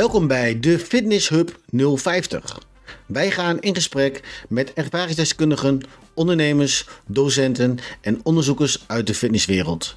Welkom 0.00 0.26
bij 0.26 0.60
de 0.60 0.78
Fitness 0.78 1.28
Hub 1.28 1.58
050. 1.70 2.58
Wij 3.06 3.30
gaan 3.30 3.60
in 3.60 3.74
gesprek 3.74 4.44
met 4.48 4.72
ervaringsdeskundigen, 4.72 5.80
ondernemers, 6.14 6.88
docenten 7.06 7.78
en 8.00 8.20
onderzoekers 8.22 8.84
uit 8.86 9.06
de 9.06 9.14
fitnesswereld. 9.14 9.94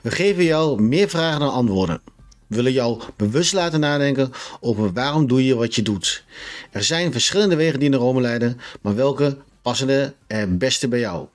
We 0.00 0.10
geven 0.10 0.44
jou 0.44 0.82
meer 0.82 1.08
vragen 1.08 1.40
dan 1.40 1.52
antwoorden. 1.52 2.00
We 2.46 2.56
willen 2.56 2.72
jou 2.72 3.02
bewust 3.16 3.52
laten 3.52 3.80
nadenken 3.80 4.32
over 4.60 4.92
waarom 4.92 5.26
doe 5.26 5.44
je 5.44 5.54
wat 5.54 5.74
je 5.74 5.82
doet. 5.82 6.24
Er 6.70 6.84
zijn 6.84 7.12
verschillende 7.12 7.56
wegen 7.56 7.80
die 7.80 7.88
naar 7.88 8.00
Rome 8.00 8.20
leiden, 8.20 8.60
maar 8.80 8.94
welke 8.94 9.36
passen 9.62 10.14
er 10.26 10.56
beste 10.56 10.88
bij 10.88 10.98
jou? 10.98 11.26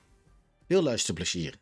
Veel 0.68 0.82
luisterplezier. 0.82 1.54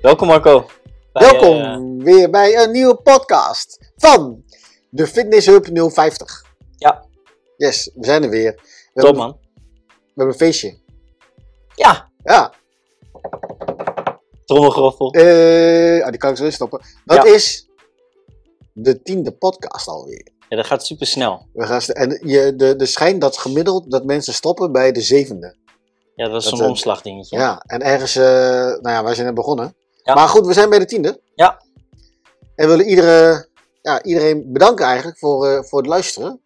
Welkom 0.00 0.28
Marco. 0.28 0.70
Welkom 1.18 1.60
eh, 1.60 2.04
weer 2.04 2.30
bij 2.30 2.62
een 2.62 2.70
nieuwe 2.70 2.96
podcast 2.96 3.92
van 3.96 4.44
de 4.90 5.06
Fitness 5.06 5.46
Hub 5.46 5.66
050. 5.92 6.44
Ja. 6.76 7.04
Yes, 7.56 7.90
we 7.94 8.04
zijn 8.06 8.22
er 8.22 8.30
weer. 8.30 8.60
We, 8.94 9.02
top 9.02 9.16
man. 9.16 9.36
we 9.82 9.96
hebben 10.06 10.26
een 10.34 10.38
feestje. 10.40 10.78
Ja, 11.74 12.10
Ja, 12.24 12.52
trommelgroffel. 14.44 15.12
eh, 15.12 16.02
ah, 16.04 16.08
die 16.10 16.18
kan 16.18 16.30
ik 16.30 16.36
zo 16.36 16.50
stoppen. 16.50 16.80
Dat 17.04 17.16
Ja. 17.26 17.34
is 17.34 17.68
de 18.72 19.02
tiende 19.02 19.32
podcast 19.32 19.88
alweer. 19.88 20.28
Ja, 20.48 20.56
dat 20.56 20.66
gaat 20.66 20.86
super 20.86 21.06
snel. 21.06 21.46
We 21.52 21.66
gaan 21.66 21.80
en 21.80 22.20
je, 22.28 22.54
de, 22.56 22.76
de 22.76 22.86
schijn 22.86 23.18
dat 23.18 23.36
gemiddeld 23.36 23.90
dat 23.90 24.04
mensen 24.04 24.34
stoppen 24.34 24.72
bij 24.72 24.92
de 24.92 25.00
zevende. 25.00 25.56
Ja, 26.14 26.28
dat 26.28 26.42
is 26.42 26.48
zo'n 26.48 26.60
omslagdingetje. 26.68 27.36
Ja, 27.36 27.62
en 27.66 27.80
ergens, 27.82 28.16
eh, 28.16 28.24
nou 28.24 28.88
ja, 28.88 29.04
wij 29.04 29.14
zijn 29.14 29.26
net 29.26 29.34
begonnen. 29.34 29.74
Ja. 30.04 30.14
Maar 30.14 30.28
goed, 30.28 30.46
we 30.46 30.52
zijn 30.52 30.70
bij 30.70 30.78
de 30.78 30.84
tiende. 30.84 31.20
Ja. 31.34 31.62
En 32.54 32.68
we 32.68 32.76
willen 32.76 32.88
iedere, 32.88 33.48
ja, 33.82 34.02
iedereen 34.02 34.52
bedanken 34.52 34.84
eigenlijk 34.86 35.18
voor, 35.18 35.46
eh, 35.46 35.62
voor 35.62 35.78
het 35.78 35.88
luisteren. 35.88 36.40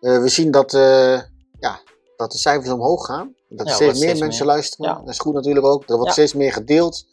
Eh, 0.00 0.18
we 0.18 0.28
zien 0.28 0.50
dat, 0.50 0.74
eh, 0.74 1.20
ja, 1.60 1.80
dat 2.16 2.32
de 2.32 2.38
cijfers 2.38 2.70
omhoog 2.70 3.06
gaan. 3.06 3.34
Dat 3.48 3.66
Ja, 3.66 3.74
steeds 3.74 3.98
meer 3.98 4.08
steeds 4.08 4.20
mensen 4.20 4.46
meer. 4.46 4.54
luisteren. 4.54 4.94
Dat 5.04 5.14
is 5.14 5.18
goed 5.18 5.34
natuurlijk 5.34 5.66
ook. 5.66 5.88
Er 5.88 5.96
wordt 5.96 6.12
steeds 6.12 6.34
meer 6.34 6.52
gedeeld 6.52 7.06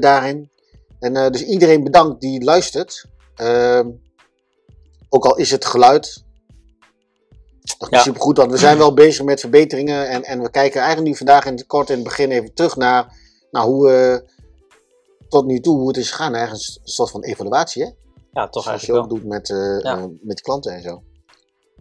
daarin. 0.00 0.50
En 1.00 1.32
dus 1.32 1.42
iedereen 1.42 1.84
bedankt 1.84 2.20
die 2.20 2.44
luistert. 2.44 3.04
Ehm, 3.34 3.88
ook 5.08 5.24
al 5.24 5.36
is 5.36 5.50
het 5.50 5.64
geluid. 5.64 6.24
Dat 7.78 7.92
is 7.92 8.02
super 8.02 8.20
goed, 8.20 8.36
want 8.36 8.50
we 8.50 8.56
zijn 8.56 8.78
wel 8.78 8.94
bezig 8.94 9.24
met 9.24 9.40
verbeteringen. 9.40 10.08
En, 10.08 10.24
en 10.24 10.42
we 10.42 10.50
kijken 10.50 10.80
eigenlijk 10.80 11.10
nu 11.10 11.16
vandaag 11.16 11.44
in 11.44 11.52
het 11.52 11.66
kort 11.66 11.88
in 11.90 11.94
het 11.94 12.04
begin 12.04 12.30
even 12.30 12.54
terug 12.54 12.76
naar 12.76 13.16
nou, 13.50 13.66
hoe 13.66 14.24
tot 15.28 15.44
nu 15.46 15.60
toe 15.60 15.78
hoe 15.78 15.88
het 15.88 15.96
is 15.96 16.10
gegaan. 16.10 16.34
Eigenlijk 16.34 16.64
een 16.82 16.88
soort 16.88 17.10
van 17.10 17.22
evaluatie, 17.24 17.82
hè? 17.84 17.90
Ja, 18.32 18.48
toch 18.48 18.62
Zoals 18.62 18.80
je 18.80 18.92
eigenlijk 18.92 19.00
ook 19.04 19.08
wel. 19.10 19.18
doet 19.18 19.28
met, 19.28 19.50
eh, 19.50 19.80
Ja. 19.80 19.98
eh, 19.98 20.04
met 20.20 20.40
klanten 20.40 20.72
en 20.74 20.82
zo. 20.82 21.02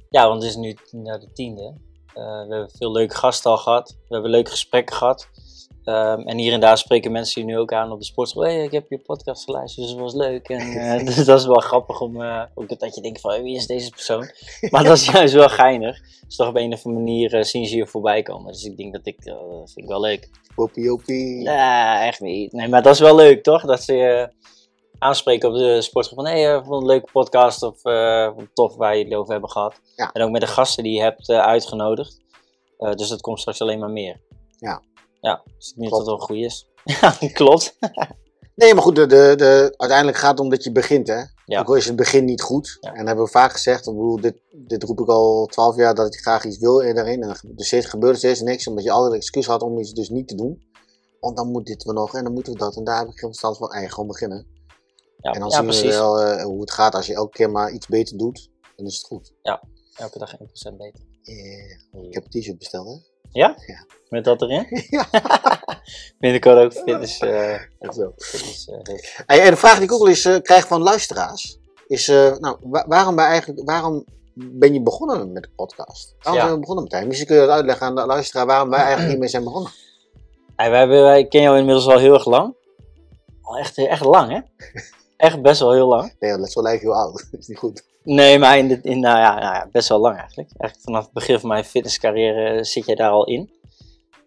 Ja, 0.10 0.28
want 0.28 0.42
het 0.42 0.52
is 0.52 0.58
nu 0.58 0.78
naar 0.92 1.20
de 1.20 1.32
tiende. 1.34 1.64
Eh, 2.08 2.24
we 2.24 2.48
hebben 2.50 2.70
veel 2.78 2.92
leuke 2.92 3.16
gasten 3.16 3.52
al 3.52 3.58
gehad. 3.58 3.90
We 3.90 4.14
hebben 4.14 4.32
leuke 4.32 4.50
gesprekken 4.50 4.96
gehad. 4.96 5.28
Ehm, 5.88 6.20
en 6.20 6.38
hier 6.38 6.54
en 6.54 6.60
daar 6.60 6.78
spreken 6.78 7.12
mensen 7.12 7.42
je 7.42 7.48
nu 7.48 7.58
ook 7.58 7.74
aan 7.74 7.92
op 7.92 8.00
de 8.00 8.06
sportschool. 8.06 8.44
Hey, 8.44 8.64
ik 8.64 8.72
heb 8.72 8.90
je 8.90 9.00
podcast 9.00 9.44
geluisterd, 9.44 9.86
dus 9.86 9.96
dat 9.96 10.04
was 10.04 10.14
leuk. 10.14 10.50
En 10.50 10.60
eh, 11.00 11.06
dus 11.06 11.26
dat 11.26 11.40
is 11.40 11.46
wel 11.46 11.60
grappig 11.60 12.02
om 12.02 12.22
eh, 12.22 12.44
ook 12.54 12.80
dat 12.80 12.96
je 12.96 13.02
denkt 13.02 13.22
van 13.22 13.32
hey, 13.32 13.44
wie 13.44 13.56
is 13.56 13.68
deze 13.68 13.90
persoon? 13.90 14.32
Maar 14.72 14.84
dat 14.84 14.98
is 14.98 15.06
juist 15.06 15.34
wel 15.34 15.50
geinig. 15.50 16.00
Dus 16.26 16.36
toch 16.36 16.48
op 16.48 16.56
een 16.56 16.74
of 16.74 16.86
andere 16.86 17.06
manier 17.06 17.34
eh, 17.34 17.44
zien 17.44 17.66
ze 17.66 17.76
je 17.76 17.88
voorbij 17.88 18.22
komen. 18.22 18.52
Dus 18.52 18.64
ik 18.64 18.78
denk 18.78 18.94
dat 18.94 19.06
ik, 19.06 19.24
dat 19.24 19.72
vind 19.74 19.78
ik 19.78 19.88
wel 19.88 20.02
leuk. 20.02 20.30
Popie, 20.56 20.92
opie. 20.92 21.44
Nee, 21.44 22.06
echt 22.06 22.20
niet. 22.20 22.52
Nee, 22.52 22.68
maar 22.68 22.82
dat 22.82 22.94
is 22.94 23.00
wel 23.00 23.16
leuk, 23.16 23.44
toch? 23.44 23.62
Dat 23.62 23.84
ze 23.84 23.94
je 23.94 24.30
aanspreken 25.00 25.50
op 25.50 25.56
de 25.56 25.82
sportschool 25.82 26.24
van... 26.24 26.34
hé, 26.34 26.42
hey, 26.42 26.64
vond 26.64 26.82
een 26.82 26.88
leuke 26.88 27.12
podcast 27.12 27.64
of 27.64 27.82
tof 28.54 28.76
waar 28.76 28.98
je 28.98 29.04
het 29.04 29.14
over 29.14 29.32
hebben 29.32 29.50
gehad. 29.50 29.82
Ja. 29.96 30.10
En 30.14 30.22
ook 30.22 30.32
met 30.32 30.42
de 30.42 30.48
gasten 30.48 30.84
die 30.84 30.94
je 30.94 31.02
hebt 31.02 31.30
uitgenodigd. 31.30 32.22
Dus 32.78 33.10
dat 33.10 33.22
komt 33.22 33.40
straks 33.40 33.62
alleen 33.62 33.80
maar 33.80 33.92
meer. 33.92 34.20
Ja. 34.60 34.82
Ja, 35.28 35.44
dus 35.58 35.70
ik 35.70 35.76
denk 35.78 35.90
dat 35.90 36.00
het 36.00 36.08
wel 36.08 36.18
goed 36.18 36.38
is. 36.38 36.68
Ja, 36.84 37.18
klopt. 37.40 37.76
Nee, 38.56 38.74
maar 38.74 38.84
goed, 38.84 38.96
de, 38.96 39.06
de, 39.06 39.34
de, 39.36 39.74
uiteindelijk 39.78 40.18
gaat 40.18 40.32
het 40.32 40.40
om 40.40 40.50
dat 40.50 40.64
je 40.64 40.72
begint, 40.72 41.08
hè? 41.08 41.22
Ja. 41.46 41.60
Ook 41.60 41.68
al 41.68 41.76
is 41.76 41.86
het 41.86 41.96
begin 41.96 42.26
niet 42.26 42.42
goed. 42.42 42.78
Ja. 42.80 42.90
En 42.90 42.98
dat 42.98 43.08
hebben 43.08 43.26
we 43.26 43.32
vaak 43.32 43.52
gezegd. 43.52 43.88
Ik 43.88 43.94
bedoel, 43.94 44.22
dit, 44.22 44.42
dit 44.52 44.84
roep 44.84 45.00
ik 45.00 45.08
al 45.08 45.46
twaalf 45.46 45.76
jaar 45.76 45.96
dat 45.96 46.14
ik 46.14 46.20
graag 46.20 46.46
iets 46.46 46.58
wil 46.58 46.78
daarin. 46.78 47.24
En 47.24 47.30
er 47.30 47.42
steeds, 47.56 47.86
gebeurt 47.86 48.18
steeds 48.18 48.42
niks, 48.42 48.68
omdat 48.68 48.84
je 48.84 48.92
altijd 48.92 49.12
een 49.12 49.18
excuus 49.18 49.46
had 49.46 49.62
om 49.62 49.78
iets 49.78 49.94
dus 49.94 50.10
niet 50.10 50.28
te 50.28 50.36
doen. 50.36 50.62
Want 51.20 51.38
dan 51.38 51.52
moet 51.52 51.66
dit 51.66 51.84
we 51.84 51.94
nog 51.94 52.16
en 52.16 52.24
dan 52.24 52.34
moeten 52.34 52.54
we 52.54 52.60
dat. 52.60 52.76
En 52.76 52.84
daar 52.84 53.00
heb 53.00 53.08
ik 53.08 53.20
geen 53.20 53.30
verstand 53.30 53.58
van. 53.58 53.72
Eigen 53.72 53.92
gewoon 53.92 54.08
beginnen. 54.08 54.48
Ja, 55.18 55.32
en 55.32 55.40
dan 55.40 55.50
ja 55.50 55.56
zien 55.56 55.66
precies. 55.66 55.84
we 55.84 55.90
wel 55.90 56.22
eh, 56.22 56.44
hoe 56.44 56.62
het 56.62 56.72
gaat. 56.72 56.96
Als 56.96 57.06
je 57.08 57.14
elke 57.14 57.38
keer 57.38 57.52
maar 57.52 57.72
iets 57.72 57.88
beter 57.88 58.18
doet, 58.18 58.50
dan 58.76 58.86
is 58.86 58.98
het 58.98 59.06
goed. 59.06 59.34
Elke 59.96 60.20
dag 60.20 60.36
1% 60.36 60.38
beter. 60.78 61.02
Eh, 61.24 61.72
ik 62.08 62.14
heb 62.14 62.24
een 62.24 62.42
t-shirt 62.42 62.58
besteld, 62.58 62.88
hè? 62.88 63.17
Ja? 63.38 63.56
Ja. 63.66 63.86
Met 64.10 64.24
dat 64.24 64.42
erin? 64.42 64.66
Ja. 64.90 65.06
Binnenkort 66.20 66.58
ook 66.58 66.74
fitness. 66.74 67.20
Echt 67.20 67.96
zo. 67.96 68.14
fitness 68.18 68.66
hub. 68.66 68.88
Hey, 69.26 69.42
en 69.42 69.50
de 69.52 69.58
vraag 69.58 69.74
die 69.76 69.84
ik 69.84 69.92
ook 69.92 70.00
wel 70.00 70.08
eens 70.08 70.26
eh, 70.26 70.36
krijg 70.42 70.68
van 70.68 70.82
luisteraars 70.82 71.60
is: 71.88 72.08
eh, 72.08 72.36
nou, 72.38 72.58
wa- 72.62 72.86
waarom, 72.88 73.16
ben 73.16 73.24
je 73.26 73.30
eigenlijk, 73.32 73.70
waarom 73.70 74.06
ben 74.34 74.74
je 74.74 74.82
begonnen 74.82 75.32
met 75.32 75.44
de 75.44 75.50
podcast? 75.56 76.16
Waarom 76.18 76.34
Ja. 76.34 76.40
zijn 76.42 76.54
we 76.54 76.60
begonnen 76.60 76.84
meteen? 76.84 77.08
Misschien 77.08 77.28
kun 77.28 77.36
je 77.36 77.42
dat 77.42 77.52
uitleggen 77.56 77.88
aan 77.88 77.96
de 77.96 78.06
luisteraar 78.06 78.46
waarom 78.46 78.70
wij 78.70 78.80
eigenlijk 78.80 79.10
hiermee 79.10 79.30
zijn 79.30 79.44
begonnen. 79.44 79.72
Hey, 80.56 80.70
wij, 80.70 80.88
wij 80.88 81.28
kennen 81.28 81.50
jou 81.50 81.58
inmiddels 81.60 81.88
al 81.88 81.98
heel 82.00 82.14
erg 82.14 82.26
lang. 82.26 82.56
Al 83.42 83.58
echt, 83.58 83.78
echt 83.78 84.04
lang, 84.06 84.32
hè? 84.32 84.40
Echt 85.28 85.42
best 85.42 85.60
wel 85.60 85.74
heel 85.74 85.88
lang. 85.88 86.16
Nee, 86.20 86.38
dat 86.38 86.48
is 86.48 86.56
wel 86.56 86.66
heel 86.66 86.96
oud. 86.96 87.28
Dat 87.32 87.40
is 87.40 87.48
niet 87.48 87.58
goed. 87.58 87.84
Nee, 88.10 88.40
maar 88.40 88.58
in 88.58 88.84
in, 88.84 89.00
nou 89.00 89.18
ja, 89.18 89.34
nou 89.34 89.54
ja, 89.54 89.70
best 89.72 89.90
wel 89.90 90.00
lang 90.00 90.18
eigenlijk. 90.18 90.50
Eigenlijk 90.58 90.90
vanaf 90.90 91.04
het 91.04 91.14
begin 91.14 91.40
van 91.40 91.50
mijn 91.50 91.64
fitnesscarrière 91.64 92.64
zit 92.64 92.86
jij 92.86 92.96
daar 92.96 93.10
al 93.10 93.26
in. 93.26 93.52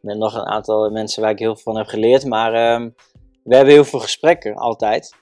Met 0.01 0.17
nog 0.17 0.35
een 0.35 0.47
aantal 0.47 0.91
mensen 0.91 1.23
waar 1.23 1.31
ik 1.31 1.39
heel 1.39 1.55
veel 1.55 1.63
van 1.63 1.77
heb 1.77 1.87
geleerd. 1.87 2.25
Maar 2.25 2.55
ehm, 2.55 2.91
we 3.45 3.55
hebben 3.55 3.75
heel 3.75 3.85
veel 3.85 3.99
gesprekken, 3.99 4.55
altijd. 4.55 5.15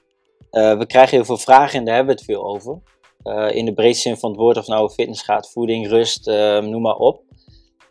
Eh, 0.51 0.77
we 0.77 0.85
krijgen 0.85 1.15
heel 1.15 1.25
veel 1.25 1.37
vragen 1.37 1.79
en 1.79 1.85
daar 1.85 1.95
hebben 1.95 2.15
we 2.15 2.21
het 2.21 2.31
veel 2.31 2.45
over. 2.45 2.81
Eh, 3.23 3.55
in 3.55 3.65
de 3.65 3.73
breedste 3.73 4.09
zin 4.09 4.17
van 4.17 4.29
het 4.29 4.39
woord, 4.39 4.57
of 4.57 4.67
nou 4.67 4.89
fitness 4.89 5.21
gaat, 5.21 5.51
voeding, 5.51 5.87
rust, 5.87 6.27
ehm, 6.27 6.69
noem 6.69 6.81
maar 6.81 6.97
op. 6.97 7.23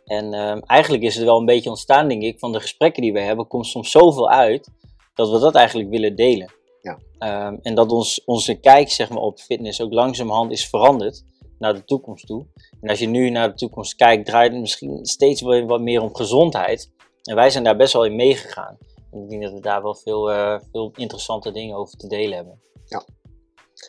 En 0.05 0.33
ehm, 0.33 0.59
eigenlijk 0.59 1.03
is 1.03 1.15
het 1.15 1.23
wel 1.23 1.39
een 1.39 1.45
beetje 1.45 1.69
ontstaan, 1.69 2.07
denk 2.07 2.21
ik, 2.21 2.39
van 2.39 2.51
de 2.51 2.59
gesprekken 2.59 3.01
die 3.01 3.13
we 3.13 3.21
hebben, 3.21 3.47
komt 3.47 3.67
soms 3.67 3.91
zoveel 3.91 4.29
uit 4.29 4.69
dat 5.13 5.29
we 5.29 5.39
dat 5.39 5.55
eigenlijk 5.55 5.89
willen 5.89 6.15
delen. 6.15 6.57
Ja. 6.81 6.99
Ehm, 7.17 7.57
en 7.61 7.75
dat 7.75 7.91
ons, 7.91 8.23
onze 8.25 8.59
kijk 8.59 8.89
zeg 8.89 9.09
maar, 9.09 9.21
op 9.21 9.39
fitness 9.39 9.81
ook 9.81 9.93
langzamerhand 9.93 10.51
is 10.51 10.69
veranderd 10.69 11.23
naar 11.59 11.73
de 11.73 11.83
toekomst 11.83 12.27
toe. 12.27 12.45
En 12.81 12.89
als 12.89 12.99
je 12.99 13.07
nu 13.07 13.29
naar 13.29 13.49
de 13.49 13.55
toekomst 13.55 13.95
kijkt, 13.95 14.25
draait 14.25 14.51
het 14.51 14.61
misschien 14.61 15.05
steeds 15.05 15.41
wat 15.41 15.81
meer 15.81 16.01
om 16.01 16.15
gezondheid. 16.15 16.91
En 17.23 17.35
wij 17.35 17.49
zijn 17.49 17.63
daar 17.63 17.75
best 17.75 17.93
wel 17.93 18.05
in 18.05 18.15
meegegaan. 18.15 18.77
En 19.11 19.23
ik 19.23 19.29
denk 19.29 19.43
dat 19.43 19.53
we 19.53 19.59
daar 19.59 19.83
wel 19.83 19.95
veel, 19.95 20.31
eh, 20.31 20.59
veel 20.71 20.91
interessante 20.95 21.51
dingen 21.51 21.75
over 21.75 21.97
te 21.97 22.07
delen 22.07 22.35
hebben. 22.35 22.61
Ja, 22.85 23.03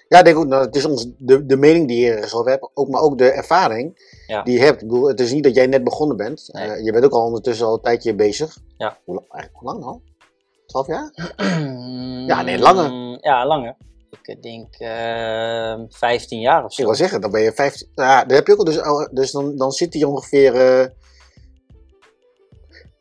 ja 0.09 0.19
ik 0.19 0.25
denk 0.25 0.37
ook, 0.37 0.47
nou, 0.47 0.65
het 0.65 0.77
is 0.77 0.85
ons, 0.85 1.07
de, 1.19 1.47
de 1.47 1.57
mening 1.57 1.89
die 1.89 2.01
je 2.01 2.27
zelf 2.27 2.47
hebt, 2.47 2.71
ook, 2.75 2.89
maar 2.89 3.01
ook 3.01 3.19
de 3.19 3.31
ervaring 3.31 3.95
die 4.45 4.55
je 4.55 4.61
hebt. 4.61 4.83
Ik 4.83 4.89
bedoel, 4.89 5.09
het 5.09 5.21
is 5.21 5.33
niet 5.33 5.45
dat 5.45 5.55
jij 5.55 5.67
net 5.67 5.85
begonnen 5.85 6.17
bent. 6.17 6.53
Eh, 6.53 6.85
je 6.85 6.93
bent 6.93 7.05
ook 7.05 7.13
al 7.13 7.25
ondertussen 7.25 7.67
al 7.67 7.75
een 7.75 7.81
tijdje 7.81 8.15
bezig. 8.15 8.57
Ja. 8.77 8.99
Hoe 9.05 9.15
lang, 9.15 9.27
eigenlijk, 9.31 9.65
lang 9.65 9.85
al? 9.85 10.03
12 10.71 10.87
jaar? 10.87 11.13
ja, 12.33 12.43
nee, 12.43 12.59
langer. 12.59 12.91
Mm, 12.91 13.19
ja, 13.21 13.47
langer. 13.47 13.77
Ik 14.23 14.43
denk 14.43 14.75
ehm, 14.79 15.85
15 15.89 16.41
jaar 16.41 16.65
of 16.65 16.73
zo. 16.73 16.81
Ik 16.81 16.87
wil 16.87 16.97
zeggen, 16.97 17.21
dan 17.21 17.31
ben 17.31 17.41
je 17.41 17.53
15. 17.53 17.89
Nou 17.95 18.09
ja, 18.09 18.25
dan 18.25 18.37
heb 18.37 18.47
je 18.47 18.53
ook 18.53 18.59
al 18.59 18.65
dus, 18.65 19.09
dus 19.11 19.31
dan, 19.31 19.57
dan 19.57 19.73
zit 19.73 19.95
hij 19.95 20.05
ongeveer. 20.05 20.55
Eh, 20.55 20.87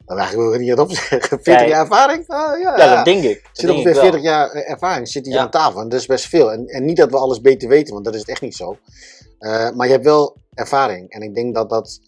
nou, 0.06 0.20
dan 0.20 0.30
ik 0.30 0.36
wil 0.36 0.60
niet 0.60 0.80
op 0.80 0.92
zeggen. 1.10 1.40
40 1.42 1.68
jaar 1.68 1.82
ervaring? 1.82 2.28
Ah, 2.28 2.60
ja, 2.62 2.78
Ja, 2.78 2.96
dat 2.96 3.06
denk 3.06 3.24
ik. 3.24 3.50
Zit 3.54 3.66
denk 3.66 3.78
ongeveer 3.78 4.02
40 4.02 4.22
jaar 4.22 4.50
eh, 4.50 4.72
ervaring, 4.72 5.08
zit 5.08 5.26
hier 5.26 5.40
aan 5.40 5.50
tafel. 5.50 5.82
En 5.82 5.90
dat 5.90 6.00
is 6.00 6.06
best 6.06 6.28
veel. 6.28 6.52
En, 6.52 6.68
en 6.68 6.86
niet 6.86 6.98
dat 6.98 7.12
we 7.12 7.18
alles 7.18 7.42
beter 7.42 7.70
weten, 7.70 7.94
want 7.94 8.06
dat 8.06 8.14
is 8.14 8.20
het 8.20 8.30
echt 8.30 8.42
niet 8.42 8.56
zo. 8.56 8.78
Eh, 9.40 9.72
maar 9.72 9.86
je 9.88 9.94
hebt 9.94 10.06
wel 10.06 10.38
ervaring. 10.54 11.10
En 11.10 11.22
ik 11.22 11.36
denk 11.36 11.56
dat 11.56 11.70
dat, 11.70 12.00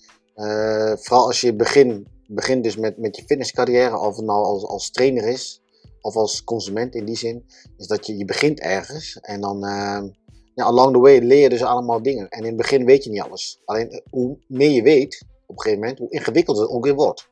vooral 0.99 1.25
als 1.25 1.41
je 1.41 1.55
begin 1.55 2.07
begint 2.33 2.63
dus 2.63 2.75
met, 2.75 2.97
met 2.97 3.15
je 3.15 3.23
fitnesscarrière, 3.23 3.99
of 3.99 4.15
het 4.15 4.25
nou 4.25 4.45
als, 4.45 4.63
als 4.63 4.91
trainer 4.91 5.23
is, 5.23 5.61
of 6.01 6.15
als 6.15 6.43
consument 6.43 6.95
in 6.95 7.05
die 7.05 7.17
zin, 7.17 7.45
is 7.77 7.87
dat 7.87 8.07
je, 8.07 8.17
je 8.17 8.25
begint 8.25 8.59
ergens. 8.59 9.19
En 9.21 9.41
dan, 9.41 9.63
eh, 9.63 10.03
ja, 10.55 10.63
along 10.63 10.93
the 10.93 10.99
way 10.99 11.19
leer 11.19 11.41
je 11.41 11.49
dus 11.49 11.63
allemaal 11.63 12.01
dingen. 12.01 12.29
En 12.29 12.39
in 12.39 12.45
het 12.45 12.57
begin 12.57 12.85
weet 12.85 13.03
je 13.03 13.09
niet 13.09 13.21
alles. 13.21 13.61
Alleen 13.65 13.89
eh, 13.89 13.99
hoe 14.09 14.37
meer 14.47 14.69
je 14.69 14.81
weet, 14.81 15.25
op 15.45 15.55
een 15.55 15.61
gegeven 15.61 15.79
moment, 15.79 15.99
hoe 15.99 16.09
ingewikkelder 16.09 16.63
het 16.63 16.71
ook 16.71 16.83
weer 16.83 16.95
wordt. 16.95 17.29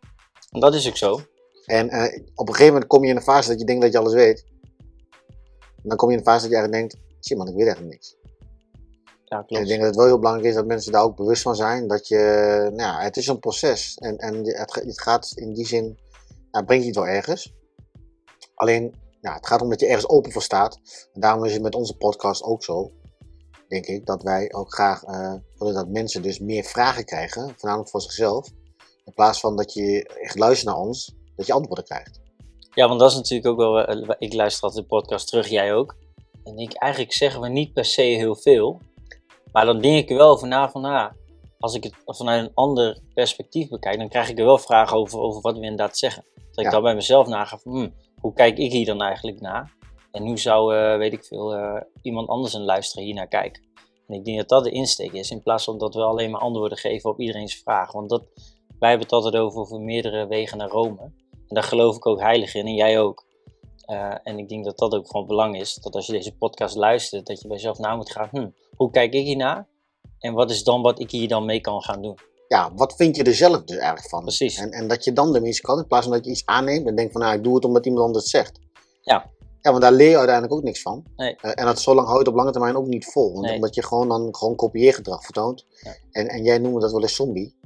En 0.51 0.59
Dat 0.59 0.73
is 0.73 0.87
ook 0.87 0.97
zo. 0.97 1.19
En 1.65 1.89
eh, 1.89 2.21
op 2.35 2.47
een 2.47 2.53
gegeven 2.53 2.73
moment 2.73 2.89
kom 2.89 3.03
je 3.03 3.09
in 3.09 3.15
een 3.15 3.21
fase 3.21 3.49
dat 3.49 3.59
je 3.59 3.65
denkt 3.65 3.81
dat 3.81 3.91
je 3.91 3.97
alles 3.97 4.13
weet. 4.13 4.45
En 5.59 5.89
dan 5.89 5.97
kom 5.97 6.09
je 6.09 6.13
in 6.13 6.19
een 6.19 6.27
fase 6.27 6.41
dat 6.41 6.51
je 6.51 6.57
eigenlijk 6.57 6.89
denkt, 6.89 7.07
shit 7.25 7.37
man, 7.37 7.47
ik 7.47 7.55
weet 7.55 7.65
eigenlijk 7.65 7.93
niks. 7.93 8.15
Ja, 9.29 9.43
En 9.47 9.61
ik 9.61 9.67
denk 9.67 9.79
dat 9.79 9.87
het 9.87 9.95
wel 9.95 10.05
heel 10.05 10.17
belangrijk 10.19 10.47
is 10.49 10.55
dat 10.55 10.65
mensen 10.65 10.91
daar 10.91 11.03
ook 11.03 11.15
bewust 11.15 11.41
van 11.41 11.55
zijn. 11.55 11.87
Dat 11.87 12.07
je, 12.07 12.17
nou 12.73 12.75
ja, 12.75 12.99
het 13.01 13.17
is 13.17 13.27
een 13.27 13.39
proces. 13.39 13.95
En, 13.95 14.17
en 14.17 14.35
het, 14.45 14.73
het 14.73 15.01
gaat 15.01 15.31
in 15.35 15.53
die 15.53 15.65
zin, 15.67 15.97
nou, 16.51 16.65
brengt 16.65 16.83
je 16.83 16.89
het 16.89 16.99
wel 16.99 17.07
ergens. 17.07 17.53
Alleen, 18.55 18.95
ja, 19.21 19.33
het 19.33 19.47
gaat 19.47 19.61
om 19.61 19.69
dat 19.69 19.79
je 19.79 19.85
ergens 19.87 20.09
open 20.09 20.31
voor 20.31 20.41
staat. 20.41 20.79
En 21.13 21.21
daarom 21.21 21.45
is 21.45 21.53
het 21.53 21.61
met 21.61 21.75
onze 21.75 21.97
podcast 21.97 22.43
ook 22.43 22.63
zo, 22.63 22.91
denk 23.67 23.85
ik, 23.85 24.05
dat 24.05 24.23
wij 24.23 24.53
ook 24.53 24.73
graag 24.73 25.03
eh, 25.03 25.33
willen 25.57 25.73
dat 25.73 25.87
mensen 25.87 26.21
dus 26.21 26.39
meer 26.39 26.63
vragen 26.63 27.05
krijgen, 27.05 27.53
voornamelijk 27.57 27.89
voor 27.89 28.01
zichzelf. 28.01 28.47
In 29.05 29.13
plaats 29.13 29.39
van 29.39 29.55
dat 29.55 29.73
je 29.73 30.03
echt 30.21 30.37
luistert 30.39 30.67
naar 30.75 30.83
ons, 30.85 31.15
dat 31.35 31.45
je 31.45 31.53
antwoorden 31.53 31.85
krijgt. 31.85 32.19
Ja, 32.73 32.87
want 32.87 32.99
dat 32.99 33.09
is 33.09 33.15
natuurlijk 33.15 33.47
ook 33.49 33.57
wel. 33.57 33.79
eh, 33.79 34.15
Ik 34.19 34.33
luister 34.33 34.63
altijd 34.63 34.81
de 34.81 34.95
podcast 34.95 35.27
terug, 35.27 35.47
jij 35.47 35.73
ook. 35.73 35.95
En 36.43 36.57
ik, 36.57 36.73
eigenlijk 36.73 37.13
zeggen 37.13 37.41
we 37.41 37.49
niet 37.49 37.73
per 37.73 37.85
se 37.85 38.01
heel 38.01 38.35
veel. 38.35 38.79
Maar 39.51 39.65
dan 39.65 39.81
denk 39.81 39.97
ik 39.97 40.09
er 40.09 40.17
wel 40.17 40.29
over 40.29 40.47
na 40.47 40.69
van, 40.69 40.85
ah, 40.85 41.11
als 41.59 41.75
ik 41.75 41.83
het 41.83 41.93
vanuit 42.05 42.45
een 42.45 42.51
ander 42.53 42.99
perspectief 43.13 43.69
bekijk, 43.69 43.97
dan 43.97 44.09
krijg 44.09 44.29
ik 44.29 44.39
er 44.39 44.45
wel 44.45 44.57
vragen 44.57 44.97
over, 44.97 45.19
over 45.19 45.41
wat 45.41 45.57
we 45.57 45.61
inderdaad 45.61 45.97
zeggen. 45.97 46.25
Dat 46.51 46.65
ik 46.65 46.71
dan 46.71 46.81
bij 46.81 46.95
mezelf 46.95 47.27
naga 47.27 47.57
van, 47.57 47.71
hmm, 47.71 47.93
hoe 48.21 48.33
kijk 48.33 48.57
ik 48.57 48.71
hier 48.71 48.85
dan 48.85 49.01
eigenlijk 49.01 49.41
naar? 49.41 49.77
En 50.11 50.25
hoe 50.25 50.39
zou, 50.39 50.75
eh, 50.75 50.97
weet 50.97 51.13
ik 51.13 51.23
veel, 51.23 51.53
eh, 51.53 51.81
iemand 52.01 52.27
anders 52.27 52.53
een 52.53 52.63
luisteraar 52.63 53.05
hier 53.05 53.13
naar 53.13 53.27
kijken? 53.27 53.67
En 54.07 54.15
ik 54.15 54.25
denk 54.25 54.37
dat 54.37 54.49
dat 54.49 54.63
de 54.63 54.71
insteek 54.71 55.11
is, 55.11 55.31
in 55.31 55.43
plaats 55.43 55.63
van 55.63 55.77
dat 55.77 55.95
we 55.95 56.01
alleen 56.01 56.31
maar 56.31 56.41
antwoorden 56.41 56.77
geven 56.77 57.09
op 57.09 57.19
iedereen's 57.19 57.55
vraag. 57.55 57.91
Want 57.91 58.09
dat, 58.09 58.23
wij 58.79 58.89
hebben 58.89 59.07
het 59.07 59.15
altijd 59.15 59.35
over, 59.35 59.59
over 59.59 59.79
meerdere 59.79 60.27
wegen 60.27 60.57
naar 60.57 60.69
Rome. 60.69 61.01
En 61.31 61.55
daar 61.55 61.63
geloof 61.63 61.95
ik 61.95 62.05
ook 62.05 62.19
heilig 62.19 62.55
in, 62.55 62.65
en 62.65 62.75
jij 62.75 62.99
ook. 62.99 63.25
Eh, 63.85 64.15
en 64.23 64.37
ik 64.37 64.49
denk 64.49 64.65
dat 64.65 64.77
dat 64.77 64.95
ook 64.95 65.07
van 65.07 65.27
belang 65.27 65.59
is, 65.59 65.75
dat 65.75 65.95
als 65.95 66.05
je 66.05 66.11
deze 66.11 66.37
podcast 66.37 66.75
luistert, 66.75 67.25
dat 67.25 67.41
je 67.41 67.47
bij 67.47 67.57
jezelf 67.57 67.77
na 67.77 67.95
moet 67.95 68.11
gaan, 68.11 68.27
hm, 68.31 68.49
hoe 68.79 68.91
kijk 68.91 69.13
ik 69.13 69.25
hiernaar? 69.25 69.67
En 70.19 70.33
wat 70.33 70.49
is 70.49 70.63
dan 70.63 70.81
wat 70.81 70.99
ik 70.99 71.11
hier 71.11 71.27
dan 71.27 71.45
mee 71.45 71.61
kan 71.61 71.81
gaan 71.81 72.01
doen? 72.01 72.17
Ja, 72.47 72.71
wat 72.75 72.95
vind 72.95 73.15
je 73.15 73.23
er 73.23 73.35
zelf 73.35 73.63
dus 73.63 73.77
eigenlijk 73.77 74.09
van? 74.09 74.21
Precies. 74.21 74.57
En, 74.57 74.71
en 74.71 74.87
dat 74.87 75.03
je 75.03 75.13
dan 75.13 75.33
de 75.33 75.41
mensen 75.41 75.63
kan, 75.63 75.77
in 75.77 75.87
plaats 75.87 76.05
van 76.05 76.15
dat 76.15 76.25
je 76.25 76.31
iets 76.31 76.45
aanneemt 76.45 76.87
en 76.87 76.95
denkt 76.95 77.11
van, 77.11 77.21
nou, 77.21 77.35
ik 77.35 77.43
doe 77.43 77.55
het 77.55 77.65
omdat 77.65 77.85
iemand 77.85 78.05
anders 78.05 78.23
het 78.23 78.33
zegt. 78.33 78.59
Ja. 79.01 79.29
Ja, 79.61 79.71
want 79.71 79.81
daar 79.81 79.91
leer 79.91 80.09
je 80.09 80.17
uiteindelijk 80.17 80.53
ook 80.53 80.63
niks 80.63 80.81
van. 80.81 81.03
Nee. 81.15 81.35
Eh, 81.35 81.51
en 81.55 81.65
dat 81.65 81.79
zo 81.79 81.95
lang 81.95 82.07
houdt 82.07 82.27
op 82.27 82.35
lange 82.35 82.51
termijn 82.51 82.75
ook 82.75 82.87
niet 82.87 83.05
vol. 83.05 83.33
Want 83.33 83.45
Nee. 83.45 83.55
Omdat 83.55 83.75
je 83.75 83.83
gewoon 83.83 84.07
dan 84.07 84.35
gewoon 84.35 84.55
kopieergedrag 84.55 85.23
vertoont. 85.23 85.65
Ja. 85.69 85.95
En, 86.11 86.27
en 86.27 86.43
jij 86.43 86.57
noemde 86.57 86.79
dat 86.79 86.91
wel 86.91 87.01
eens 87.01 87.15
zombie. 87.15 87.57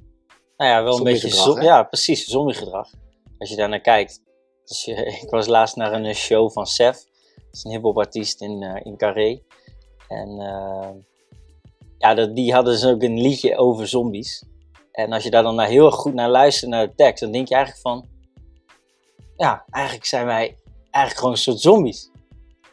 Nou 0.58 0.72
ja, 0.72 0.84
wel 0.84 0.98
een 0.98 1.04
beetje 1.04 1.30
zo, 1.30 1.62
ja, 1.62 1.84
precies, 1.84 2.26
zombiegedrag. 2.26 2.90
Als 3.38 3.50
je 3.50 3.56
daar 3.56 3.70
naar 3.70 3.82
kijkt. 3.82 4.22
Dus 4.66 4.88
ik 5.24 5.30
was 5.30 5.48
laatst 5.48 5.76
naar 5.76 5.94
een 5.94 6.16
show 6.16 6.52
van 6.52 6.68
Sef. 6.68 7.06
Dat 7.36 7.46
is 7.52 7.64
een 7.64 7.72
hip-hop 7.72 7.98
artiest 7.98 8.42
in, 8.42 8.64
eh, 8.64 8.86
in 8.86 8.98
Carré. 8.98 9.42
En 10.14 10.40
eh, 10.40 10.90
ja, 11.98 12.14
dat, 12.14 12.36
die 12.36 12.54
hadden 12.54 12.74
dus 12.74 12.86
ook 12.86 13.04
een 13.04 13.22
liedje 13.22 13.58
over 13.58 13.88
zombies. 13.88 14.44
En 14.92 15.12
als 15.12 15.24
je 15.24 15.30
daar 15.30 15.44
dan 15.44 15.56
naar 15.56 15.68
heel 15.68 15.92
goed 15.92 16.14
naar 16.14 16.30
luistert, 16.30 16.72
naar 16.72 16.88
de 16.88 16.96
tekst, 16.96 17.24
dan 17.24 17.32
denk 17.32 17.48
je 17.48 17.56
eigenlijk 17.56 17.84
van... 17.84 18.08
Ja, 19.36 19.66
eigenlijk 19.70 20.06
zijn 20.06 20.26
wij 20.26 20.58
eigenlijk 20.82 21.16
gewoon 21.16 21.32
een 21.32 21.38
soort 21.38 21.60
zombies. 21.60 22.12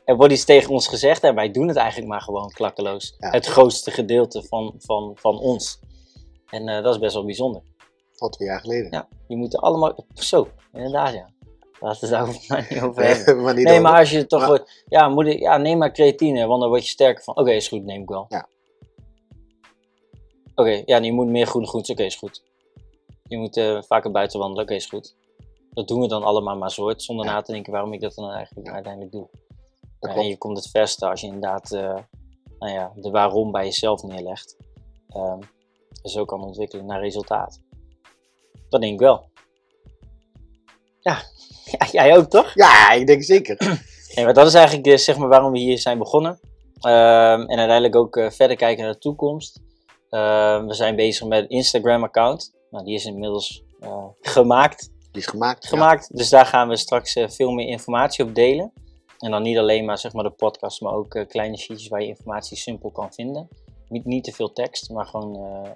Er 0.05 0.17
wordt 0.17 0.33
iets 0.33 0.45
tegen 0.45 0.71
ons 0.71 0.89
gezegd 0.89 1.23
en 1.23 1.35
wij 1.35 1.51
doen 1.51 1.69
het 1.69 1.77
eigenlijk 1.77 2.09
maar 2.09 2.21
gewoon 2.21 2.51
klakkeloos. 2.51 3.15
Ja. 3.19 3.31
Het 3.31 3.47
grootste 3.47 3.91
gedeelte 3.91 4.43
van, 4.43 4.75
van, 4.79 5.13
van 5.15 5.39
ons. 5.39 5.81
En 6.51 6.69
eh, 6.69 6.83
dat 6.83 6.95
is 6.95 7.01
best 7.01 7.15
wel 7.15 7.25
bijzonder. 7.25 7.63
Tot 8.15 8.33
twee 8.33 8.49
jaar 8.49 8.61
geleden. 8.61 8.91
Ja, 8.91 9.09
die 9.29 9.37
moeten 9.37 9.59
allemaal. 9.59 10.05
Zo, 10.15 10.49
inderdaad, 10.73 11.13
ja. 11.13 11.29
Laten 11.81 12.09
we 12.11 12.17
het 12.17 12.47
daar 12.49 12.67
niet 12.71 12.81
over 12.83 13.05
hebben. 13.05 13.43
maar 13.43 13.55
niet 13.55 13.65
Nee, 13.65 13.73
over. 13.79 13.91
maar 13.91 13.99
als 13.99 14.11
je 14.11 14.27
toch. 14.27 14.49
Maar- 14.49 14.85
ja, 14.89 15.09
moet 15.09 15.27
ik, 15.27 15.39
ja, 15.39 15.57
neem 15.57 15.79
maar 15.79 15.93
creatine, 15.93 16.47
want 16.47 16.61
dan 16.61 16.69
word 16.69 16.83
je 16.85 16.89
sterker 16.91 17.23
van. 17.25 17.37
Oké, 17.37 17.51
is 17.51 17.69
goed, 17.69 17.85
neem 17.85 18.03
ik 18.03 18.09
wel. 18.09 18.27
Ja. 18.29 18.49
Oké, 20.55 20.83
ja, 20.85 20.97
je 20.99 21.13
moet 21.13 21.27
meer 21.27 21.47
groene 21.47 21.67
groentes. 21.67 21.91
Oké, 21.93 22.03
is 22.05 22.17
goed. 22.17 22.43
Je 23.23 23.37
moet 23.39 23.57
eh, 23.57 23.83
vaker 23.83 24.11
buiten 24.11 24.39
wandelen. 24.39 24.65
Oké, 24.65 24.75
is 24.75 24.87
goed. 24.87 25.17
Dat 25.71 25.89
doen 25.89 26.01
we 26.01 26.09
dan 26.09 26.23
allemaal 26.23 26.57
maar 26.57 26.71
soort, 26.71 27.03
zonder 27.03 27.27
Ja. 27.27 27.33
na 27.33 27.41
te 27.43 27.53
denken 27.53 27.73
waarom 27.73 27.93
ik 27.93 28.01
dat 28.01 28.15
dan 28.15 28.31
eigenlijk 28.31 28.67
Ja. 28.67 28.73
uiteindelijk 28.75 29.13
doe. 29.13 29.29
Ja, 30.01 30.15
en 30.15 30.27
je 30.29 30.39
komt 30.39 30.57
het 30.57 30.71
verste 30.71 31.09
als 31.09 31.21
je 31.21 31.27
inderdaad 31.27 31.73
eh, 31.73 31.97
nou 32.59 32.73
ja, 32.73 32.93
de 32.97 33.11
waarom 33.11 33.53
bij 33.53 33.65
jezelf 33.65 34.03
neerlegt. 34.03 34.57
Ehm 35.09 35.39
en 36.03 36.11
zo 36.11 36.25
kan 36.25 36.45
ontwikkelen 36.45 36.87
naar 36.87 37.01
resultaat. 37.01 37.61
Dat 38.69 38.81
denk 38.81 38.93
ik 38.93 38.99
wel. 38.99 39.29
Ja, 41.01 41.23
ja 41.79 41.87
jij 41.93 42.17
ook 42.17 42.31
toch? 42.31 42.55
Ja, 42.55 42.91
ik 42.91 43.07
denk 43.07 43.23
zeker. 43.23 43.57
Nee, 44.15 44.25
maar 44.25 44.35
dat 44.35 44.47
is 44.47 44.55
eigenlijk 44.55 44.85
de, 44.85 44.97
zeg 44.97 45.17
maar, 45.17 45.29
waarom 45.29 45.53
we 45.53 45.59
hier 45.59 45.79
zijn 45.79 45.99
begonnen. 45.99 46.41
Ehm, 46.81 47.41
en 47.41 47.59
uiteindelijk 47.59 47.97
ook 47.97 48.17
eh, 48.17 48.31
verder 48.31 48.57
kijken 48.57 48.85
naar 48.85 48.93
de 48.93 48.99
toekomst. 48.99 49.61
Ehm, 50.09 50.67
we 50.67 50.75
zijn 50.75 50.97
bezig 50.97 51.27
met 51.27 51.43
een 51.43 51.49
Instagram-account. 51.49 52.53
Nou, 52.71 52.85
die 52.85 52.95
is 52.95 53.05
inmiddels 53.05 53.63
eh, 53.81 54.05
gemaakt. 54.21 54.91
Die 55.13 55.23
is 55.23 55.27
gemaakt. 55.27 55.67
gemaakt. 55.67 56.17
Dus 56.17 56.29
daar 56.29 56.47
gaan 56.47 56.69
we 56.69 56.77
straks 56.77 57.15
eh, 57.15 57.29
veel 57.29 57.51
meer 57.51 57.67
informatie 57.67 58.25
op 58.25 58.35
delen. 58.35 58.73
En 59.21 59.31
dan 59.31 59.43
niet 59.43 59.59
alleen 59.59 59.85
maar, 59.85 59.99
zeg 59.99 60.13
maar 60.13 60.25
de 60.25 60.31
podcast, 60.31 60.81
maar 60.81 60.93
ook 60.93 61.15
eh, 61.15 61.27
kleine 61.27 61.57
sheetjes 61.57 61.89
waar 61.89 62.01
je 62.01 62.09
informatie 62.09 62.57
simpel 62.57 62.91
kan 62.91 63.13
vinden. 63.13 63.49
Niet, 63.89 64.05
niet 64.05 64.25
te 64.25 64.33
veel 64.33 64.53
tekst, 64.53 64.91
maar 64.91 65.07
gewoon 65.07 65.37
eh, 65.37 65.71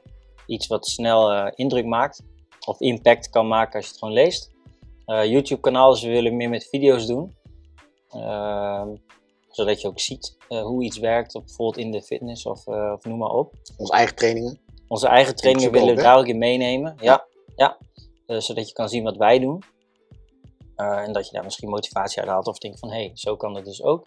iets 0.47 0.67
wat 0.67 0.87
snel 0.87 1.33
eh, 1.33 1.53
indruk 1.55 1.85
maakt. 1.85 2.23
Of 2.67 2.81
impact 2.81 3.31
kan 3.31 3.49
maken 3.49 3.75
als 3.75 3.85
je 3.85 3.91
het 3.91 3.99
gewoon 3.99 4.15
leest. 4.15 4.51
Eh, 5.07 5.25
YouTube-kanaal, 5.25 5.91
dus 5.91 6.03
we 6.03 6.09
willen 6.09 6.37
meer 6.37 6.49
met 6.49 6.69
video's 6.69 7.07
doen. 7.07 7.37
Ehm, 8.11 8.89
zodat 9.49 9.81
je 9.81 9.89
ook 9.89 10.01
ziet 10.01 10.37
eh, 10.49 10.63
hoe 10.63 10.85
iets 10.85 10.99
werkt, 10.99 11.33
bijvoorbeeld 11.33 11.85
in 11.85 11.91
de 11.91 12.03
fitness 12.03 12.47
of, 12.47 12.67
eh, 12.67 12.93
of 12.97 13.05
noem 13.05 13.19
maar 13.19 13.31
op. 13.31 13.55
Onze 13.77 13.93
eigen 13.93 14.17
trainingen. 14.17 14.61
Onze 14.89 15.09
eigen 15.09 15.37
trainingen 15.37 15.73
willen 15.73 15.97
we 15.97 16.03
daar 16.03 16.19
ook 16.19 16.27
in 16.27 16.39
meenemen. 16.39 16.97
Ja, 17.01 17.27
ja. 17.57 17.79
Zodat 18.27 18.69
je 18.69 18.75
kan 18.75 18.89
zien 18.89 19.03
wat 19.03 19.17
wij 19.17 19.39
doen. 19.39 19.63
En 20.77 21.13
dat 21.13 21.27
je 21.27 21.33
daar 21.33 21.45
misschien 21.45 21.69
motivatie 21.69 22.21
uit 22.21 22.31
haalt 22.31 22.47
of 22.47 22.59
denkt 22.59 22.79
van 22.79 22.91
hé, 22.91 22.97
hey, 22.97 23.11
zo 23.15 23.37
kan 23.37 23.55
het 23.55 23.65
dus 23.65 23.83
ook. 23.83 24.05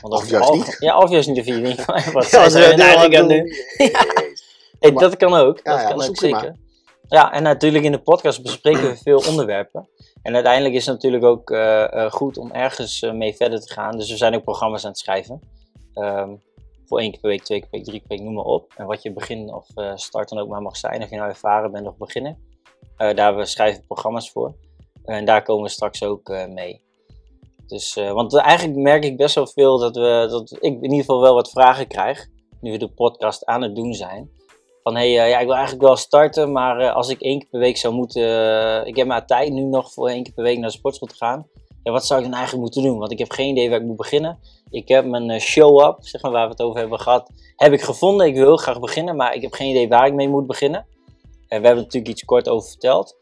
Want 0.00 0.14
Of 0.14 0.30
juist 0.30 0.48
het 0.48 0.56
niet. 0.56 0.76
Ja, 0.78 0.98
of 0.98 1.10
juist 1.10 1.28
niet. 1.28 1.44
Denkt 1.44 1.82
van 1.82 1.94
wat 2.12 2.30
Ja, 2.30 2.48
zijn 2.48 2.50
ze 2.50 2.58
nou 2.58 2.80
eigenlijk 2.80 3.16
aan 3.16 3.28
doen? 3.28 3.52
Hey, 4.80 4.92
dat 4.92 5.16
kan 5.16 5.34
ook. 5.34 5.60
Ja, 5.62 5.76
dat 5.76 5.88
kan 5.88 5.98
dat 5.98 6.08
ook 6.08 6.16
zeker. 6.16 6.56
Ja, 7.08 7.32
en 7.32 7.42
natuurlijk 7.42 7.84
in 7.84 7.92
de 7.92 8.02
podcast 8.02 8.42
bespreken 8.42 8.82
we 8.82 8.96
veel 8.96 9.22
onderwerpen. 9.28 9.88
En 10.22 10.34
uiteindelijk 10.34 10.74
is 10.74 10.86
het 10.86 10.94
natuurlijk 10.94 11.24
ook 11.24 11.50
eh, 11.50 11.92
eh, 11.92 12.12
goed 12.12 12.38
om 12.38 12.50
ergens 12.50 13.02
eh, 13.02 13.12
mee 13.12 13.34
verder 13.34 13.60
te 13.60 13.72
gaan. 13.72 13.96
Dus 13.96 14.10
we 14.10 14.16
zijn 14.16 14.34
ook 14.34 14.42
programma's 14.42 14.84
aan 14.84 14.90
het 14.90 14.98
schrijven. 14.98 15.40
Ehm, 15.94 16.34
voor 16.86 17.00
één 17.00 17.10
keer 17.10 17.20
per 17.20 17.30
week, 17.30 17.42
twee 17.42 17.60
keer 17.60 17.68
per 17.68 17.78
week, 17.78 17.88
drie 17.88 17.98
keer 17.98 18.08
per 18.08 18.16
week, 18.16 18.26
noem 18.26 18.36
maar 18.36 18.44
op. 18.44 18.72
En 18.76 18.86
wat 18.86 19.02
je 19.02 19.12
begin 19.12 19.54
of 19.54 19.66
start 19.94 20.28
dan 20.28 20.38
ook 20.38 20.48
maar 20.48 20.62
mag 20.62 20.76
zijn. 20.76 21.02
Of 21.02 21.10
je 21.10 21.16
nou 21.16 21.28
ervaren 21.28 21.72
bent 21.72 21.86
of 21.86 21.96
beginnen. 21.96 22.38
Eh, 22.96 23.14
daar 23.14 23.36
we 23.36 23.44
schrijven 23.44 23.86
programma's 23.86 24.30
voor. 24.30 24.54
en 25.04 25.24
daar 25.24 25.42
komen 25.42 25.64
we 25.64 25.70
straks 25.70 26.02
ook 26.02 26.28
mee. 26.48 26.84
Dus, 27.66 27.94
want 27.94 28.36
eigenlijk 28.36 28.78
merk 28.78 29.04
ik 29.04 29.16
best 29.16 29.34
wel 29.34 29.46
veel 29.46 29.78
dat, 29.78 29.96
we, 29.96 30.26
dat 30.30 30.50
ik 30.52 30.62
in 30.62 30.82
ieder 30.82 30.98
geval 30.98 31.20
wel 31.20 31.34
wat 31.34 31.50
vragen 31.50 31.86
krijg. 31.86 32.26
Nu 32.60 32.70
we 32.70 32.78
de 32.78 32.88
podcast 32.88 33.44
aan 33.44 33.62
het 33.62 33.74
doen 33.74 33.94
zijn. 33.94 34.30
Van 34.86 34.96
hé, 34.96 35.12
hey, 35.12 35.24
eh, 35.24 35.30
ja, 35.30 35.38
ik 35.38 35.46
wil 35.46 35.54
eigenlijk 35.54 35.86
wel 35.86 35.96
starten, 35.96 36.52
maar 36.52 36.78
eh, 36.78 36.94
als 36.94 37.08
ik 37.08 37.20
één 37.20 37.38
keer 37.38 37.48
per 37.48 37.60
week 37.60 37.76
zou 37.76 37.94
moeten. 37.94 38.22
eh, 38.22 38.86
ik 38.86 38.96
heb 38.96 39.06
maar 39.06 39.26
tijd 39.26 39.52
nu 39.52 39.62
nog 39.62 39.92
voor 39.92 40.08
één 40.08 40.22
keer 40.22 40.32
per 40.32 40.44
week 40.44 40.58
naar 40.58 40.70
de 40.70 40.76
sportschool 40.76 41.08
te 41.08 41.14
gaan. 41.16 41.46
Ja, 41.82 41.92
wat 41.92 42.06
zou 42.06 42.20
ik 42.20 42.26
dan 42.26 42.34
eigenlijk 42.34 42.64
moeten 42.64 42.82
doen? 42.82 42.98
Want 42.98 43.12
ik 43.12 43.18
heb 43.18 43.30
geen 43.30 43.50
idee 43.50 43.70
waar 43.70 43.80
ik 43.80 43.86
moet 43.86 43.96
beginnen. 43.96 44.38
Ik 44.70 44.88
heb 44.88 45.04
mijn 45.04 45.40
show-up, 45.40 45.96
zeg 46.00 46.22
maar 46.22 46.30
waar 46.30 46.44
we 46.44 46.50
het 46.50 46.62
over 46.62 46.80
hebben 46.80 47.00
gehad, 47.00 47.30
heb 47.56 47.72
ik 47.72 47.80
gevonden. 47.80 48.26
Ik 48.26 48.34
wil 48.34 48.44
heel 48.44 48.56
graag 48.56 48.80
beginnen, 48.80 49.16
maar 49.16 49.34
ik 49.34 49.42
heb 49.42 49.52
geen 49.52 49.70
idee 49.70 49.88
waar 49.88 50.06
ik 50.06 50.14
mee 50.14 50.28
moet 50.28 50.46
beginnen. 50.46 50.86
En 51.48 51.60
we 51.60 51.66
hebben 51.66 51.84
natuurlijk 51.84 52.12
iets 52.12 52.24
kort 52.24 52.48
over 52.48 52.68
verteld. 52.68 53.16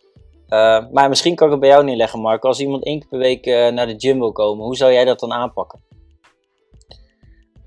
Maar 0.92 1.09
misschien 1.09 1.35
kan 1.35 1.47
ik 1.47 1.52
het 1.52 1.61
bij 1.61 1.71
jou 1.71 1.85
neerleggen, 1.85 2.21
Marco. 2.21 2.49
Als 2.49 2.61
iemand 2.61 2.85
één 2.85 2.99
keer 2.99 3.09
per 3.09 3.18
week 3.18 3.44
naar 3.47 3.87
de 3.87 3.94
gym 3.97 4.18
wil 4.18 4.33
komen, 4.33 4.64
hoe 4.64 4.76
zou 4.76 4.92
jij 4.92 5.04
dat 5.04 5.21
dan 5.21 5.33
aanpakken? 5.33 5.83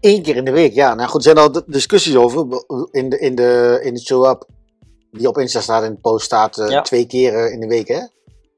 Eén 0.02 0.22
keer 0.22 0.36
in 0.36 0.46
de 0.46 0.52
week, 0.52 0.74
ja. 0.74 0.94
Nou 0.96 1.10
goed, 1.10 1.26
er 1.26 1.34
zijn 1.36 1.38
al 1.54 1.62
discussies 1.66 2.16
over. 2.16 2.46
In 2.92 3.10
de, 3.10 3.20
in 3.20 3.36
de, 3.36 3.80
in 3.84 3.94
de 3.94 4.00
show-up 4.00 4.46
die 5.12 5.28
op 5.28 5.38
Insta 5.38 5.62
staat 5.62 5.84
en 5.84 5.94
de 5.94 6.00
post 6.02 6.26
staat 6.26 6.58
eh, 6.58 6.70
Ja. 6.70 6.82
twee 6.82 7.06
keer 7.06 7.34
eh, 7.34 7.52
in 7.54 7.60
de 7.60 7.68
week, 7.68 7.88
hè? 7.88 8.02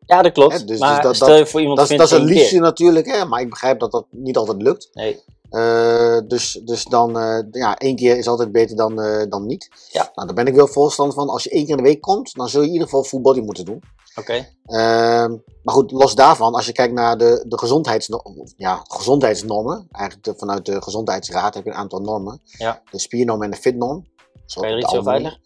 Ja, 0.05 0.21
dat 0.21 0.31
klopt. 0.31 0.53
Hè, 0.59 0.63
dus- 0.65 0.79
maar 0.79 0.93
dus 0.95 1.03
dat- 1.03 1.15
stel 1.15 1.35
je 1.35 1.45
voor 1.45 1.59
iemand 1.59 1.77
Dat, 1.79 1.89
is- 1.89 1.95
vindt 1.95 2.11
dat 2.11 2.19
is 2.21 2.25
een 2.27 2.33
liefje 2.33 2.59
natuurlijk, 2.59 3.05
hè? 3.07 3.25
Maar 3.25 3.41
ik 3.41 3.49
begrijp 3.49 3.79
dat 3.79 3.91
dat 3.91 4.05
niet 4.11 4.37
altijd 4.37 4.61
lukt. 4.61 4.89
Nee, 4.93 5.19
Eh, 5.49 6.17
dus, 6.27 6.61
dus 6.63 6.83
dan, 6.85 7.19
eh, 7.19 7.39
ja, 7.51 7.77
één 7.77 7.95
keer 7.95 8.17
is 8.17 8.27
altijd 8.27 8.51
beter 8.51 8.75
dan, 8.75 9.01
eh, 9.01 9.29
dan 9.29 9.45
niet. 9.45 9.69
Ja. 9.91 10.11
Nou, 10.13 10.27
daar 10.27 10.35
ben 10.35 10.47
ik 10.47 10.55
wel 10.55 10.67
voorstander 10.67 11.15
van. 11.15 11.29
Als 11.29 11.43
je 11.43 11.49
één 11.49 11.61
keer 11.65 11.77
in 11.77 11.83
de 11.83 11.89
week 11.89 12.01
komt, 12.01 12.35
dan 12.35 12.49
zul 12.49 12.61
je 12.61 12.67
in 12.67 12.73
ieder 12.73 12.87
geval 12.87 13.03
full 13.03 13.21
body 13.21 13.39
moeten 13.39 13.65
doen. 13.65 13.81
oké. 14.15 14.47
Ehm, 14.65 15.31
maar 15.63 15.73
goed, 15.75 15.91
los 15.91 16.15
daarvan, 16.15 16.53
als 16.53 16.65
je 16.65 16.71
kijkt 16.71 16.93
naar 16.93 17.17
de, 17.17 17.45
de 17.47 17.57
gezondheidsno- 17.57 18.23
ja, 18.57 18.81
gezondheidsnormen, 18.87 19.87
eigenlijk 19.91 20.25
de- 20.25 20.33
vanuit 20.37 20.65
de 20.65 20.81
Gezondheidsraad 20.81 21.53
heb 21.53 21.63
je 21.63 21.69
een 21.69 21.75
aantal 21.75 21.99
normen. 21.99 22.41
Ja. 22.57 22.81
De 22.91 22.99
spiernorm 22.99 23.43
en 23.43 23.51
de 23.51 23.57
fitnorm. 23.57 24.05
Zo 24.45 24.61
Kan 24.61 24.69
je 24.69 24.75
er 24.75 24.81
iets 24.81 24.93
over 24.93 25.11
uitleggen? 25.11 25.41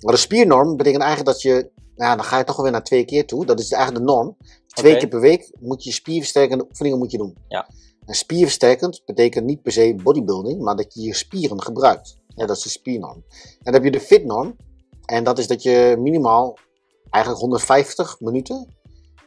Maar 0.00 0.14
de 0.14 0.20
spiernorm 0.20 0.76
betekent 0.76 1.02
eigenlijk 1.02 1.32
dat 1.32 1.42
je, 1.42 1.70
nou, 1.96 2.16
dan 2.16 2.24
ga 2.24 2.38
je 2.38 2.44
toch 2.44 2.54
wel 2.56 2.64
weer 2.64 2.74
naar 2.74 2.84
twee 2.84 3.04
keer 3.04 3.26
toe. 3.26 3.46
Dat 3.46 3.60
is 3.60 3.72
eigenlijk 3.72 4.04
de 4.06 4.12
norm. 4.12 4.36
Twee 4.66 4.96
keer 4.96 5.08
per 5.08 5.20
week 5.20 5.52
moet 5.60 5.84
je 5.84 5.92
spierversterkende 5.92 6.66
oefeningen 6.70 6.98
moet 6.98 7.10
je 7.10 7.18
doen. 7.18 7.36
Ja. 7.48 7.68
En 8.06 8.14
spierversterkend 8.14 9.02
betekent 9.04 9.44
niet 9.44 9.62
per 9.62 9.72
se 9.72 9.94
bodybuilding, 10.02 10.62
maar 10.62 10.76
dat 10.76 10.94
je 10.94 11.02
je 11.02 11.14
spieren 11.14 11.62
gebruikt. 11.62 12.16
Ja, 12.28 12.46
dat 12.46 12.56
is 12.56 12.62
de 12.62 12.68
spiernorm. 12.68 13.24
En 13.38 13.58
dan 13.62 13.74
heb 13.74 13.84
je 13.84 13.90
de 13.90 14.00
fitnorm. 14.00 14.56
En 15.04 15.24
dat 15.24 15.38
is 15.38 15.46
dat 15.46 15.62
je 15.62 15.96
minimaal 15.98 16.58
eigenlijk 17.10 17.42
150 17.42 18.20
minuten 18.20 18.76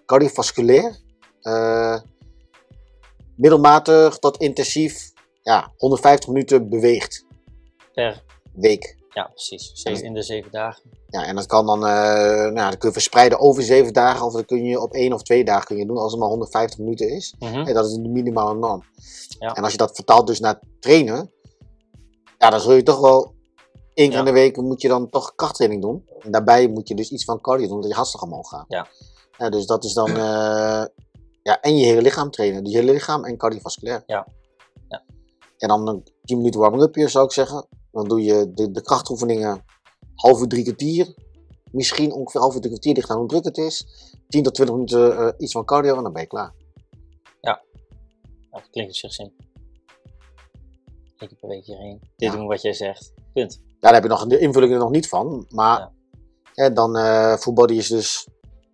cardiovasculair 0.06 1.00
eh, 1.42 2.00
middelmatig 3.36 4.18
tot 4.18 4.38
intensief 4.38 5.12
ja, 5.42 5.74
150 5.78 6.30
minuten 6.30 6.70
beweegt. 6.70 7.26
Per, 7.94 8.24
Week. 8.54 8.98
ja, 9.10 9.24
precies. 9.24 9.72
Zeven- 9.74 10.04
in 10.04 10.14
de 10.14 10.22
zeven 10.22 10.52
dagen. 10.52 10.99
Ja, 11.12 11.24
en 11.26 11.36
dat 11.36 11.46
kan 11.46 11.66
dan, 11.66 11.86
eh, 11.86 11.92
nou, 12.34 12.56
ja, 12.56 12.70
dat 12.70 12.78
kun 12.78 12.88
je 12.88 12.94
verspreiden 12.94 13.40
over 13.40 13.64
zeven 13.64 13.94
dagen. 13.94 14.26
Of 14.26 14.34
dat 14.34 14.46
kun 14.46 14.64
je 14.64 14.82
op 14.82 14.94
één 14.94 15.14
of 15.14 15.22
twee 15.24 15.44
dagen 15.44 15.66
kun 15.66 15.78
je 15.78 15.86
doen 15.86 15.98
als 15.98 16.12
het 16.12 16.20
maar 16.20 16.30
150 16.30 16.80
minuten 16.80 17.10
is. 17.10 17.36
Mhm. 17.40 17.56
En 17.68 17.74
dat 17.74 17.86
is 17.86 17.94
de 17.94 18.10
minimale 18.10 18.60
norm. 18.60 18.84
Ja. 19.40 19.54
En 19.54 19.64
als 19.64 19.72
je 19.72 19.78
dat 19.78 19.96
vertaalt 19.96 20.28
dus 20.28 20.40
naar 20.40 20.60
trainen, 20.80 21.32
ja, 22.38 22.50
dan 22.50 22.60
zul 22.60 22.74
je 22.74 22.84
toch 22.84 23.00
wel 23.00 23.34
één 23.94 24.08
keer 24.08 24.12
Ja. 24.12 24.20
in 24.20 24.26
de 24.26 24.32
week 24.32 24.58
moet 24.58 24.82
je 24.82 24.88
dan 24.88 25.10
toch 25.10 25.36
krachttraining 25.36 25.82
doen. 25.82 26.06
En 26.20 26.32
daarbij 26.32 26.68
moet 26.68 26.88
je 26.88 26.96
dus 26.96 27.12
iets 27.12 27.24
van 27.24 27.42
cardio 27.42 27.68
doen, 27.68 27.82
dat 27.82 27.90
je 27.90 27.96
hartslag 27.96 28.24
omhoog 28.24 28.50
gaat. 28.50 28.66
Ja. 28.68 28.88
Ja, 29.38 29.50
dus 29.50 29.66
dat 29.66 29.84
is 29.84 29.94
dan, 29.94 30.08
eh, 30.10 30.84
ja, 31.44 31.62
en 31.62 31.78
je 31.78 31.86
hele 31.86 32.02
lichaam 32.02 32.32
trainen. 32.32 32.64
Dus 32.64 32.74
je 32.74 32.80
hele 32.80 32.92
lichaam 32.92 33.26
en 33.26 33.38
cardiovasculair. 33.38 34.04
Ja. 34.06 34.28
Ja. 34.88 35.04
En 35.58 35.68
dan 35.68 35.88
een 35.88 36.04
10 36.24 36.38
minuten 36.38 36.60
warming-upje 36.60 37.08
zou 37.08 37.26
ik 37.26 37.32
zeggen. 37.32 37.68
Dan 37.92 38.08
doe 38.08 38.24
je 38.24 38.52
de, 38.54 38.72
de 38.72 38.82
krachtoefeningen 38.82 39.64
uur, 40.28 40.48
drie 40.48 40.64
kwartier. 40.64 41.14
Misschien 41.72 42.12
ongeveer 42.12 42.42
half 42.42 42.56
drie 42.56 42.68
kwartier, 42.70 42.94
ligt 42.94 43.10
aan 43.10 43.18
hoe 43.18 43.28
druk 43.28 43.44
het 43.44 43.58
is. 43.58 43.86
10 44.28 44.44
tot 44.44 44.54
20 44.54 44.76
minuten 44.76 45.18
eh, 45.18 45.34
iets 45.38 45.52
van 45.52 45.66
cardio 45.66 45.98
en 45.98 46.04
dan 46.04 46.14
ben 46.14 46.22
je 46.22 46.28
klaar. 46.28 46.54
Ja, 47.42 47.62
dat 48.52 48.70
klinkt 48.72 48.92
op 48.92 48.98
zich 48.98 49.14
simpel. 49.14 49.46
Eén 51.18 51.28
keer 51.28 51.38
per 51.40 51.50
week 51.50 51.66
hierheen. 51.66 52.00
Dit 52.02 52.32
Ja. 52.32 52.36
doen 52.36 52.48
wat 52.48 52.62
jij 52.62 52.74
zegt. 52.74 53.14
Punt. 53.34 53.60
Ja, 53.62 53.70
daar 53.80 53.94
heb 53.94 54.04
je 54.04 54.10
nog 54.10 54.28
de 54.28 54.40
invulling 54.40 54.74
er 54.74 54.80
nog 54.80 54.92
niet 54.92 55.08
van. 55.08 55.46
Maar 55.50 55.80
Ja. 55.80 55.92
hè, 56.54 56.74
dan 56.74 56.98
eh 56.98 57.36
full 57.38 57.54
body 57.54 57.74
is 57.74 57.88
dus 57.88 58.28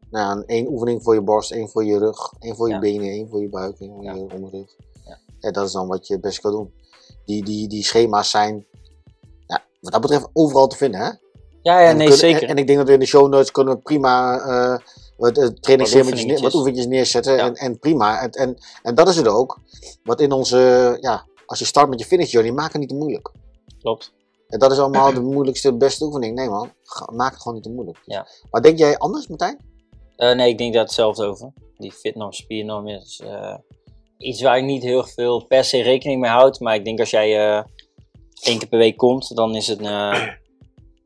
nou, 0.09 0.37
een 0.37 0.45
één 0.45 0.67
oefening 0.71 1.03
voor 1.03 1.13
je 1.13 1.21
borst, 1.21 1.51
één 1.51 1.69
voor 1.69 1.85
je 1.85 1.97
rug, 1.97 2.33
één 2.39 2.55
voor 2.55 2.67
je 2.67 2.73
Ja. 2.73 2.79
benen, 2.79 3.07
één 3.07 3.29
voor 3.29 3.41
je 3.41 3.49
buik, 3.49 3.79
één 3.79 3.91
voor 3.93 4.03
je 4.03 4.33
onderrug. 4.33 4.75
Ja. 5.39 5.51
Dat 5.51 5.65
is 5.65 5.71
dan 5.71 5.87
wat 5.87 6.07
je 6.07 6.13
het 6.13 6.21
best 6.21 6.39
kan 6.39 6.51
doen. 6.51 6.73
Die, 7.25 7.43
die, 7.43 7.67
die 7.67 7.83
schema's 7.83 8.29
zijn 8.29 8.65
ja, 9.47 9.63
wat 9.81 9.91
dat 9.91 10.01
betreft 10.01 10.29
overal 10.33 10.67
te 10.67 10.75
vinden. 10.77 10.99
Hè? 10.99 11.11
Ja, 11.65 11.77
nee, 11.79 11.95
kunnen- 11.95 12.17
zeker. 12.17 12.49
En, 12.49 12.57
ik 12.57 12.67
denk 12.67 12.79
dat 12.79 12.87
we 12.87 12.93
in 12.93 12.99
de 12.99 13.05
show 13.05 13.29
notes 13.29 13.51
kunnen 13.51 13.73
we 13.73 13.79
prima 13.79 14.39
eh 14.39 14.77
wat, 15.17 15.37
uh, 15.37 15.47
neer, 15.61 15.79
oefeningetjes. 15.79 16.41
wat 16.41 16.53
oefeningetjes 16.53 16.85
neerzetten. 16.85 17.35
Ja. 17.35 17.45
En, 17.45 17.53
en 17.53 17.79
prima. 17.79 18.21
En, 18.21 18.29
en, 18.31 18.57
en 18.81 18.95
dat 18.95 19.07
is 19.07 19.15
het 19.15 19.27
ook. 19.27 19.59
Wat 20.03 20.21
in 20.21 20.31
onze, 20.31 20.97
ja, 21.01 21.25
als 21.45 21.59
je 21.59 21.65
start 21.65 21.89
met 21.89 21.99
je 21.99 22.05
finish 22.05 22.31
journey, 22.31 22.53
maak 22.53 22.71
het 22.71 22.79
niet 22.79 22.89
te 22.89 22.95
moeilijk. 22.95 23.31
Klopt. 23.79 24.13
En 24.47 24.59
dat 24.59 24.71
is 24.71 24.79
allemaal 24.79 25.13
de 25.13 25.21
moeilijkste, 25.21 25.77
beste 25.77 26.05
oefening. 26.05 26.35
Nee 26.35 26.49
man, 26.49 26.71
maak 27.13 27.31
het 27.31 27.41
gewoon 27.41 27.53
niet 27.53 27.63
te 27.63 27.71
moeilijk. 27.71 27.97
Ja. 28.05 28.27
Maar 28.51 28.61
denk 28.61 28.77
jij 28.77 28.97
anders, 28.97 29.27
Martijn? 29.27 29.57
Eh, 30.15 30.35
nee, 30.35 30.49
ik 30.49 30.57
denk 30.57 30.73
daar 30.73 30.83
hetzelfde 30.83 31.25
over. 31.25 31.53
Die 31.77 31.91
fitnorm, 31.91 32.31
spiernorm 32.31 32.87
is 32.87 33.21
eh, 33.23 33.55
iets 34.17 34.41
waar 34.41 34.57
ik 34.57 34.63
niet 34.63 34.83
heel 34.83 35.03
veel 35.03 35.45
per 35.45 35.63
se 35.63 35.81
rekening 35.81 36.21
mee 36.21 36.31
houd. 36.31 36.59
Maar 36.59 36.75
ik 36.75 36.85
denk 36.85 36.99
als 36.99 37.09
jij 37.09 37.47
eh, 37.47 37.63
één 38.41 38.59
keer 38.59 38.67
per 38.67 38.79
week 38.79 38.97
komt, 38.97 39.35
dan 39.35 39.55
is 39.55 39.67
het 39.67 39.79
eh, 39.81 40.27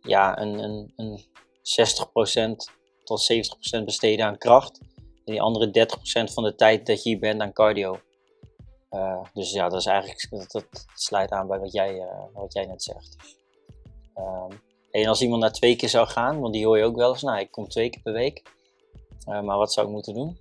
ja, 0.02 0.40
een, 0.40 0.60
een, 0.64 0.94
een 0.96 1.26
60% 1.62 2.56
tot 3.04 3.34
70% 3.80 3.84
besteden 3.86 4.26
aan 4.26 4.38
kracht. 4.38 4.80
En 5.26 5.34
die 5.34 5.42
andere 5.42 5.88
30% 6.30 6.34
van 6.34 6.44
de 6.44 6.56
tijd 6.56 6.86
dat 6.86 7.04
je 7.04 7.10
hier 7.10 7.20
bent 7.20 7.42
aan 7.42 7.54
cardio. 7.54 8.00
Eh, 8.90 9.24
dus 9.34 9.52
ja, 9.52 9.70
dat 9.70 9.80
is 9.80 9.86
eigenlijk 9.86 10.28
dat, 10.30 10.52
dat 10.52 10.86
sluit 10.94 11.32
aan 11.32 11.48
bij 11.48 11.60
wat 11.60 11.72
jij, 11.72 12.00
eh, 12.00 12.24
wat 12.34 12.54
jij 12.54 12.66
net 12.66 12.84
zegt. 12.84 13.18
Dus, 13.20 13.36
ehm, 14.14 14.52
en 14.92 15.08
als 15.08 15.22
iemand 15.22 15.42
naar 15.42 15.52
twee 15.52 15.76
keer 15.76 15.90
zou 15.90 16.08
gaan, 16.08 16.40
want 16.40 16.54
die 16.54 16.66
hoor 16.66 16.78
je 16.78 16.84
ook 16.84 16.96
wel 16.96 17.12
eens, 17.12 17.22
nou 17.22 17.40
ik 17.40 17.52
kom 17.52 17.68
twee 17.68 17.90
keer 17.90 18.02
per 18.02 18.14
week. 18.14 18.44
Eh, 19.26 19.42
maar 19.42 19.58
wat 19.58 19.74
zou 19.74 19.88
ik 19.88 19.94
moeten 19.94 20.14
doen? 20.14 20.38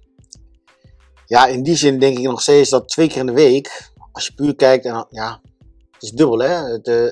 Ja, 1.27 1.47
in 1.47 1.63
die 1.63 1.77
zin 1.77 1.99
denk 1.99 2.19
ik 2.19 2.25
nog 2.25 2.43
steeds 2.43 2.71
dat 2.71 2.89
twee 2.89 3.09
keer 3.09 3.19
in 3.19 3.27
de 3.27 3.33
week, 3.33 3.93
als 4.13 4.27
je 4.27 4.35
puur 4.35 4.55
kijkt, 4.55 4.85
en, 4.85 5.07
ja, 5.11 5.41
het 5.93 6.03
is 6.03 6.11
dubbel 6.11 6.39
hè. 6.39 6.55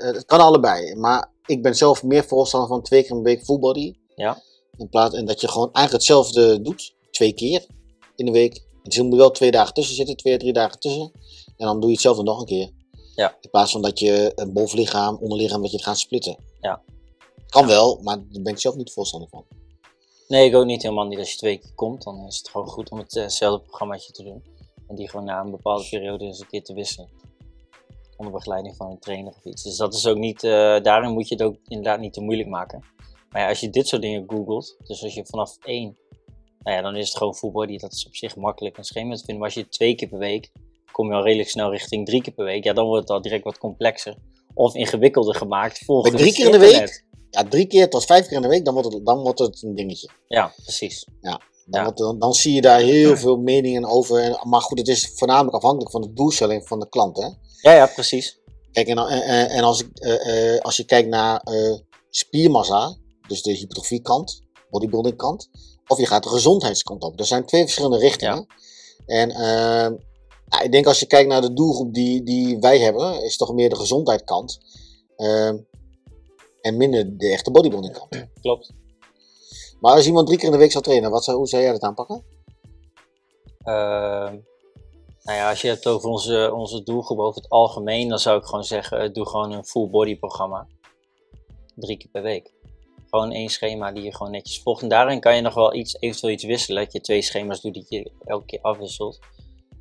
Het 0.06 0.24
kan 0.24 0.40
allebei. 0.40 0.94
Maar 0.94 1.30
ik 1.46 1.62
ben 1.62 1.74
zelf 1.74 2.02
meer 2.02 2.24
voorstander 2.24 2.68
van 2.68 2.82
twee 2.82 3.02
keer 3.02 3.10
in 3.10 3.16
de 3.16 3.22
week 3.22 3.44
full 3.44 3.58
body. 3.58 3.94
Ja. 4.14 4.42
In 4.76 4.88
plaats, 4.88 5.14
en 5.14 5.24
dat 5.24 5.40
je 5.40 5.48
gewoon 5.48 5.72
eigenlijk 5.72 5.92
hetzelfde 5.92 6.62
doet, 6.62 6.94
twee 7.10 7.32
keer 7.32 7.66
in 8.16 8.26
de 8.26 8.32
week. 8.32 8.64
Dus 8.82 8.96
er 8.96 9.02
moeten 9.02 9.20
wel 9.20 9.30
twee 9.30 9.50
dagen 9.50 9.74
tussen 9.74 9.94
zitten, 9.94 10.16
twee, 10.16 10.38
drie 10.38 10.52
dagen 10.52 10.80
tussen. 10.80 11.12
En 11.56 11.66
dan 11.66 11.80
doe 11.80 11.88
je 11.88 11.94
hetzelfde 11.94 12.22
nog 12.22 12.40
een 12.40 12.46
keer. 12.46 12.70
Ja. 13.14 13.36
In 13.40 13.50
plaats 13.50 13.72
van 13.72 13.82
dat 13.82 13.98
je 13.98 14.32
een 14.34 14.52
bovenlichaam, 14.52 15.18
onderlichaam, 15.20 15.62
dat 15.62 15.70
je 15.70 15.76
het 15.76 15.86
gaat 15.86 15.98
splitten. 15.98 16.36
Ja. 16.60 16.82
Kan 17.48 17.66
wel, 17.66 18.00
maar 18.02 18.16
daar 18.16 18.42
ben 18.42 18.52
ik 18.52 18.58
zelf 18.58 18.74
niet 18.74 18.92
voorstander 18.92 19.28
van. 19.28 19.44
Nee, 20.28 20.48
ik 20.48 20.54
ook 20.54 20.64
niet 20.64 20.82
helemaal 20.82 21.06
niet. 21.06 21.18
Als 21.18 21.30
je 21.30 21.38
twee 21.38 21.58
keer 21.58 21.74
komt, 21.74 22.02
dan 22.02 22.26
is 22.26 22.38
het 22.38 22.48
gewoon 22.48 22.68
goed 22.68 22.90
om 22.90 22.98
hetzelfde 22.98 23.66
programmaatje 23.66 24.12
te 24.12 24.22
doen. 24.22 24.44
En 24.88 24.94
die 24.96 25.08
gewoon 25.08 25.26
na 25.26 25.40
een 25.40 25.50
bepaalde 25.50 25.88
periode 25.90 26.24
eens 26.24 26.40
een 26.40 26.46
keer 26.46 26.62
te 26.62 26.74
wisselen. 26.74 27.08
Onder 28.16 28.32
begeleiding 28.34 28.76
van 28.76 28.90
een 28.90 28.98
trainer 28.98 29.32
of 29.36 29.44
iets. 29.44 29.62
Dus 29.62 29.76
dat 29.76 29.94
is 29.94 30.06
ook 30.06 30.16
niet, 30.16 30.44
eh, 30.44 30.80
daarin 30.82 31.12
moet 31.12 31.28
je 31.28 31.34
het 31.34 31.44
ook 31.44 31.56
inderdaad 31.64 32.00
niet 32.00 32.12
te 32.12 32.20
moeilijk 32.20 32.48
maken. 32.48 32.84
Maar 33.30 33.42
ja, 33.42 33.48
als 33.48 33.60
je 33.60 33.70
dit 33.70 33.88
soort 33.88 34.02
dingen 34.02 34.24
googelt, 34.26 34.76
dus 34.84 35.02
als 35.02 35.14
je 35.14 35.26
vanaf 35.26 35.56
één, 35.64 35.96
nou 36.58 36.76
ja, 36.76 36.82
dan 36.82 36.96
is 36.96 37.08
het 37.08 37.16
gewoon 37.16 37.52
body. 37.52 37.78
Dat 37.78 37.92
is 37.92 38.06
op 38.06 38.16
zich 38.16 38.36
makkelijk 38.36 38.76
een 38.78 38.84
schema 38.84 39.14
te 39.14 39.24
vinden. 39.24 39.36
Maar 39.36 39.44
als 39.44 39.54
je 39.54 39.68
twee 39.68 39.94
keer 39.94 40.08
per 40.08 40.18
week, 40.18 40.52
kom 40.92 41.08
je 41.08 41.14
al 41.14 41.22
redelijk 41.22 41.48
snel 41.48 41.70
richting 41.70 42.06
drie 42.06 42.22
keer 42.22 42.32
per 42.32 42.44
week. 42.44 42.64
Ja, 42.64 42.72
dan 42.72 42.86
wordt 42.86 43.00
het 43.00 43.10
al 43.10 43.22
direct 43.22 43.44
wat 43.44 43.58
complexer. 43.58 44.16
Of 44.54 44.74
ingewikkelder 44.74 45.34
gemaakt 45.34 45.78
volgens 45.84 46.10
Bij 46.10 46.20
drie 46.20 46.32
keer 46.32 46.44
in 46.46 46.52
de 46.52 46.58
week? 46.58 47.04
Ja, 47.30 47.44
drie 47.44 47.66
keer 47.66 47.90
tot 47.90 48.04
vijf 48.04 48.26
keer 48.26 48.36
in 48.36 48.42
de 48.42 48.48
week, 48.48 48.64
dan 48.64 48.74
wordt 48.74 48.92
het, 48.92 49.06
dan 49.06 49.18
wordt 49.18 49.38
het 49.38 49.62
een 49.62 49.74
dingetje. 49.74 50.10
Ja, 50.28 50.52
precies. 50.62 51.06
Dan, 51.20 51.40
Ja. 51.66 51.90
dan, 51.90 52.18
dan 52.18 52.32
zie 52.34 52.54
je 52.54 52.60
daar 52.60 52.80
heel 52.80 53.16
veel 53.16 53.36
meningen 53.36 53.84
over. 53.84 54.40
Maar 54.42 54.60
goed, 54.60 54.78
het 54.78 54.88
is 54.88 55.12
voornamelijk 55.14 55.54
afhankelijk 55.54 55.90
van 55.90 56.00
de 56.00 56.12
doelstelling 56.12 56.66
van 56.68 56.80
de 56.80 56.88
klant. 56.88 57.16
Hè? 57.16 57.28
Ja, 57.66 57.72
ja, 57.72 57.86
precies. 57.86 58.38
Kijk, 58.72 58.88
en, 58.88 58.98
en, 58.98 59.48
en 59.48 59.62
als, 59.64 59.80
ik, 59.80 59.98
eh, 59.98 60.54
eh, 60.54 60.60
als 60.60 60.76
je 60.76 60.84
kijkt 60.84 61.08
naar 61.08 61.40
eh, 61.40 61.74
spiermassa, 62.10 62.96
dus 63.28 63.42
de 63.42 63.52
hypertrofiekant, 63.52 64.42
bodybuilding 64.70 65.16
kant, 65.16 65.48
of 65.86 65.98
je 65.98 66.06
gaat 66.06 66.22
de 66.22 66.28
gezondheidskant 66.28 67.02
op. 67.02 67.18
Er 67.18 67.26
zijn 67.26 67.46
twee 67.46 67.62
verschillende 67.62 67.98
richtingen. 67.98 68.46
En 69.06 69.30
eh, 69.30 69.90
ja, 70.48 70.60
ik 70.62 70.72
denk 70.72 70.86
als 70.86 71.00
je 71.00 71.06
kijkt 71.06 71.28
naar 71.28 71.40
de 71.40 71.52
doelgroep 71.52 71.94
die, 71.94 72.22
die 72.22 72.58
wij 72.58 72.78
hebben, 72.78 73.24
is 73.24 73.36
toch 73.36 73.52
meer 73.54 73.68
de 73.68 73.76
gezondheidskant. 73.76 74.58
eh, 75.16 75.48
en 76.60 76.76
minder 76.76 77.18
de 77.18 77.28
echte 77.28 77.50
bodybuilding 77.50 77.92
kant. 77.92 78.26
Klopt. 78.40 78.72
Maar 79.80 79.94
als 79.94 80.06
iemand 80.06 80.26
drie 80.26 80.38
keer 80.38 80.46
in 80.46 80.52
de 80.54 80.60
week 80.60 80.72
zou 80.72 80.84
trainen, 80.84 81.10
wat 81.10 81.24
zou, 81.24 81.36
hoe 81.36 81.48
zou 81.48 81.62
jij 81.62 81.72
dat 81.72 81.82
aanpakken? 81.82 82.24
Nou 85.26 85.38
ja, 85.38 85.48
als 85.48 85.60
je 85.60 85.68
het 85.68 85.86
over 85.86 86.10
onze, 86.10 86.52
onze 86.54 86.82
doelgroep 86.82 87.18
over 87.18 87.42
het 87.42 87.50
algemeen, 87.50 88.08
dan 88.08 88.18
zou 88.18 88.38
ik 88.38 88.44
gewoon 88.44 88.64
zeggen, 88.64 89.00
eh, 89.00 89.12
doe 89.12 89.26
gewoon 89.26 89.52
een 89.52 89.64
full 89.64 89.88
body 89.88 90.18
programma. 90.18 90.66
Drie 91.74 91.96
keer 91.96 92.08
per 92.10 92.22
week. 92.22 92.52
Gewoon 93.10 93.32
één 93.32 93.48
schema 93.48 93.92
die 93.92 94.02
je 94.02 94.14
gewoon 94.14 94.32
netjes 94.32 94.62
volgt. 94.62 94.82
En 94.82 94.88
daarin 94.88 95.20
kan 95.20 95.36
je 95.36 95.40
nog 95.40 95.54
wel 95.54 95.74
iets, 95.74 95.96
eventueel 96.00 96.32
iets 96.32 96.44
wisselen. 96.44 96.82
Dat 96.84 96.92
je 96.92 97.00
twee 97.00 97.22
schema's 97.22 97.60
doet 97.60 97.74
die 97.74 97.86
je 97.88 98.12
elke 98.24 98.44
keer 98.44 98.60
afwisselt. 98.60 99.18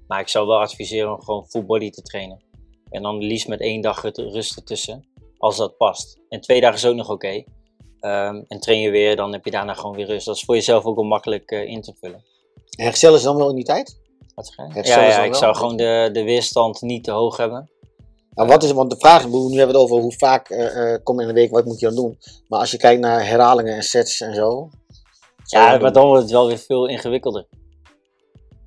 Maar 0.07 0.19
ik 0.19 0.27
zou 0.27 0.47
wel 0.47 0.59
adviseren 0.59 1.13
om 1.13 1.23
gewoon 1.23 1.47
full 1.47 1.65
body 1.65 1.89
te 1.89 2.01
trainen. 2.01 2.43
En 2.89 3.01
dan 3.01 3.17
liefst 3.17 3.47
met 3.47 3.59
één 3.59 3.81
dag 3.81 4.01
rust 4.01 4.55
ertussen. 4.55 5.07
Als 5.37 5.57
dat 5.57 5.77
past. 5.77 6.19
En 6.29 6.41
twee 6.41 6.61
dagen 6.61 6.77
is 6.77 6.85
ook 6.85 6.95
nog 6.95 7.09
oké. 7.09 7.43
Ehm, 7.99 8.43
en 8.47 8.59
train 8.59 8.79
je 8.79 8.89
weer, 8.89 9.15
dan 9.15 9.31
heb 9.31 9.45
je 9.45 9.51
daarna 9.51 9.73
gewoon 9.73 9.95
weer 9.95 10.07
rust. 10.07 10.25
Dat 10.25 10.35
is 10.35 10.43
voor 10.43 10.55
jezelf 10.55 10.83
ook 10.83 10.95
wel 10.95 11.05
makkelijk 11.05 11.51
eh, 11.51 11.67
in 11.67 11.81
te 11.81 11.93
vullen. 11.99 12.23
En 12.77 12.85
herstellen 12.85 13.19
ze 13.19 13.25
dan 13.25 13.37
wel 13.37 13.49
in 13.49 13.55
die 13.55 13.65
tijd? 13.65 14.03
Ja, 14.73 15.03
ja 15.03 15.23
ik 15.23 15.31
wel 15.31 15.39
zou 15.39 15.55
gewoon 15.55 15.77
de, 15.77 16.09
de 16.13 16.23
weerstand 16.23 16.81
niet 16.81 17.03
te 17.03 17.11
hoog 17.11 17.37
hebben. 17.37 17.69
Nou, 18.33 18.47
wat 18.49 18.63
is, 18.63 18.71
want 18.71 18.89
de 18.89 18.97
vraag, 18.97 19.27
nu 19.27 19.31
hebben 19.31 19.51
we 19.51 19.65
het 19.65 19.75
over 19.75 19.97
hoe 19.97 20.13
vaak 20.17 20.49
eh, 20.49 20.93
eh, 20.93 21.03
kom 21.03 21.15
je 21.15 21.21
in 21.21 21.27
de 21.27 21.33
week, 21.33 21.51
wat 21.51 21.65
moet 21.65 21.79
je 21.79 21.85
dan 21.85 21.95
doen? 21.95 22.17
Maar 22.47 22.59
als 22.59 22.71
je 22.71 22.77
kijkt 22.77 23.01
naar 23.01 23.27
herhalingen 23.27 23.75
en 23.75 23.83
sets 23.83 24.21
en 24.21 24.35
zo. 24.35 24.69
Ja, 25.45 25.59
dat 25.59 25.69
maar 25.69 25.79
doen? 25.79 25.93
dan 25.93 26.07
wordt 26.07 26.21
het 26.21 26.31
wel 26.31 26.47
weer 26.47 26.57
veel 26.57 26.87
ingewikkelder. 26.87 27.47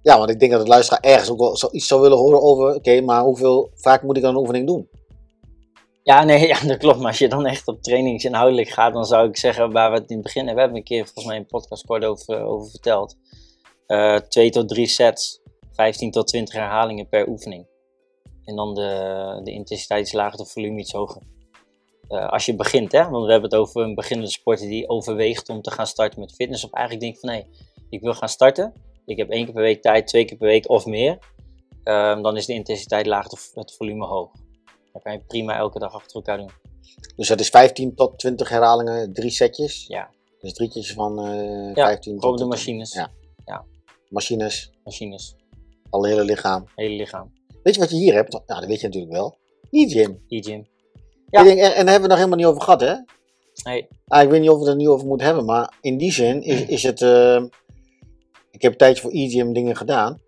Ja, 0.03 0.19
want 0.19 0.31
ik 0.31 0.39
denk 0.39 0.51
dat 0.51 0.61
het 0.61 0.69
luisteraar 0.69 1.01
ergens 1.03 1.31
ook 1.31 1.39
wel 1.39 1.57
zo- 1.57 1.69
iets 1.71 1.87
zou 1.87 2.01
willen 2.01 2.19
horen 2.19 2.43
over, 2.43 2.75
oké, 2.75 3.01
maar 3.01 3.23
hoeveel 3.23 3.71
vaak 3.75 4.03
moet 4.03 4.17
ik 4.17 4.23
dan 4.23 4.35
een 4.35 4.41
oefening 4.41 4.67
doen? 4.67 4.89
Ja, 6.03 6.25
nee, 6.25 6.47
ja, 6.53 6.61
dat 6.61 6.77
klopt. 6.77 6.99
Maar 6.99 7.07
als 7.07 7.19
je 7.19 7.29
dan 7.29 7.47
echt 7.47 7.67
op 7.69 7.83
trainingsinhoudelijk 7.83 8.69
gaat, 8.69 8.93
dan 8.93 9.05
zou 9.05 9.29
ik 9.29 9.37
zeggen, 9.37 9.73
waar 9.73 9.91
we 9.91 9.99
het 9.99 10.11
in 10.11 10.17
het 10.17 10.25
begin, 10.25 10.45
we 10.45 10.61
hebben 10.61 10.77
een 10.77 10.85
keer 10.85 11.05
volgens 11.05 11.25
mij 11.25 11.37
een 11.37 11.47
podcast 11.47 11.87
kort 11.87 12.05
over, 12.05 12.43
over 12.43 12.71
verteld. 12.71 13.17
Eh, 13.87 14.17
twee 14.17 14.51
tot 14.51 14.69
drie 14.69 14.87
sets, 14.87 15.41
15 15.79 16.11
tot 16.11 16.27
20 16.27 16.55
herhalingen 16.55 17.09
per 17.09 17.29
oefening. 17.29 17.67
En 18.45 18.57
dan 18.57 18.75
de, 18.75 19.41
de 19.45 19.51
intensiteit 19.51 20.01
iets 20.01 20.13
lager, 20.13 20.39
de 20.39 20.47
volume 20.47 20.79
iets 20.79 20.93
hoger. 20.93 21.23
Eh, 22.09 22.29
als 22.29 22.47
je 22.47 22.57
begint, 22.57 22.93
hè, 22.93 23.09
want 23.09 23.25
we 23.25 23.31
hebben 23.31 23.51
het 23.51 23.59
over 23.59 23.83
een 23.83 23.95
beginnende 23.95 24.31
sporter 24.31 24.69
die 24.69 24.89
overweegt 24.89 25.49
om 25.49 25.63
te 25.63 25.71
gaan 25.71 25.87
starten 25.87 26.21
met 26.21 26.35
fitness. 26.35 26.65
Of 26.65 26.73
eigenlijk 26.73 27.05
denkt 27.05 27.21
van, 27.21 27.31
nee, 27.31 27.47
ik 27.91 28.01
wil 28.01 28.15
gaan 28.15 28.29
starten. 28.29 28.73
Ik 29.07 29.17
heb 29.17 29.31
één 29.31 29.45
keer 29.45 29.55
per 29.55 29.63
week 29.63 29.83
tijd, 29.83 30.07
twee 30.07 30.25
keer 30.25 30.37
per 30.37 30.47
week 30.47 30.69
of 30.69 30.87
meer. 30.87 31.19
Ehm, 31.85 32.23
dan 32.23 32.37
is 32.37 32.47
de 32.47 32.53
intensiteit 32.53 33.07
laag, 33.07 33.27
het 33.55 33.77
volume 33.77 34.07
hoog. 34.07 34.31
Dan 34.93 35.03
kan 35.03 35.13
je 35.13 35.21
prima 35.27 35.57
elke 35.57 35.79
dag 35.79 35.93
achter 35.93 36.17
elkaar 36.17 36.37
doen. 36.37 36.51
Dus 37.17 37.29
dat 37.29 37.41
is 37.41 37.49
15 37.49 37.95
tot 37.95 38.19
20 38.19 38.49
herhalingen, 38.49 39.13
drie 39.13 39.31
setjes. 39.31 39.87
Ja. 39.87 40.11
Dus 40.41 40.53
drietjes 40.53 40.93
van 40.93 41.19
eh 41.19 41.75
Ja, 41.75 41.87
15 41.87 42.13
Gewoon 42.13 42.37
tot 42.37 42.39
de 42.39 42.45
machines. 42.45 42.93
Ja. 42.93 43.11
Machines, 44.09 44.71
Machines. 44.85 45.37
Al 45.91 46.05
hele 46.05 46.25
lichaam. 46.25 46.65
Hele 46.75 46.97
lichaam. 46.97 47.33
Weet 47.63 47.75
je 47.75 47.81
wat 47.81 47.91
je 47.91 47.97
hier 47.97 48.15
hebt? 48.15 48.33
Nou, 48.33 48.43
dat 48.61 48.65
weet 48.65 48.81
je 48.81 48.87
natuurlijk 48.87 49.13
wel. 49.13 49.37
E-gym. 49.71 50.23
E-gym. 50.29 50.67
Ja. 51.31 51.41
Ik 51.41 51.47
denk, 51.47 51.59
en, 51.59 51.65
en 51.65 51.69
daar 51.69 51.75
hebben 51.75 51.85
we 51.85 51.93
het 51.93 52.09
nog 52.09 52.17
helemaal 52.17 52.37
niet 52.37 52.47
over 52.47 52.63
gehad, 52.63 52.81
hè? 52.81 52.95
Nee, 53.65 53.89
Ah, 54.07 54.23
ik 54.23 54.29
weet 54.31 54.41
niet 54.41 54.51
of 54.51 54.55
we 54.59 54.65
het 54.65 54.71
er 54.73 54.77
nu 54.77 54.89
over 54.89 55.07
moeten 55.07 55.27
hebben, 55.27 55.45
maar 55.45 55.73
in 55.81 55.97
die 55.97 56.13
zin 56.13 56.43
is, 56.43 56.65
is 56.65 56.83
het. 56.83 57.03
eh, 57.03 57.43
ik 58.51 58.63
heb 58.63 58.73
een 58.73 58.79
tijdje 58.79 59.03
voor 59.03 59.11
e-gym 59.13 59.53
dingen 59.53 59.77
gedaan. 59.77 60.21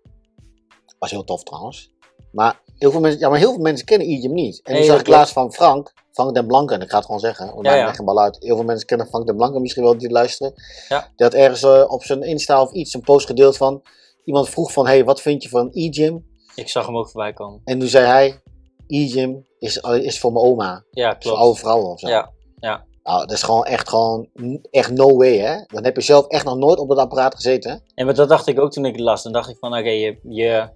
Was 0.99 1.11
heel 1.11 1.23
tof 1.23 1.43
trouwens. 1.43 1.91
Maar 2.31 2.59
heel 2.77 2.91
veel 2.91 2.99
mensen, 2.99 3.19
ja, 3.19 3.29
maar 3.29 3.39
heel 3.39 3.53
veel 3.53 3.61
mensen 3.61 3.85
kennen 3.85 4.07
e-gym 4.09 4.33
niet. 4.33 4.61
En 4.63 4.75
die 4.75 4.83
zag 4.83 4.99
ik 4.99 5.07
laatst 5.07 5.33
van 5.33 5.53
Frank, 5.53 5.93
Frank 6.11 6.33
den 6.35 6.47
Blanke, 6.47 6.73
en 6.73 6.81
ik 6.81 6.89
ga 6.89 6.95
het 6.95 7.05
gewoon 7.05 7.19
zeggen, 7.19 7.53
want 7.53 7.65
Ja, 7.65 7.75
ja. 7.75 7.99
een 7.99 8.05
bal 8.05 8.21
uit. 8.21 8.37
Heel 8.39 8.55
veel 8.55 8.65
mensen 8.65 8.87
kennen 8.87 9.07
Frank 9.07 9.25
den 9.25 9.35
Blanke 9.35 9.59
misschien 9.59 9.83
wel 9.83 9.97
die 9.97 10.09
luisteren. 10.09 10.53
Ja. 10.89 10.99
Die 11.15 11.25
had 11.25 11.33
ergens 11.33 11.63
eh, 11.63 11.83
op 11.87 12.03
zijn 12.03 12.21
Insta 12.23 12.61
of 12.61 12.71
iets 12.71 12.93
een 12.93 13.01
post 13.01 13.25
gedeeld 13.25 13.57
van. 13.57 13.81
Iemand 14.25 14.49
vroeg 14.49 14.71
van, 14.71 14.85
hey, 14.87 15.03
wat 15.03 15.21
vind 15.21 15.43
je 15.43 15.49
van 15.49 15.69
e-gym? 15.71 16.29
ik 16.55 16.69
zag 16.69 16.85
hem 16.85 16.97
ook 16.97 17.09
voorbij 17.09 17.33
komen. 17.33 17.61
En 17.63 17.79
toen 17.79 17.87
zei 17.87 18.05
hij, 18.05 18.41
e-gym 18.87 19.45
is, 19.59 19.77
is 19.77 20.19
voor 20.19 20.31
mijn 20.31 20.45
oma. 20.45 20.83
Ja, 20.91 21.09
Voor 21.09 21.19
klopt. 21.19 21.37
oude 21.37 21.59
vrouwen 21.59 21.89
of 21.91 21.99
zo. 21.99 22.07
Ja, 22.07 22.31
ja. 22.59 22.85
Nou, 23.03 23.19
dat 23.19 23.31
is 23.31 23.43
gewoon 23.43 23.63
echt, 23.65 23.89
gewoon, 23.89 24.27
echt 24.71 24.91
no 24.91 25.15
way, 25.17 25.37
hè? 25.37 25.55
Dan 25.67 25.83
heb 25.83 25.95
je 25.95 26.01
zelf 26.01 26.27
echt 26.27 26.45
nog 26.45 26.57
nooit 26.57 26.79
op 26.79 26.89
dat 26.89 26.97
apparaat 26.97 27.35
gezeten? 27.35 27.83
En 27.95 28.05
wat- 28.05 28.15
dat 28.15 28.29
dacht 28.29 28.47
ik 28.47 28.59
ook 28.59 28.71
toen 28.71 28.85
ik 28.85 28.91
het 28.95 29.01
las. 29.01 29.23
Dan 29.23 29.31
dacht 29.31 29.49
ik 29.49 29.57
van, 29.59 29.77
oké, 29.77 29.89
je, 29.89 30.19
je, 30.23 30.69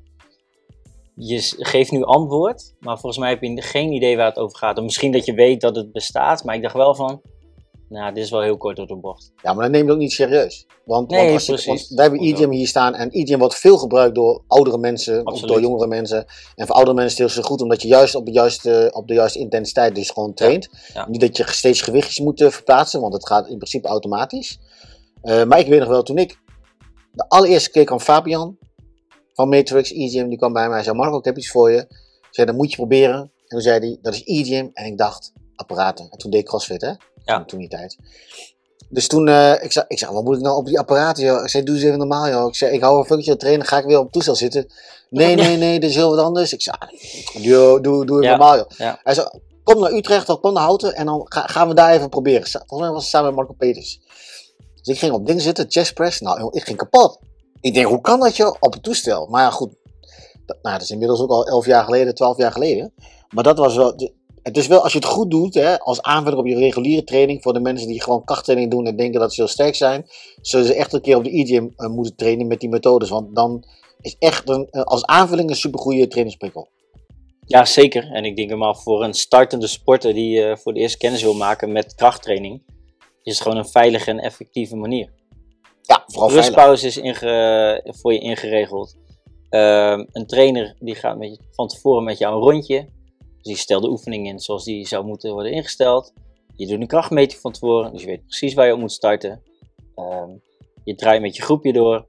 je 1.16 1.54
geeft 1.58 1.92
nu 1.92 2.04
antwoord, 2.04 2.74
maar 2.80 2.94
volgens 3.00 3.18
mij 3.18 3.30
heb 3.30 3.42
je 3.42 3.62
geen 3.62 3.92
idee 3.92 4.18
waar 4.18 4.26
het 4.28 4.38
over 4.38 4.58
gaat. 4.58 4.78
Of 4.78 4.84
misschien 4.84 5.12
dat 5.12 5.26
je 5.26 5.34
weet 5.34 5.62
dat 5.62 5.76
het 5.76 5.92
bestaat, 5.92 6.44
maar 6.44 6.56
ik 6.56 6.62
dacht 6.62 6.76
wel 6.76 6.96
van, 6.96 7.22
nou, 7.90 8.14
dit 8.14 8.24
is 8.24 8.30
wel 8.30 8.42
heel 8.42 8.58
kort 8.58 8.76
door 8.76 8.88
de 8.88 8.96
bocht. 8.96 9.32
Ja, 9.42 9.54
maar 9.54 9.64
dan 9.64 9.72
neem 9.72 9.86
je 9.86 9.92
ook 9.92 9.98
niet 9.98 10.12
serieus. 10.12 10.66
Want, 10.86 11.10
Nee, 11.10 11.20
want, 11.22 11.34
als 11.34 11.46
je- 11.46 11.52
precies. 11.52 11.68
want 11.68 11.88
wij 11.90 12.06
hebben 12.06 12.24
e-gym 12.28 12.52
hier 12.52 12.68
staan 12.68 12.94
en 12.94 13.10
e-gym 13.12 13.40
wordt 13.40 13.56
veel 13.56 13.78
gebruikt 13.78 14.16
door 14.16 14.44
oudere 14.48 14.78
mensen, 14.78 15.20
of 15.20 15.26
Absoluut. 15.26 15.48
door 15.50 15.62
jongere 15.62 15.88
mensen. 15.88 16.26
En 16.56 16.66
voor 16.68 16.76
oudere 16.76 16.96
mensen 16.96 17.26
is 17.26 17.32
het 17.32 17.40
heel 17.40 17.50
goed 17.52 17.62
omdat 17.62 17.82
je 17.82 17.88
juist 17.88 18.16
op 18.16 18.26
de 18.26 18.32
juiste, 18.32 18.90
op 18.94 19.08
de 19.08 19.14
juiste 19.14 19.40
intensiteit 19.40 19.96
dus 19.96 20.10
gewoon 20.10 20.34
traint. 20.34 20.70
Ja. 20.94 21.08
Niet 21.10 21.22
dat 21.22 21.38
je 21.38 21.44
steeds 21.48 21.82
gewichtjes 21.82 22.20
moet 22.20 22.42
eh, 22.42 22.50
verplaatsen, 22.50 23.02
want 23.02 23.14
het 23.14 23.28
gaat 23.28 23.48
in 23.48 23.58
principe 23.58 23.88
automatisch. 23.88 24.60
Eh, 25.22 25.44
maar 25.44 25.60
ik 25.60 25.68
weet 25.68 25.80
nog 25.80 25.90
wel, 25.90 26.04
toen 26.04 26.18
ik 26.18 26.38
de 27.12 27.26
allereerste 27.28 27.70
keer 27.72 27.84
kwam 27.86 28.00
Fabian 28.00 28.58
van 29.34 29.50
Matrix 29.50 29.92
e-gym, 29.92 30.30
die 30.30 30.38
kwam 30.38 30.54
bij 30.54 30.68
mij 30.70 30.78
en 30.78 30.84
zei, 30.84 30.96
Marco, 30.98 31.18
ik 31.18 31.26
heb 31.26 31.38
iets 31.38 31.52
voor 31.52 31.72
je. 31.72 31.78
Ik 31.80 32.42
zei, 32.42 32.48
dat 32.48 32.56
moet 32.56 32.70
je 32.70 32.76
proberen. 32.76 33.16
En 33.20 33.32
toen 33.48 33.62
zei 33.62 33.80
hij, 33.80 33.98
dat 34.02 34.14
is 34.14 34.22
e-gym. 34.26 34.70
En 34.74 34.86
ik 34.86 34.98
dacht, 34.98 35.34
apparaten. 35.56 36.08
En 36.10 36.18
toen 36.18 36.32
deed 36.32 36.40
ik 36.40 36.46
crossfit, 36.46 36.82
hè? 36.82 36.92
Ja. 37.26 37.44
Toen, 37.46 37.60
die 37.60 37.70
tijd. 37.70 37.98
Dus 38.90 39.08
toen, 39.08 39.28
eh, 39.28 39.64
ik, 39.64 39.72
zei, 39.72 39.86
ik 39.88 40.00
zei, 40.00 40.12
wat 40.14 40.24
moet 40.24 40.36
ik 40.36 40.42
nou 40.42 40.58
op 40.58 40.66
die 40.66 40.80
apparaten, 40.80 41.24
joh? 41.24 41.44
Ik 41.44 41.50
zei, 41.50 41.64
doe 41.64 41.76
eens 41.76 41.84
even 41.84 41.98
normaal, 41.98 42.30
joh. 42.30 42.48
Ik 42.48 42.56
zei, 42.56 42.74
ik 42.74 42.82
hou 42.82 42.98
een 43.00 43.06
functie 43.06 43.36
trainen, 43.38 43.66
ga 43.66 43.78
ik 43.78 43.86
weer 43.86 43.98
op 43.98 44.04
het 44.04 44.14
toestel 44.14 44.36
zitten. 44.36 44.72
Nee, 45.10 45.36
nee, 45.46 45.58
nee, 45.58 45.80
dit 45.80 45.90
is 45.90 45.96
heel 45.96 46.10
wat 46.16 46.20
anders. 46.20 46.54
Ik 46.54 46.62
zei, 46.62 46.76
ah, 46.80 46.90
joh, 47.44 47.82
doe, 47.82 48.06
doe 48.06 48.18
even 48.18 48.30
Ja. 48.30 48.38
normaal, 48.38 48.56
joh. 48.58 48.70
Ja. 48.78 49.00
Hij 49.04 49.14
zei, 49.14 49.28
kom 49.64 49.80
naar 49.80 49.92
Utrecht 49.92 50.30
of 50.30 50.40
kom 50.40 50.54
naar 50.54 50.64
Houten 50.64 50.96
en 50.96 51.06
dan 51.06 51.22
ga- 51.26 51.48
gaan 51.48 51.68
we 51.68 51.74
daar 51.74 51.94
even 51.94 52.10
proberen. 52.10 52.48
Volgens 52.48 52.80
mij 52.80 52.90
was 52.90 53.02
het 53.02 53.12
samen 53.12 53.28
met 53.28 53.36
Marco 53.36 53.54
Peters. 53.54 54.00
Dus 54.76 54.94
ik 54.96 55.00
ging 55.00 55.14
op 55.14 55.26
ding 55.28 55.42
zitten, 55.42 55.66
chest 55.70 55.94
press. 55.94 56.20
Nou, 56.22 56.48
ik 56.52 56.64
ging 56.64 56.78
kapot. 56.78 57.20
Ik 57.62 57.74
denk, 57.74 57.88
hoe 57.88 58.02
kan 58.02 58.20
dat, 58.20 58.36
joh, 58.36 58.56
op 58.60 58.74
het 58.74 58.84
toestel? 58.84 59.28
Maar 59.28 59.42
ja, 59.44 59.50
goed. 59.50 59.74
Dat, 60.46 60.58
nou, 60.62 60.74
dat 60.76 60.82
is 60.84 60.92
inmiddels 60.92 61.20
ook 61.22 61.30
al 61.30 61.48
11 61.48 61.66
jaar 61.66 61.84
geleden, 61.84 62.16
12 62.16 62.38
jaar 62.38 62.52
geleden. 62.52 62.94
Maar 63.30 63.44
dat 63.44 63.58
was 63.58 63.76
wel... 63.76 64.14
het 64.46 64.58
is 64.58 64.68
wel, 64.68 64.84
als 64.84 64.92
je 64.92 64.98
het 64.98 65.08
goed 65.08 65.32
doet, 65.32 65.54
hè, 65.54 65.80
als 65.80 66.02
aanvulling 66.02 66.40
op 66.40 66.48
je 66.48 66.56
reguliere 66.56 67.04
training, 67.04 67.42
voor 67.42 67.54
de 67.54 67.60
mensen 67.60 67.88
die 67.88 68.02
gewoon 68.02 68.24
krachttraining 68.24 68.72
doen 68.72 68.86
en 68.86 68.96
denken 68.96 69.20
dat 69.20 69.34
ze 69.34 69.42
heel 69.42 69.50
sterk 69.50 69.76
zijn, 69.76 70.06
zullen 70.42 70.66
ze 70.66 70.74
echt 70.74 70.94
een 70.94 71.02
keer 71.02 71.18
op 71.18 71.24
de 71.24 71.40
e-gym 71.40 71.74
eh, 71.76 71.90
moeten 71.90 72.16
trainen 72.16 72.48
met 72.48 72.60
die 72.60 72.70
methodes. 72.70 73.10
Want 73.10 73.36
dan 73.36 73.66
is 74.02 74.16
echt 74.20 74.50
een, 74.50 74.68
eh, 74.70 74.82
als 74.82 75.06
aanvulling 75.06 75.50
een 75.50 75.56
supergoeie 75.56 76.08
trainingsprikkel. 76.08 76.68
Ja, 77.46 77.66
zeker. 77.66 78.12
En 78.12 78.26
ik 78.26 78.36
denk 78.36 78.50
helemaal 78.50 78.76
voor 78.76 79.04
een 79.04 79.14
startende 79.14 79.68
sporter 79.68 80.14
die 80.14 80.44
eh, 80.44 80.58
voor 80.58 80.74
de 80.74 80.80
eerste 80.80 80.98
kennis 80.98 81.22
wil 81.22 81.34
maken 81.34 81.72
met 81.72 81.96
krachttraining, 81.96 82.62
is 83.24 83.34
het 83.34 83.42
gewoon 83.42 83.58
een 83.58 83.70
veilige 83.70 84.10
en 84.10 84.20
effectieve 84.20 84.76
manier. 84.76 85.10
Ja, 85.82 86.04
vooral 86.08 86.30
veilig. 86.30 86.46
Rustpauze 86.46 86.88
is 86.88 86.98
inge- 86.98 87.82
voor 88.02 88.14
je 88.14 88.20
ingeregeld. 88.20 88.96
Ehm, 89.50 90.06
een 90.12 90.28
trainer 90.28 90.76
die 90.80 90.96
gaat 90.96 91.18
met 91.18 91.30
je, 91.30 91.40
van 91.52 91.68
tevoren 91.68 92.04
met 92.04 92.18
jou 92.18 92.36
een 92.36 92.42
rondje. 92.42 92.90
Dus 93.46 93.54
die 93.54 93.64
stelt 93.64 93.84
de 93.84 93.90
oefening 93.90 94.28
in 94.28 94.40
zoals 94.40 94.64
die 94.64 94.88
zou 94.88 95.06
moeten 95.06 95.34
worden 95.34 95.52
ingesteld. 95.52 96.14
Je 96.56 96.68
doet 96.68 96.82
een 96.82 96.88
krachtmeting 96.88 97.42
van 97.42 97.52
tevoren, 97.52 97.92
dus 97.92 98.02
je 98.02 98.08
weet 98.08 98.26
precies 98.26 98.54
waar 98.54 98.66
je 98.66 98.74
op 98.74 98.80
moet 98.80 98.92
starten. 98.92 99.42
Ehm, 99.96 100.30
je 100.84 100.96
draait 100.96 101.22
met 101.22 101.36
je 101.36 101.42
groepje 101.42 101.74
door. 101.74 102.06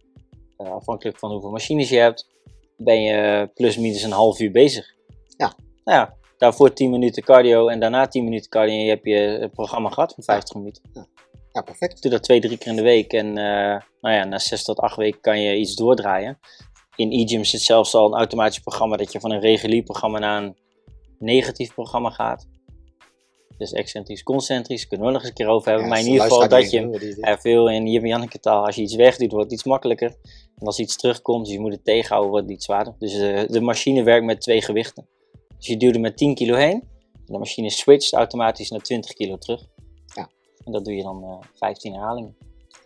Eh, 0.56 0.70
afhankelijk 0.70 1.18
van 1.18 1.30
hoeveel 1.30 1.50
machines 1.50 1.88
je 1.88 1.96
hebt, 1.96 2.28
ben 2.76 3.02
je 3.02 3.50
plus 3.54 3.76
minus 3.76 4.02
een 4.02 4.10
half 4.10 4.40
uur 4.40 4.50
bezig. 4.50 4.94
Ja. 5.36 5.56
Nou 5.84 5.98
ja, 5.98 6.14
daarvoor 6.38 6.72
10 6.72 6.90
minuten 6.90 7.22
cardio 7.22 7.68
en 7.68 7.80
daarna 7.80 8.08
10 8.08 8.24
minuten 8.24 8.50
cardio. 8.50 8.74
En 8.74 8.82
je 8.82 8.88
hebt 8.88 9.06
je 9.06 9.38
het 9.40 9.52
programma 9.52 9.90
gehad 9.90 10.14
van 10.14 10.24
50 10.24 10.54
minuten. 10.54 10.82
Ja, 11.52 11.62
perfect. 11.62 12.02
Doe 12.02 12.10
dat 12.10 12.22
twee, 12.22 12.40
drie 12.40 12.58
keer 12.58 12.68
in 12.68 12.76
de 12.76 12.82
week. 12.82 13.12
En 13.12 13.28
eh, 13.28 13.80
nou 14.00 14.14
ja, 14.14 14.24
na 14.24 14.38
zes 14.38 14.64
tot 14.64 14.78
acht 14.78 14.96
weken 14.96 15.20
kan 15.20 15.40
je 15.40 15.56
iets 15.56 15.74
doordraaien. 15.74 16.38
In 16.96 17.12
e-gym 17.12 17.44
zit 17.44 17.60
zelfs 17.60 17.94
al 17.94 18.06
een 18.06 18.18
automatisch 18.18 18.60
programma 18.60 18.96
dat 18.96 19.12
je 19.12 19.20
van 19.20 19.30
een 19.30 19.40
regulier 19.40 19.82
programma 19.82 20.18
naar 20.18 20.42
een 20.42 20.56
negatief 21.18 21.74
programma 21.74 22.10
gaat. 22.10 22.46
Dus 23.58 23.72
excentrisch, 23.72 24.22
concentrisch, 24.22 24.86
kunnen 24.86 25.06
we 25.06 25.12
nog 25.12 25.20
eens 25.20 25.30
een 25.30 25.36
keer 25.36 25.48
over 25.48 25.68
hebben. 25.68 25.84
Ja, 25.84 25.90
maar 25.90 26.00
in 26.00 26.06
ieder 26.06 26.22
de 26.22 26.28
geval 26.28 26.48
dat 26.48 26.70
je 26.70 27.16
er 27.20 27.40
veel 27.40 27.70
in 27.70 27.86
Jim 27.86 28.02
en 28.02 28.08
Janneke 28.08 28.40
taal, 28.40 28.66
als 28.66 28.76
je 28.76 28.82
iets 28.82 28.94
wegdoet, 28.94 29.30
wordt 29.30 29.44
het 29.44 29.54
iets 29.54 29.64
makkelijker. 29.64 30.16
En 30.58 30.66
als 30.66 30.78
iets 30.78 30.96
terugkomt, 30.96 31.44
dus 31.44 31.54
je 31.54 31.60
moet 31.60 31.72
het 31.72 31.84
tegenhouden, 31.84 32.30
wordt 32.30 32.46
het 32.46 32.54
iets 32.54 32.64
zwaarder. 32.64 32.94
Dus 32.98 33.14
eh, 33.14 33.48
de 33.48 33.60
machine 33.60 34.02
werkt 34.02 34.24
met 34.24 34.40
twee 34.40 34.62
gewichten. 34.62 35.06
Dus 35.56 35.66
je 35.66 35.76
duwt 35.76 35.94
er 35.94 36.00
met 36.00 36.16
10 36.16 36.34
kilo 36.34 36.56
heen. 36.56 36.88
En 37.12 37.32
de 37.32 37.38
machine 37.38 37.70
switcht 37.70 38.12
automatisch 38.12 38.70
naar 38.70 38.80
20 38.80 39.12
kilo 39.12 39.38
terug. 39.38 39.66
Ja. 40.14 40.28
En 40.64 40.72
dat 40.72 40.84
doe 40.84 40.94
je 40.94 41.02
dan 41.02 41.22
eh 41.22 41.38
15 41.54 41.92
herhalingen. 41.92 42.36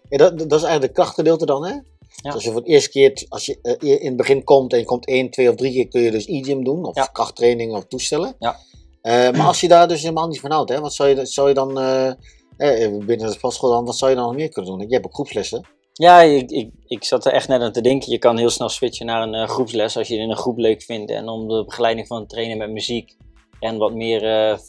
Ja, 0.08 0.18
dat, 0.18 0.38
dat 0.38 0.52
is 0.52 0.62
eigenlijk 0.62 0.82
de 0.82 1.00
krachtgedeelte 1.00 1.46
dan, 1.46 1.66
hè? 1.66 1.76
Dus 2.22 2.34
als 2.34 2.44
je 2.44 2.50
voor 2.50 2.60
het 2.60 2.68
eerste 2.68 2.90
keer, 2.90 3.26
als 3.28 3.46
je 3.46 3.58
eh, 3.62 4.00
in 4.00 4.06
het 4.06 4.16
begin 4.16 4.44
komt 4.44 4.72
en 4.72 4.78
je 4.78 4.84
komt 4.84 5.06
één, 5.06 5.30
twee 5.30 5.48
of 5.48 5.54
drie 5.54 5.72
keer, 5.72 5.88
kun 5.88 6.00
je 6.00 6.10
dus 6.10 6.26
e-gym 6.26 6.64
doen, 6.64 6.84
of 6.84 6.94
Ja. 6.96 7.04
krachttraining 7.04 7.72
of 7.74 7.84
toestellen. 7.86 8.34
Ja. 8.38 8.56
Eh, 9.02 9.12
maar 9.12 9.46
als 9.46 9.60
je 9.60 9.68
daar 9.68 9.88
dus 9.88 10.02
helemaal 10.02 10.28
niet 10.28 10.40
van 10.40 10.50
houdt, 10.50 10.70
hè, 10.70 10.80
wat 10.80 10.94
zou 10.94 11.08
je, 11.08 11.26
zou 11.26 11.48
je 11.48 11.54
dan, 11.54 11.78
eh, 11.78 12.08
eh, 12.56 13.04
binnen 13.04 13.26
de 13.26 13.32
sportschool 13.32 13.70
dan, 13.70 13.84
wat 13.84 13.96
zou 13.96 14.10
je 14.10 14.16
dan 14.16 14.26
nog 14.26 14.34
meer 14.36 14.48
kunnen 14.48 14.70
doen? 14.70 14.88
Je 14.88 14.94
hebt 14.94 15.06
ook 15.06 15.14
groepslessen. 15.14 15.66
Ja, 15.92 16.20
ik, 16.20 16.50
ik, 16.50 16.70
ik 16.86 17.04
zat 17.04 17.24
er 17.26 17.32
echt 17.32 17.48
net 17.48 17.60
aan 17.60 17.72
te 17.72 17.80
denken. 17.80 18.10
Je 18.10 18.18
kan 18.18 18.38
heel 18.38 18.50
snel 18.50 18.68
switchen 18.68 19.06
naar 19.06 19.28
een 19.28 19.48
groepsles 19.48 19.96
als 19.96 20.08
je 20.08 20.14
het 20.14 20.22
in 20.22 20.30
een 20.30 20.36
groep 20.36 20.58
leuk 20.58 20.82
vindt. 20.82 21.10
En 21.10 21.28
om 21.28 21.48
de 21.48 21.64
begeleiding 21.64 22.06
van 22.06 22.20
het 22.20 22.28
trainen 22.28 22.58
met 22.58 22.70
muziek 22.70 23.16
en 23.60 23.76
wat 23.78 23.94
meer 23.94 24.20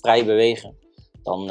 vrij 0.02 0.26
bewegen. 0.26 0.78
Dan 1.24 1.46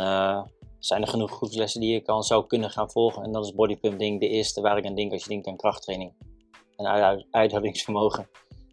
zijn 0.81 1.03
er 1.03 1.09
genoeg 1.09 1.31
groepslessen 1.31 1.81
die 1.81 1.93
je 1.93 2.01
kan, 2.01 2.23
zou 2.23 2.47
kunnen 2.47 2.71
gaan 2.71 2.91
volgen. 2.91 3.23
En 3.23 3.33
dat 3.33 3.45
is 3.45 3.55
bodypumping 3.55 4.21
de 4.21 4.29
eerste 4.29 4.61
waar 4.61 4.79
ik 4.79 4.87
aan 4.87 4.95
denk 4.95 5.13
als 5.13 5.23
je 5.23 5.29
denkt 5.29 5.47
aan 5.47 5.57
krachttraining. 5.57 6.13
En 6.77 6.87
uit- 6.87 7.27
uithoudingsvermogen. 7.31 8.29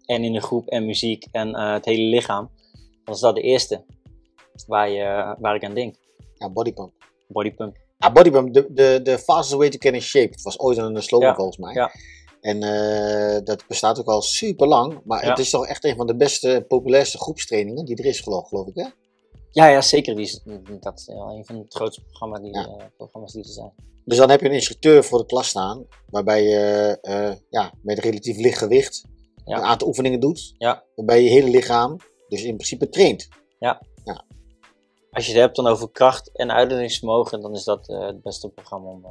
En 0.06 0.24
in 0.24 0.36
een 0.36 0.42
groep 0.42 0.68
en 0.68 0.86
muziek 0.86 1.26
en 1.32 1.54
eh, 1.56 1.74
het 1.74 1.86
hele 1.86 2.04
lichaam. 2.04 2.50
Dan 3.04 3.14
is 3.16 3.20
dat 3.22 3.36
de 3.36 3.42
eerste 3.42 3.84
waar, 4.68 4.90
je, 4.90 5.36
waar 5.40 5.56
ik 5.56 5.64
aan 5.64 5.74
denk. 5.74 5.96
Ja, 6.36 6.50
bodypump. 6.50 6.92
Bodypump. 7.28 7.78
Ja, 7.98 8.12
bodypump, 8.12 8.54
de, 8.54 8.68
de, 8.74 9.00
de 9.04 9.18
fastest 9.20 9.58
way 9.58 9.70
to 9.70 9.78
get 9.80 9.94
in 9.94 10.02
shape. 10.02 10.30
Het 10.32 10.42
was 10.42 10.60
ooit 10.60 10.78
een 10.78 11.04
slogan 11.04 11.28
Ja, 11.28 11.36
volgens 11.36 11.58
mij. 11.58 11.74
ja. 11.74 11.92
En 12.42 12.64
eh, 12.64 13.44
dat 13.44 13.68
bestaat 13.68 14.00
ook 14.00 14.08
al 14.08 14.22
super 14.22 14.68
lang. 14.68 15.02
Maar 15.04 15.24
Ja. 15.24 15.30
het 15.30 15.40
is 15.40 15.50
toch 15.50 15.68
echt 15.68 15.84
een 15.84 15.96
van 15.96 16.08
de 16.08 16.16
beste, 16.16 16.66
populairste 16.68 17.18
groepstrainingen 17.18 17.86
die 17.86 17.96
er 17.96 18.06
is, 18.06 18.20
geloof, 18.20 18.48
geloof 18.48 18.68
ik, 18.68 18.76
hè? 18.76 18.86
Ja, 19.52 19.68
ja, 19.68 19.82
zeker. 19.82 20.16
Die 20.16 20.26
is, 20.26 20.42
dat 20.80 21.00
is 21.00 21.08
een 21.08 21.46
van 21.46 21.56
de 21.56 21.66
grootste 21.70 22.02
programma's 22.04 22.42
die, 22.42 22.54
Ja. 22.54 22.68
eh, 22.68 22.86
programma's 22.98 23.34
die 23.34 23.44
er 23.44 23.50
zijn. 23.50 23.72
Dus 24.06 24.18
dan 24.18 24.30
heb 24.30 24.40
je 24.42 24.46
een 24.48 24.54
instructeur 24.54 25.04
voor 25.04 25.20
de 25.20 25.26
klas 25.26 25.48
staan, 25.48 25.86
waarbij 26.10 26.44
je 26.44 26.98
eh, 27.02 27.36
ja, 27.50 27.74
met 27.82 28.00
relatief 28.00 28.38
licht 28.38 28.58
gewicht 28.58 29.04
Ja. 29.46 29.58
een 29.58 29.64
aantal 29.64 29.88
oefeningen 29.88 30.20
doet. 30.20 30.54
Ja. 30.58 30.84
Waarbij 30.96 31.24
je 31.24 31.30
hele 31.30 31.50
lichaam 31.50 31.98
dus 32.28 32.44
in 32.44 32.56
principe 32.56 32.90
traint. 32.90 33.28
Als 35.12 35.26
je 35.26 35.32
het 35.32 35.42
hebt 35.42 35.56
dan 35.56 35.68
over 35.68 35.90
kracht 35.92 36.32
en 36.34 36.52
uithoudingsvermogen, 36.52 37.42
dan 37.42 37.54
is 37.54 37.64
dat 37.64 37.90
eh, 37.90 38.06
het 38.06 38.22
beste 38.22 38.50
programma 38.50 38.90
om, 38.90 39.06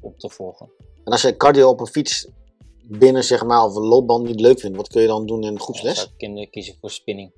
om 0.00 0.14
te 0.18 0.28
volgen. 0.28 0.70
En 1.04 1.12
als 1.12 1.22
je 1.22 1.36
cardio 1.36 1.68
op 1.68 1.80
een 1.80 1.86
fiets 1.86 2.28
binnen, 2.84 3.24
zeg 3.24 3.44
maar, 3.44 3.64
of 3.64 3.74
een 3.74 3.82
loopband 3.86 4.26
niet 4.26 4.40
leuk 4.40 4.60
vindt, 4.60 4.76
wat 4.76 4.88
kun 4.88 5.00
je 5.02 5.06
dan 5.06 5.26
doen 5.26 5.42
in 5.42 5.52
een 5.52 5.60
groepsles? 5.60 6.04
Ik 6.04 6.10
kinderen 6.16 6.50
kiezen 6.50 6.74
voor 6.80 6.90
spinning. 6.90 7.32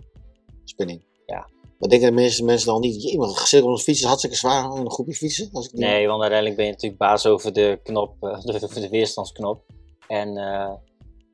Spinning. 0.65 1.05
Ja. 1.27 1.49
Wat 1.83 1.91
denken 1.91 2.09
de 2.09 2.15
meeste 2.15 2.45
mensen 2.45 2.67
dan 2.67 2.81
niet? 2.81 3.03
Jee, 3.03 3.19
maar 3.19 3.29
gezegd 3.29 3.63
op 3.63 3.71
een 3.71 3.79
fiets 3.79 4.01
is 4.01 4.07
hartstikke 4.07 4.37
zwaar 4.37 4.65
in 4.65 4.71
een 4.71 4.91
groepje 4.91 5.15
fietsen. 5.15 5.49
Als 5.53 5.67
ik 5.67 5.73
Nee, 5.73 6.07
want 6.07 6.21
uiteindelijk 6.21 6.57
ben 6.57 6.67
je 6.67 6.73
natuurlijk 6.73 7.01
baas 7.01 7.27
over 7.27 7.53
de 7.53 7.81
knop, 7.83 8.15
eh, 8.21 8.39
over 8.65 8.81
de 8.81 8.89
weerstandsknop. 8.89 9.63
En 10.09 10.29
eh, 10.29 10.73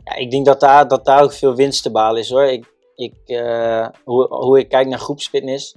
ja, 0.05 0.15
ik 0.17 0.31
denk 0.31 0.47
dat 0.47 0.61
daar, 0.61 0.89
dat 0.89 1.05
daar 1.05 1.23
ook 1.23 1.33
veel 1.33 1.55
winst 1.55 1.83
te 1.83 1.91
behalen 1.91 2.21
is 2.21 2.31
hoor. 2.31 2.45
Ik, 2.45 2.73
ik, 2.95 3.15
eh, 3.25 3.89
hoe, 4.05 4.27
hoe 4.35 4.59
ik 4.59 4.69
kijk 4.69 4.89
naar 4.89 4.99
groepsfitness 4.99 5.75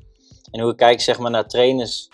en 0.52 0.62
hoe 0.62 0.72
ik 0.72 0.78
kijk 0.78 1.02
zeg 1.02 1.20
maar, 1.20 1.32
naar 1.32 1.48
trainers. 1.48 2.10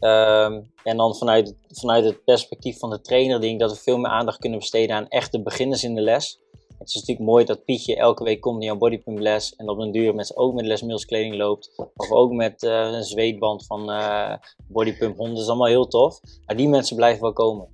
ehm, 0.00 0.60
en 0.82 0.96
dan 0.96 1.16
vanuit, 1.16 1.54
vanuit 1.68 2.04
het 2.04 2.24
perspectief 2.24 2.78
van 2.78 2.90
de 2.90 3.00
trainer 3.00 3.40
denk 3.40 3.52
ik 3.52 3.58
dat 3.58 3.72
we 3.72 3.82
veel 3.82 3.98
meer 3.98 4.10
aandacht 4.10 4.38
kunnen 4.38 4.58
besteden 4.58 4.96
aan 4.96 5.08
echte 5.08 5.42
beginners 5.42 5.84
in 5.84 5.94
de 5.94 6.00
les. 6.00 6.40
Het 6.86 6.94
is 6.94 7.00
natuurlijk 7.00 7.30
mooi 7.30 7.44
dat 7.44 7.64
Pietje 7.64 7.96
elke 7.96 8.24
week 8.24 8.40
komt 8.40 8.56
naar 8.56 8.66
jouw 8.66 8.76
bodypump 8.76 9.18
les 9.18 9.56
en 9.56 9.68
op 9.68 9.78
een 9.78 9.92
duur 9.92 10.14
met, 10.14 10.36
ook 10.36 10.54
met 10.54 10.64
lesmilskleding 10.64 11.36
loopt. 11.36 11.72
Of 11.96 12.10
ook 12.10 12.32
met 12.32 12.62
eh, 12.62 12.90
een 12.92 13.04
zweetband 13.04 13.66
van 13.66 13.90
eh 13.90 14.32
bodypump. 14.68 15.16
Dat 15.16 15.38
is 15.38 15.48
allemaal 15.48 15.66
heel 15.66 15.86
tof. 15.86 16.20
Maar 16.44 16.56
die 16.56 16.68
mensen 16.68 16.96
blijven 16.96 17.22
wel 17.22 17.32
komen. 17.32 17.68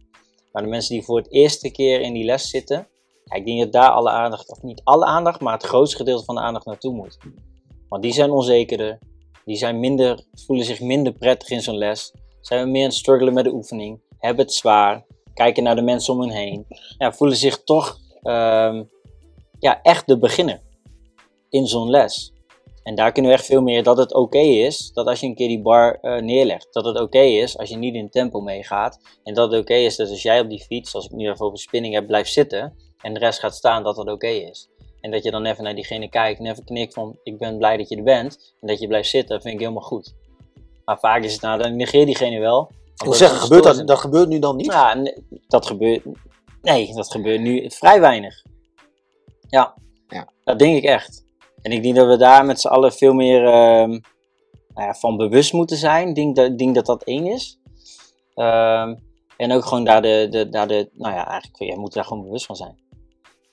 Maar 0.53 0.63
de 0.63 0.69
mensen 0.69 0.95
die 0.95 1.05
voor 1.05 1.17
het 1.17 1.33
eerste 1.33 1.71
keer 1.71 2.01
in 2.01 2.13
die 2.13 2.25
les 2.25 2.51
zitten, 2.51 2.89
ja, 3.25 3.37
ik 3.37 3.47
denk 3.47 3.59
dat 3.59 3.73
daar 3.73 3.91
alle 3.91 4.11
aandacht, 4.11 4.51
of 4.51 4.63
niet 4.63 4.81
alle 4.85 5.05
aandacht, 5.05 5.41
maar 5.41 5.53
het 5.53 5.63
grootste 5.63 5.97
gedeelte 5.97 6.25
van 6.25 6.35
de 6.35 6.41
aandacht 6.41 6.67
naartoe 6.67 6.95
moet. 6.95 7.19
Want 7.89 8.03
die 8.03 8.13
zijn 8.13 8.31
onzekerder, 8.31 8.99
die 9.45 9.57
zijn 9.57 9.81
minder, 9.81 10.25
voelen 10.33 10.65
zich 10.65 10.81
minder 10.81 11.13
prettig 11.13 11.49
in 11.49 11.63
zo'n 11.63 11.79
les, 11.79 12.15
zijn 12.41 12.71
meer 12.71 12.83
aan 12.83 12.89
het 12.89 12.99
struggelen 12.99 13.35
met 13.35 13.45
de 13.45 13.53
oefening, 13.53 14.01
hebben 14.19 14.45
het 14.45 14.55
zwaar, 14.55 15.07
kijken 15.35 15.63
naar 15.63 15.77
de 15.77 15.83
mensen 15.83 16.15
om 16.15 16.21
hen 16.21 16.31
heen, 16.31 16.67
ja, 16.99 17.13
voelen 17.13 17.37
zich 17.37 17.65
toch 17.65 17.99
ehm, 18.23 18.83
ja, 19.63 19.83
echt 19.83 20.07
de 20.07 20.19
beginner 20.19 20.61
in 21.49 21.67
zo'n 21.67 21.91
les. 21.91 22.33
En 22.83 22.95
daar 22.95 23.13
kunnen 23.13 23.31
we 23.31 23.37
echt 23.37 23.47
veel 23.47 23.63
meer 23.63 23.83
dat 23.83 23.97
het 23.97 24.15
oké 24.15 24.39
is 24.39 24.93
dat 24.93 25.07
als 25.07 25.21
je 25.21 25.27
een 25.27 25.35
keer 25.35 25.49
die 25.49 25.63
bar 25.63 25.99
eh, 26.01 26.23
neerlegt, 26.23 26.69
dat 26.73 26.85
het 26.85 27.01
oké 27.01 27.21
is 27.21 27.59
als 27.59 27.69
je 27.69 27.77
niet 27.77 27.95
in 27.95 28.11
tempo 28.11 28.41
meegaat. 28.41 29.01
En 29.23 29.35
dat 29.35 29.53
het 29.53 29.61
oké 29.61 29.75
is 29.75 29.97
dat 29.97 30.09
als 30.09 30.23
jij 30.23 30.41
op 30.41 30.49
die 30.49 30.65
fiets, 30.65 30.95
als 30.95 31.05
ik 31.05 31.11
nu 31.11 31.29
even 31.31 31.47
over 31.47 31.59
spinning 31.59 31.95
heb, 31.95 32.07
blijft 32.07 32.33
zitten 32.33 32.77
en 33.01 33.15
de 33.15 33.19
rest 33.19 33.39
gaat 33.39 33.55
staan, 33.55 33.83
dat 33.83 33.97
dat 33.97 34.09
oké 34.09 34.29
is. 34.29 34.69
En 35.01 35.11
dat 35.11 35.23
je 35.23 35.31
dan 35.31 35.45
even 35.45 35.65
naar 35.65 35.75
diegene 35.75 36.09
kijkt 36.09 36.39
en 36.39 36.47
even 36.47 36.65
knikt 36.65 36.95
van 36.95 37.19
ik 37.23 37.39
ben 37.39 37.59
blij 37.59 37.77
dat 37.77 37.89
je 37.89 37.97
er 37.97 38.03
bent 38.03 38.55
en 38.61 38.69
dat 38.69 38.81
je 38.81 38.87
blijft 38.87 39.09
zitten, 39.09 39.41
vind 39.41 39.55
ik 39.55 39.61
helemaal 39.61 39.83
goed. 39.83 40.15
Maar 40.85 40.99
vaak 40.99 41.23
is 41.23 41.33
het 41.33 41.43
nou, 41.43 41.63
dan 41.63 41.77
negeer 41.77 42.07
diegene 42.07 42.41
wel. 42.41 42.71
Ik 42.95 43.05
wil 43.05 43.13
zeggen, 43.13 43.39
gebeurt 43.39 43.65
dat, 43.65 43.87
dat 43.87 43.99
gebeurt 43.99 44.29
nu 44.29 44.39
dan 44.39 44.57
niet? 44.57 44.67
Ja, 44.67 44.95
nee, 44.95 45.27
dat 45.47 45.67
gebeurt. 45.67 46.05
Nee, 46.63 46.95
dat 46.95 47.11
gebeurt 47.11 47.41
nu 47.41 47.71
vrij 47.71 48.01
weinig. 48.01 48.43
Ja, 49.53 49.75
Ja. 50.09 50.29
dat 50.45 50.59
denk 50.59 50.77
ik 50.77 50.85
echt. 50.85 51.25
En 51.63 51.73
ik 51.73 51.83
denk 51.83 51.97
dat 51.97 52.07
we 52.07 52.17
daar 52.17 52.45
met 52.45 52.61
z'n 52.61 52.69
allen 52.69 52.93
veel 52.93 53.13
meer 53.13 53.45
ehm, 53.47 53.91
nou 54.75 54.87
ja, 54.87 54.95
van 54.95 55.17
bewust 55.17 55.53
moeten 55.53 55.77
zijn. 55.77 56.09
Ik 56.09 56.15
denk 56.15 56.37
dat, 56.37 56.59
denk 56.59 56.75
dat 56.75 56.87
dat 56.87 57.03
één 57.03 57.27
is. 57.27 57.59
Ehm, 58.35 58.95
en 59.37 59.53
ook 59.53 59.65
gewoon 59.65 59.85
daar 59.85 60.03
de, 60.03 60.27
de, 60.31 60.49
daar 60.49 60.69
de. 60.69 60.89
Nou 60.93 61.15
ja, 61.15 61.27
eigenlijk 61.29 61.63
je 61.73 61.79
moet 61.79 61.93
daar 61.93 62.05
gewoon 62.05 62.23
bewust 62.23 62.47
van 62.47 62.57
zijn. 62.57 62.81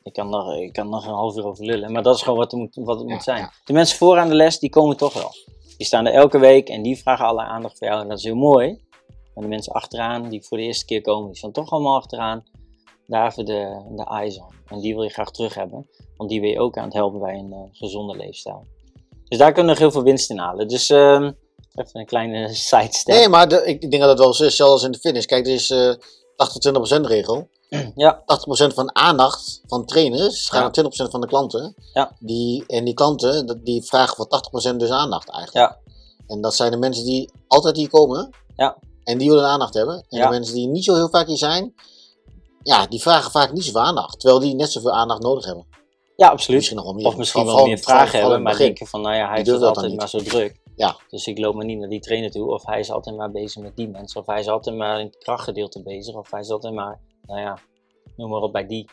Ik 0.04 0.14
kan, 0.14 0.30
nog, 0.30 0.56
ik 0.56 0.74
kan 0.74 0.90
nog 0.90 1.06
een 1.06 1.14
half 1.14 1.36
uur 1.38 1.46
over 1.46 1.66
lullen, 1.66 1.92
maar 1.92 2.04
dat 2.04 2.16
is 2.16 2.22
gewoon 2.22 2.38
wat 2.40 2.52
het 2.52 2.60
moet, 2.60 2.76
wat 2.76 3.00
het 3.00 3.08
Ja, 3.08 3.14
moet 3.14 3.24
zijn. 3.24 3.40
ja. 3.40 3.52
De 3.66 3.74
mensen 3.74 3.98
vooraan 3.98 4.28
de 4.30 4.36
les, 4.36 4.60
die 4.60 4.70
komen 4.70 4.98
toch 4.98 5.14
wel. 5.14 5.32
Die 5.78 5.86
staan 5.88 6.06
er 6.06 6.14
elke 6.14 6.40
week 6.40 6.70
en 6.70 6.82
die 6.82 6.98
vragen 6.98 7.26
alle 7.26 7.42
aandacht 7.44 7.78
voor 7.78 7.88
jou. 7.88 8.02
En 8.02 8.08
dat 8.08 8.18
is 8.18 8.24
heel 8.24 8.36
mooi. 8.36 8.68
Maar 9.34 9.44
de 9.44 9.50
mensen 9.50 9.74
achteraan, 9.74 10.30
die 10.30 10.44
voor 10.46 10.58
de 10.58 10.64
eerste 10.64 10.86
keer 10.86 11.02
komen, 11.02 11.28
die 11.28 11.38
staan 11.38 11.52
toch 11.52 11.70
allemaal 11.72 11.96
achteraan. 11.96 12.44
Daar 13.10 13.28
even 13.32 13.46
de, 13.46 13.82
de 13.96 14.04
eyes 14.04 14.38
on. 14.38 14.54
En 14.68 14.80
die 14.80 14.94
wil 14.96 15.04
je 15.04 15.10
graag 15.10 15.32
terug 15.32 15.54
hebben. 15.54 15.88
Want 16.18 16.30
die 16.30 16.42
wil 16.42 16.50
je 16.50 16.60
ook 16.60 16.78
aan 16.78 16.84
het 16.84 16.94
helpen 16.94 17.20
bij 17.20 17.34
een 17.38 17.52
eh, 17.52 17.60
gezonde 17.72 18.16
leefstijl. 18.18 18.66
Dus 19.28 19.38
daar 19.38 19.52
kunnen 19.54 19.64
we 19.66 19.70
nog 19.70 19.80
heel 19.80 19.92
veel 19.92 20.04
winst 20.04 20.30
in 20.30 20.38
halen. 20.38 20.68
Dus 20.68 20.90
ehm, 20.90 21.24
even 21.74 22.00
een 22.00 22.06
kleine 22.06 22.54
sidestep. 22.54 23.16
Nee, 23.16 23.30
maar 23.30 23.48
de- 23.50 23.66
ik 23.66 23.82
denk 23.92 24.02
dat 24.02 24.10
het 24.12 24.20
wel 24.20 24.34
zo 24.34 24.44
is, 24.44 24.56
zelfs 24.56 24.84
in 24.84 24.92
de 24.92 24.98
fitness. 25.00 25.26
Kijk, 25.26 25.46
er 25.48 25.54
is 25.54 25.70
eh 25.70 25.94
80-20% 26.98 27.02
regel. 27.02 27.48
Ja. 27.96 28.24
80% 28.26 28.74
van 28.74 28.96
aandacht 28.96 29.62
van 29.68 29.86
trainers 29.86 30.50
gaan 30.50 30.60
Ja. 30.60 30.64
naar 30.64 30.72
20% 30.72 31.12
van 31.12 31.22
de 31.22 31.28
klanten. 31.28 31.76
Ja. 31.94 32.12
Die, 32.20 32.64
en 32.68 32.86
die 32.86 32.94
klanten, 32.94 33.60
die 33.64 33.84
vragen 33.84 34.16
voor 34.16 34.28
80% 34.74 34.76
dus 34.76 34.90
aandacht 34.90 35.30
eigenlijk. 35.30 35.68
Ja. 35.72 35.94
En 36.28 36.42
dat 36.42 36.56
zijn 36.56 36.72
de 36.72 36.78
mensen 36.78 37.06
die 37.06 37.32
altijd 37.48 37.76
hier 37.76 37.90
komen. 37.90 38.30
Ja. 38.56 38.78
En 39.04 39.18
die 39.18 39.30
willen 39.30 39.46
aandacht 39.48 39.74
hebben. 39.74 39.96
En 40.10 40.18
Ja. 40.18 40.24
de 40.24 40.30
mensen 40.30 40.54
die 40.56 40.68
niet 40.68 40.84
zo 40.84 40.96
heel 40.96 41.10
vaak 41.10 41.28
hier 41.28 41.38
zijn, 41.38 41.74
ja, 42.64 42.88
die 42.88 43.02
vragen 43.02 43.32
vaak 43.32 43.52
niet 43.54 43.64
zoveel 43.64 43.82
aandacht. 43.82 44.20
Terwijl 44.20 44.42
die 44.42 44.56
net 44.56 44.72
zoveel 44.72 44.92
aandacht 44.92 45.22
nodig 45.22 45.46
hebben. 45.46 45.66
Ja, 46.16 46.28
absoluut. 46.28 46.58
Misschien 46.58 46.78
nog 46.78 46.86
wel 46.86 46.96
meer. 46.96 47.06
Of 47.06 47.18
misschien 47.18 47.46
wel 47.46 47.66
meer 47.66 47.78
vragen 47.78 48.20
hebben, 48.20 48.42
maar 48.42 48.58
denken 48.58 48.88
van, 48.88 49.02
nou 49.02 49.16
ja, 49.16 49.30
hij 49.30 49.44
dat 49.44 49.62
altijd 49.62 49.96
maar 49.96 50.10
zo 50.10 50.18
druk. 50.18 50.60
Ja. 50.76 50.98
Dus 51.10 51.28
ik 51.28 51.38
loop 51.38 51.56
maar 51.56 51.66
niet 51.66 51.80
naar 51.80 51.90
die 51.90 52.00
trainer 52.00 52.32
toe. 52.32 52.54
Of 52.54 52.66
hij 52.66 52.80
is 52.80 52.92
altijd 52.92 53.16
maar 53.16 53.32
bezig 53.32 53.62
met 53.62 53.76
die 53.76 53.88
mensen. 53.88 54.20
Of 54.20 54.26
hij 54.26 54.40
is 54.40 54.48
altijd 54.48 54.76
maar 54.76 55.00
in 55.00 55.06
het 55.06 55.18
krachtgedeelte 55.18 55.84
bezig. 55.84 56.16
Of 56.16 56.32
hij 56.32 56.40
is 56.40 56.50
altijd 56.50 56.74
maar, 56.74 57.00
nou 57.22 57.40
ja, 57.40 57.60
noem 58.16 58.30
maar 58.30 58.42
op 58.42 58.52
bij 58.52 58.68
die 58.68 58.90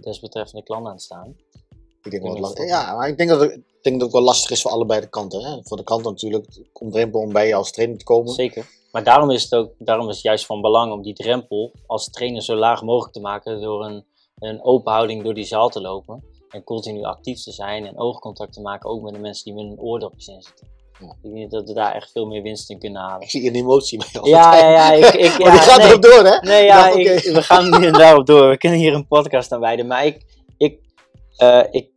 desbetreffende 0.00 0.62
klant 0.64 0.86
aan 0.86 0.92
het 0.92 1.02
staan. 1.02 1.36
Ik 2.02 2.10
denk 2.10 2.22
wel 2.22 2.66
Ja, 2.66 2.90
is 2.90 2.96
maar 2.96 3.08
ik 3.08 3.16
denk 3.16 3.30
dat, 3.30 3.40
het, 3.40 3.50
ik 3.50 3.82
denk 3.82 3.82
dat 3.82 3.92
het 3.94 4.02
ook 4.02 4.12
wel 4.12 4.22
lastig 4.22 4.50
is 4.50 4.62
voor 4.62 4.70
allebei 4.70 5.00
de 5.00 5.08
kanten. 5.08 5.44
Hè? 5.44 5.58
Voor 5.62 5.76
de 5.76 5.84
klant 5.84 6.04
natuurlijk, 6.04 6.46
komt 6.72 6.92
drempel 6.92 7.20
om 7.20 7.32
bij 7.32 7.46
je 7.46 7.54
als 7.54 7.72
trainer 7.72 7.98
te 7.98 8.04
komen. 8.04 8.32
Zeker. 8.32 8.66
Maar 8.92 9.04
daarom 9.04 9.30
is 9.30 9.42
het 9.42 9.54
ook, 9.54 9.72
daarom 9.78 10.08
is 10.08 10.14
het 10.14 10.24
juist 10.24 10.46
van 10.46 10.60
belang 10.60 10.92
om 10.92 11.02
die 11.02 11.14
drempel 11.14 11.72
als 11.86 12.10
trainer 12.10 12.42
zo 12.42 12.54
laag 12.54 12.82
mogelijk 12.82 13.12
te 13.12 13.20
maken 13.20 13.60
door 13.60 13.84
een, 13.84 14.04
een 14.38 14.64
open 14.64 14.92
houding 14.92 15.22
door 15.24 15.34
die 15.34 15.44
zaal 15.44 15.68
te 15.68 15.80
lopen. 15.80 16.24
En 16.50 16.64
continu 16.64 17.02
actief 17.02 17.42
te 17.42 17.52
zijn 17.52 17.86
en 17.86 17.98
oogcontact 17.98 18.52
te 18.52 18.60
maken, 18.60 18.90
ook 18.90 19.02
met 19.02 19.14
de 19.14 19.20
mensen 19.20 19.44
die 19.44 19.54
met 19.54 19.64
hun 19.64 19.78
oordopjes 19.78 20.26
in 20.26 20.42
zitten. 20.42 20.68
Ja. 21.00 21.16
Ik 21.22 21.34
denk 21.34 21.50
dat 21.50 21.68
we 21.68 21.74
daar 21.74 21.94
echt 21.94 22.10
veel 22.10 22.26
meer 22.26 22.42
winst 22.42 22.70
in 22.70 22.78
kunnen 22.78 23.02
halen. 23.02 23.20
Ik 23.20 23.30
zie 23.30 23.40
hier 23.40 23.50
een 23.50 23.56
emotie 23.56 23.98
bij 23.98 24.08
jou. 24.12 24.28
Ja, 24.28 24.56
ja, 24.56 24.70
ja. 24.70 24.92
Ik, 24.92 25.14
ik, 25.14 25.38
Maar 25.38 25.46
ja, 25.46 25.50
die 25.50 25.60
gaat 25.60 25.78
nee. 25.78 25.86
erop 25.86 26.02
door, 26.02 26.24
hè? 26.24 26.38
Nee, 26.40 26.64
ja, 26.64 26.88
ik- 26.88 27.18
oké. 27.18 27.32
we 27.32 27.42
gaan 27.42 27.84
en 27.84 27.92
daarop 27.92 28.26
door. 28.26 28.48
We 28.48 28.58
kunnen 28.58 28.78
hier 28.78 28.94
een 28.94 29.06
podcast 29.06 29.52
aan 29.52 29.60
wijden. 29.60 29.86
Maar 29.86 30.06
ik, 30.06 30.24
ik, 30.56 30.78
eh, 31.36 31.62
ik 31.70 31.90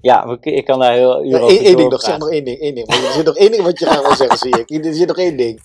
ja, 0.00 0.38
ik 0.40 0.64
kan 0.64 0.78
daar 0.78 0.92
heel 0.92 1.22
Ja, 1.22 1.38
over 1.38 1.66
Eén 1.66 1.76
ding 1.76 1.90
nog, 1.90 2.00
zeg 2.00 2.18
nog 2.18 2.30
één 2.30 2.44
ding. 2.44 2.58
Één 2.60 2.74
ding. 2.74 2.88
Er 2.88 3.12
zit 3.12 3.24
nog 3.24 3.36
één 3.36 3.50
ding 3.50 3.62
wat 3.62 3.78
je 3.78 3.86
gaat 3.86 4.02
wel 4.02 4.14
zeggen, 4.16 4.38
zie 4.38 4.64
ik. 4.64 4.84
Er 4.84 4.94
zit 4.94 5.08
nog 5.08 5.18
één 5.18 5.36
ding. 5.36 5.60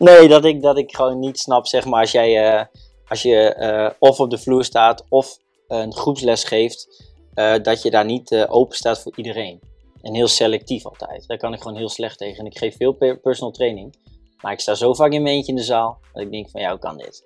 Nee, 0.00 0.28
dat 0.28 0.44
ik, 0.44 0.62
dat 0.62 0.78
ik 0.78 0.96
gewoon 0.96 1.18
niet 1.18 1.38
snap, 1.38 1.66
zeg 1.66 1.84
maar, 1.84 2.00
als 2.00 2.12
jij 2.12 2.48
eh, 2.58 2.64
als 3.08 3.22
je 3.22 3.36
eh, 3.54 3.90
of 3.98 4.20
op 4.20 4.30
de 4.30 4.38
vloer 4.38 4.64
staat 4.64 5.04
of 5.08 5.38
een 5.68 5.94
groepsles 5.94 6.44
geeft, 6.44 7.04
eh, 7.34 7.54
dat 7.62 7.82
je 7.82 7.90
daar 7.90 8.04
niet 8.04 8.32
eh, 8.32 8.44
open 8.48 8.76
staat 8.76 9.00
voor 9.02 9.12
iedereen. 9.16 9.60
En 10.02 10.14
heel 10.14 10.28
selectief 10.28 10.86
altijd. 10.86 11.26
Daar 11.26 11.38
kan 11.38 11.52
ik 11.52 11.60
gewoon 11.62 11.76
heel 11.76 11.88
slecht 11.88 12.18
tegen. 12.18 12.38
En 12.38 12.46
ik 12.46 12.58
geef 12.58 12.76
veel 12.76 12.92
per- 12.92 13.18
personal 13.20 13.52
training. 13.52 13.94
Maar 14.40 14.52
ik 14.52 14.60
sta 14.60 14.74
zo 14.74 14.94
vaak 14.94 15.12
in 15.12 15.22
mijn 15.22 15.34
eentje 15.34 15.50
in 15.52 15.58
de 15.58 15.64
zaal, 15.64 15.98
dat 16.12 16.22
ik 16.22 16.30
denk 16.30 16.50
van, 16.50 16.60
ja, 16.60 16.70
hoe 16.70 16.78
kan 16.78 16.96
dit? 16.96 17.24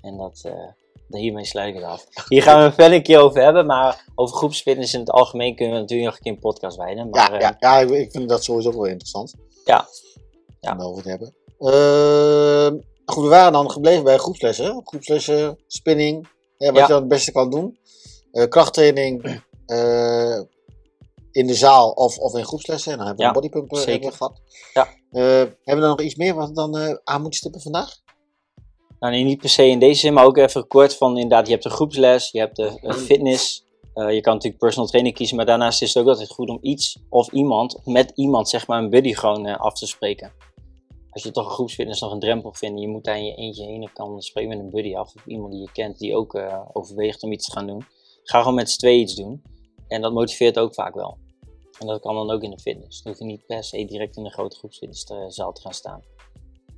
En 0.00 0.16
dat, 0.16 0.40
eh, 0.44 1.20
hiermee 1.20 1.44
sluit 1.44 1.68
ik 1.68 1.74
het 1.74 1.84
af. 1.90 2.06
Hier 2.28 2.42
gaan 2.42 2.58
we 2.58 2.64
het 2.64 2.74
verder 2.74 2.92
een 2.96 3.02
keer 3.02 3.18
over 3.18 3.42
hebben, 3.42 3.66
maar 3.66 4.04
over 4.14 4.36
groepsfitness 4.36 4.94
in 4.94 5.00
het 5.00 5.10
algemeen 5.10 5.56
kunnen 5.56 5.74
we 5.74 5.80
natuurlijk 5.80 6.08
nog 6.08 6.16
een 6.18 6.22
keer 6.24 6.32
een 6.32 6.38
podcast 6.38 6.76
wijden. 6.76 7.10
Maar, 7.10 7.30
Ja, 7.32 7.36
eh, 7.38 7.56
ja, 7.60 7.80
ja, 7.80 7.94
ik- 7.96 8.10
vind 8.10 8.28
dat 8.28 8.44
sowieso 8.44 8.68
ook 8.68 8.74
wel 8.74 8.84
interessant. 8.86 9.34
Ja. 9.64 9.88
Om 10.60 10.78
daarover 10.78 11.02
te 11.02 11.08
hebben. 11.08 11.34
Ehm, 11.62 12.76
goed, 13.04 13.22
we 13.22 13.28
waren 13.28 13.52
dan 13.52 13.70
gebleven 13.70 14.04
bij 14.04 14.18
groepslessen. 14.18 14.80
Groepslessen, 14.84 15.58
spinning. 15.66 16.28
hè, 16.58 16.66
wat 16.66 16.76
Ja. 16.76 16.82
je 16.82 16.88
dan 16.88 17.00
het 17.00 17.08
beste 17.08 17.32
kan 17.32 17.50
doen. 17.50 17.78
Eh, 18.32 18.48
krachttraining 18.48 19.42
eh, 19.66 20.40
in 21.30 21.46
de 21.46 21.54
zaal 21.54 21.90
of, 21.90 22.18
of 22.18 22.34
in 22.36 22.44
groepslessen. 22.44 22.92
En 22.92 22.98
dan 22.98 23.06
hebben 23.06 23.26
we 23.26 23.30
Ja, 23.32 23.36
een 23.36 23.50
bodypump 23.50 23.72
eh, 23.72 23.78
zeker. 23.92 24.12
gehad. 24.12 24.40
Ja. 24.74 24.88
Hebben 25.10 25.54
we 25.64 25.74
dan 25.80 25.88
nog 25.88 26.00
iets 26.00 26.14
meer 26.14 26.34
wat 26.34 26.48
we 26.48 26.54
dan 26.54 27.00
aan 27.04 27.20
moeten 27.20 27.38
stippen 27.38 27.60
vandaag? 27.60 28.00
Nou, 29.00 29.12
nee, 29.14 29.24
niet 29.24 29.38
per 29.40 29.48
se 29.48 29.66
in 29.66 29.78
deze 29.78 30.00
zin, 30.00 30.12
maar 30.12 30.24
ook 30.24 30.36
even 30.36 30.66
kort 30.66 30.96
van 30.96 31.14
inderdaad, 31.18 31.46
je 31.46 31.52
hebt 31.52 31.64
de 31.64 31.70
groepsles, 31.70 32.30
je 32.30 32.38
hebt 32.38 32.56
de 32.56 32.78
eh, 32.82 32.94
fitness. 32.94 33.64
Je 33.94 34.20
kan 34.20 34.32
natuurlijk 34.34 34.58
personal 34.62 34.88
trainer 34.88 35.12
kiezen, 35.12 35.36
maar 35.36 35.46
daarnaast 35.46 35.82
is 35.82 35.94
het 35.94 36.02
ook 36.02 36.08
altijd 36.08 36.30
goed 36.30 36.48
om 36.48 36.58
iets 36.60 36.98
of 37.08 37.32
iemand, 37.32 37.80
met 37.84 38.12
iemand 38.14 38.48
zeg 38.48 38.66
maar 38.66 38.82
een 38.82 38.90
buddy 38.90 39.12
gewoon 39.14 39.58
af 39.58 39.72
te 39.74 39.86
spreken. 39.86 40.32
Als 41.12 41.22
je 41.22 41.30
toch 41.30 41.44
een 41.46 41.50
groepsfitness 41.52 42.00
nog 42.00 42.12
een 42.12 42.20
drempel 42.20 42.52
vindt, 42.52 42.76
en 42.76 42.82
je 42.82 42.88
moet 42.88 43.04
daar 43.04 43.16
in 43.18 43.24
je 43.24 43.34
eentje 43.34 43.64
heen, 43.64 43.80
dan 43.80 43.92
kan 43.92 44.20
spreek 44.22 44.48
met 44.48 44.58
een 44.58 44.70
buddy 44.70 44.94
af 44.94 45.14
of 45.14 45.26
iemand 45.26 45.52
die 45.52 45.60
je 45.60 45.72
kent 45.72 45.98
die 45.98 46.16
ook 46.16 46.34
eh, 46.34 46.60
overweegt 46.72 47.22
om 47.22 47.32
iets 47.32 47.44
te 47.46 47.52
gaan 47.52 47.66
doen. 47.66 47.84
Ga 48.22 48.38
gewoon 48.38 48.54
met 48.54 48.70
z'n 48.70 48.78
twee 48.78 48.98
iets 48.98 49.14
doen 49.14 49.42
en 49.88 50.00
dat 50.00 50.12
motiveert 50.12 50.58
ook 50.58 50.74
vaak 50.74 50.94
wel. 50.94 51.18
En 51.78 51.86
dat 51.86 52.00
kan 52.00 52.14
dan 52.14 52.30
ook 52.30 52.42
in 52.42 52.50
de 52.50 52.58
fitness. 52.58 53.02
Dan 53.02 53.12
hoef 53.12 53.20
je 53.20 53.26
niet 53.26 53.46
per 53.46 53.64
se 53.64 53.84
direct 53.84 54.16
in 54.16 54.24
een 54.24 54.30
grote 54.32 54.56
groepsfitnesszaal 54.56 55.52
te 55.52 55.60
gaan 55.60 55.74
staan. 55.74 56.02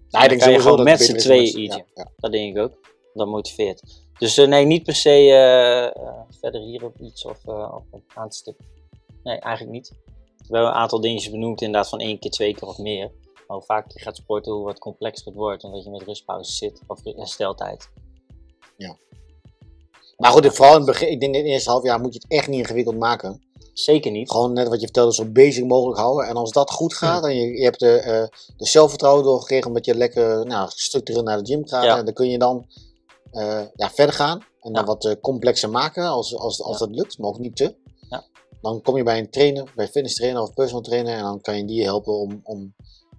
Nou, 0.09 0.29
Dan 0.29 0.39
kan 0.39 0.53
je 0.53 0.61
gewoon 0.61 0.83
met 0.83 1.01
z'n 1.01 1.17
tweeën 1.17 1.47
z'n- 1.47 1.59
iets. 1.59 1.77
ja, 1.77 1.85
ja. 1.95 2.11
Dat 2.17 2.33
denk 2.33 2.57
ik 2.57 2.63
ook. 2.63 2.93
Dat 3.15 3.27
motiveert. 3.29 3.83
Dus 4.19 4.37
eh, 4.37 4.47
nee, 4.49 4.65
niet 4.65 4.83
per 4.83 4.95
se 4.95 5.11
eh, 5.31 6.13
verder 6.41 6.61
hierop 6.61 7.01
iets 7.01 7.25
of, 7.25 7.45
of 7.47 7.83
op 7.91 8.03
aan 8.15 8.29
te 8.29 8.37
stippen. 8.37 8.67
Nee, 9.23 9.39
eigenlijk 9.39 9.75
niet. 9.75 9.93
We 10.37 10.55
hebben 10.57 10.69
een 10.69 10.77
aantal 10.77 11.01
dingetjes 11.01 11.31
benoemd, 11.31 11.61
inderdaad 11.61 11.89
van 11.89 11.99
één 11.99 12.19
keer, 12.19 12.31
twee 12.31 12.55
keer 12.55 12.69
of 12.69 12.79
meer. 12.79 13.11
Maar 13.47 13.57
hoe 13.57 13.67
vaak 13.67 13.91
je 13.93 14.01
gaat 14.01 14.17
sporten, 14.17 14.53
hoe 14.53 14.65
wat 14.65 14.79
complexer 14.79 15.27
het 15.27 15.35
wordt, 15.35 15.65
omdat 15.65 15.85
je 15.85 15.91
met 15.91 16.03
rustpauze 16.03 16.53
zit 16.53 16.81
of 16.87 17.01
hersteltijd. 17.05 17.89
Maar 20.17 20.31
goed, 20.31 20.47
vooral 20.47 20.73
in 20.73 20.81
het 20.81 20.87
begin, 20.87 21.11
ik 21.11 21.21
denk 21.21 21.35
in 21.35 21.41
het 21.41 21.51
eerste 21.51 21.71
half 21.71 21.83
jaar 21.83 22.01
moet 22.01 22.13
je 22.15 22.19
het 22.23 22.31
echt 22.31 22.49
niet 22.49 22.59
ingewikkeld 22.59 22.99
maken. 22.99 23.43
Zeker 23.73 24.11
niet. 24.11 24.31
Gewoon 24.31 24.53
net 24.53 24.69
wat 24.69 24.81
je 24.81 24.85
vertelde, 24.87 25.15
zo 25.15 25.25
basic 25.25 25.65
mogelijk 25.65 25.99
houden. 25.99 26.27
En 26.29 26.35
als 26.35 26.53
dat 26.53 26.71
goed 26.71 26.95
gaat 26.95 27.25
en 27.25 27.37
je, 27.37 27.59
je 27.59 27.65
hebt 27.65 27.81
de, 27.81 27.99
eh, 27.99 28.27
de 28.57 28.67
zelfvertrouwen 28.67 29.25
doorgekregen 29.25 29.67
omdat 29.67 29.85
je 29.85 29.95
lekker 29.95 30.47
nou, 30.47 30.71
gestructureerd 30.71 31.25
naar 31.25 31.43
de 31.43 31.53
gym 31.53 31.67
gaat, 31.69 31.85
Ja. 31.85 31.99
en 31.99 32.05
dan 32.05 32.15
kun 32.15 32.31
je 32.31 32.39
dan 32.39 32.67
eh, 33.31 33.63
ja, 33.75 33.91
verder 33.91 34.15
gaan 34.15 34.39
en 34.61 34.73
dan 34.73 34.83
Ja. 34.83 34.85
wat 34.85 35.05
eh, 35.05 35.13
complexer 35.21 35.71
maken 35.71 36.05
als, 36.05 36.37
als, 36.37 36.63
als 36.63 36.79
dat 36.79 36.91
lukt, 36.91 37.19
maar 37.19 37.29
ook 37.29 37.39
niet 37.39 37.57
te. 37.57 37.77
Ja. 38.09 38.25
Dan 38.61 38.83
kom 38.83 38.97
je 38.97 39.03
bij 39.03 39.19
een 39.19 39.31
trainer, 39.31 39.73
bij 39.75 39.85
een 39.85 39.91
fitness 39.91 40.15
trainer 40.15 40.43
of 40.43 40.55
personal 40.55 40.83
trainer 40.83 41.15
en 41.17 41.23
dan 41.23 41.41
kan 41.41 41.57
je 41.57 41.65
die 41.65 41.83
helpen 41.85 42.13
om, 42.13 42.41
om 42.43 42.75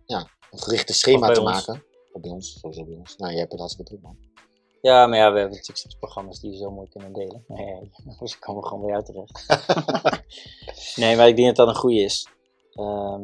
ja, 0.06 0.30
een 0.52 0.60
gerichte 0.60 0.94
schema 0.94 1.32
te 1.32 1.41
ons. 1.41 1.52
maken. 1.52 1.84
Of 2.12 2.22
bij 2.22 2.32
ons, 2.32 2.60
sowieso 2.60 2.86
bij 2.86 2.96
ons. 2.96 3.15
Nou, 3.15 3.32
je 3.32 3.38
hebt 3.38 3.52
het 3.52 3.60
hartstikke 3.60 3.91
druk 3.91 4.04
man. 4.04 4.18
Ja, 4.82 5.08
maar 5.08 5.18
ja, 5.18 5.32
we 5.32 5.39
hebben 5.39 5.58
natuurlijk 5.58 6.00
programma's 6.00 6.39
die 6.39 6.52
we 6.52 6.58
zo 6.58 6.72
mooi 6.72 6.89
kunnen 6.89 7.13
delen. 7.13 7.44
Nee, 7.56 7.91
dus 8.20 8.34
ik 8.34 8.39
komen 8.39 8.63
gewoon 8.63 8.82
bij 8.82 8.91
jou 8.91 9.04
terecht. 9.04 9.46
nee, 11.02 11.15
maar 11.15 11.28
ik 11.28 11.36
denk 11.36 11.48
dat 11.48 11.56
dat 11.56 11.68
een 11.68 11.82
goede 11.82 12.00
is. 12.00 12.28
Ehm, 12.72 13.24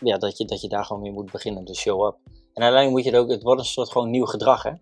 ja, 0.00 0.18
dat 0.18 0.38
je, 0.38 0.44
dat 0.44 0.60
je 0.60 0.68
daar 0.68 0.84
gewoon 0.84 1.02
mee 1.02 1.12
moet 1.12 1.32
beginnen, 1.32 1.64
de 1.64 1.74
show 1.74 2.06
up. 2.06 2.16
En 2.24 2.62
uiteindelijk 2.62 2.90
moet 2.90 3.04
je 3.04 3.10
het 3.10 3.18
ook, 3.18 3.30
het 3.30 3.42
wordt 3.42 3.60
een 3.60 3.66
soort 3.66 3.90
gewoon 3.90 4.10
nieuw 4.10 4.26
gedrag, 4.26 4.62
hè. 4.62 4.72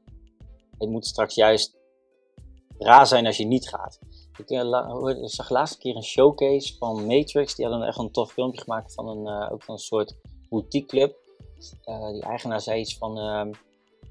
Het 0.79 0.89
moet 0.89 1.07
straks 1.07 1.35
juist 1.35 1.77
raar 2.79 3.07
zijn 3.07 3.27
als 3.27 3.37
je 3.37 3.47
niet 3.47 3.69
gaat. 3.69 3.99
Ik, 4.41 5.19
ik 5.23 5.29
zag 5.31 5.51
laatst 5.51 5.75
een 5.75 5.81
keer 5.81 5.97
een 5.97 6.03
showcase 6.03 6.77
van 6.79 7.07
Matrix. 7.07 7.55
Die 7.55 7.67
hadden 7.67 7.87
echt 7.87 7.99
een 7.99 8.11
tof 8.11 8.33
filmpje 8.33 8.61
gemaakt 8.61 8.95
van 8.95 9.09
een, 9.09 9.27
eh, 9.27 9.53
ook 9.53 9.63
van 9.63 9.75
een 9.75 9.81
soort 9.81 10.17
boutique 10.49 10.87
club. 10.87 11.17
Eh, 11.85 12.11
die 12.13 12.23
eigenaar 12.23 12.61
zei 12.61 12.81
iets 12.81 12.99
van, 12.99 13.19
ehm, 13.19 13.53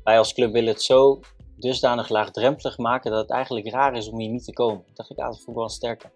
wij 0.03 0.17
als 0.17 0.33
club 0.33 0.51
willen 0.51 0.73
het 0.73 0.81
zo 0.81 1.19
dusdanig 1.57 2.09
laagdrempelig 2.09 2.77
maken 2.77 3.11
dat 3.11 3.21
het 3.21 3.29
eigenlijk 3.29 3.69
raar 3.69 3.95
is 3.95 4.09
om 4.09 4.19
hier 4.19 4.29
niet 4.29 4.43
te 4.43 4.53
komen. 4.53 4.83
Dat 4.87 4.95
dacht 4.95 5.09
ik, 5.09 5.17
ah, 5.17 5.25
dat 5.25 5.35
vond 5.35 5.47
ik 5.47 5.55
wel 5.55 5.63
een 5.63 5.69
sterke. 5.69 6.11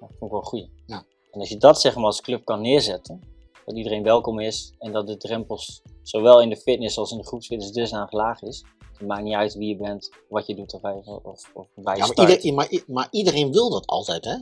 Ja, 0.00 0.06
dat 0.06 0.16
vond 0.18 0.22
ik 0.22 0.30
wel 0.30 0.38
een 0.38 0.44
goeie. 0.44 0.70
Ja. 0.86 1.04
En 1.30 1.40
als 1.40 1.48
je 1.48 1.56
dat 1.56 1.80
zeg 1.80 1.94
maar 1.94 2.04
als 2.04 2.20
club 2.20 2.44
kan 2.44 2.60
neerzetten, 2.60 3.20
dat 3.64 3.76
iedereen 3.76 4.02
welkom 4.02 4.38
is 4.40 4.74
en 4.78 4.92
dat 4.92 5.06
de 5.06 5.16
drempels 5.16 5.82
zowel 6.02 6.42
in 6.42 6.48
de 6.48 6.56
fitness 6.56 6.98
als 6.98 7.12
in 7.12 7.18
de 7.18 7.26
groepsfitness 7.26 7.72
dusdanig 7.72 8.12
laag 8.12 8.42
is. 8.42 8.64
Het 8.98 9.06
maakt 9.06 9.22
niet 9.22 9.34
uit 9.34 9.54
wie 9.54 9.68
je 9.68 9.76
bent, 9.76 10.10
wat 10.28 10.46
je 10.46 10.54
doet 10.54 10.74
of 10.74 10.82
je, 10.82 11.20
of, 11.22 11.50
of 11.54 11.66
waar 11.74 11.96
je 11.96 12.02
Ja, 12.02 12.06
maar, 12.16 12.28
iedereen, 12.30 12.54
maar, 12.54 12.82
maar 12.86 13.08
iedereen 13.10 13.52
wil 13.52 13.70
dat 13.70 13.86
altijd, 13.86 14.24
hè? 14.24 14.36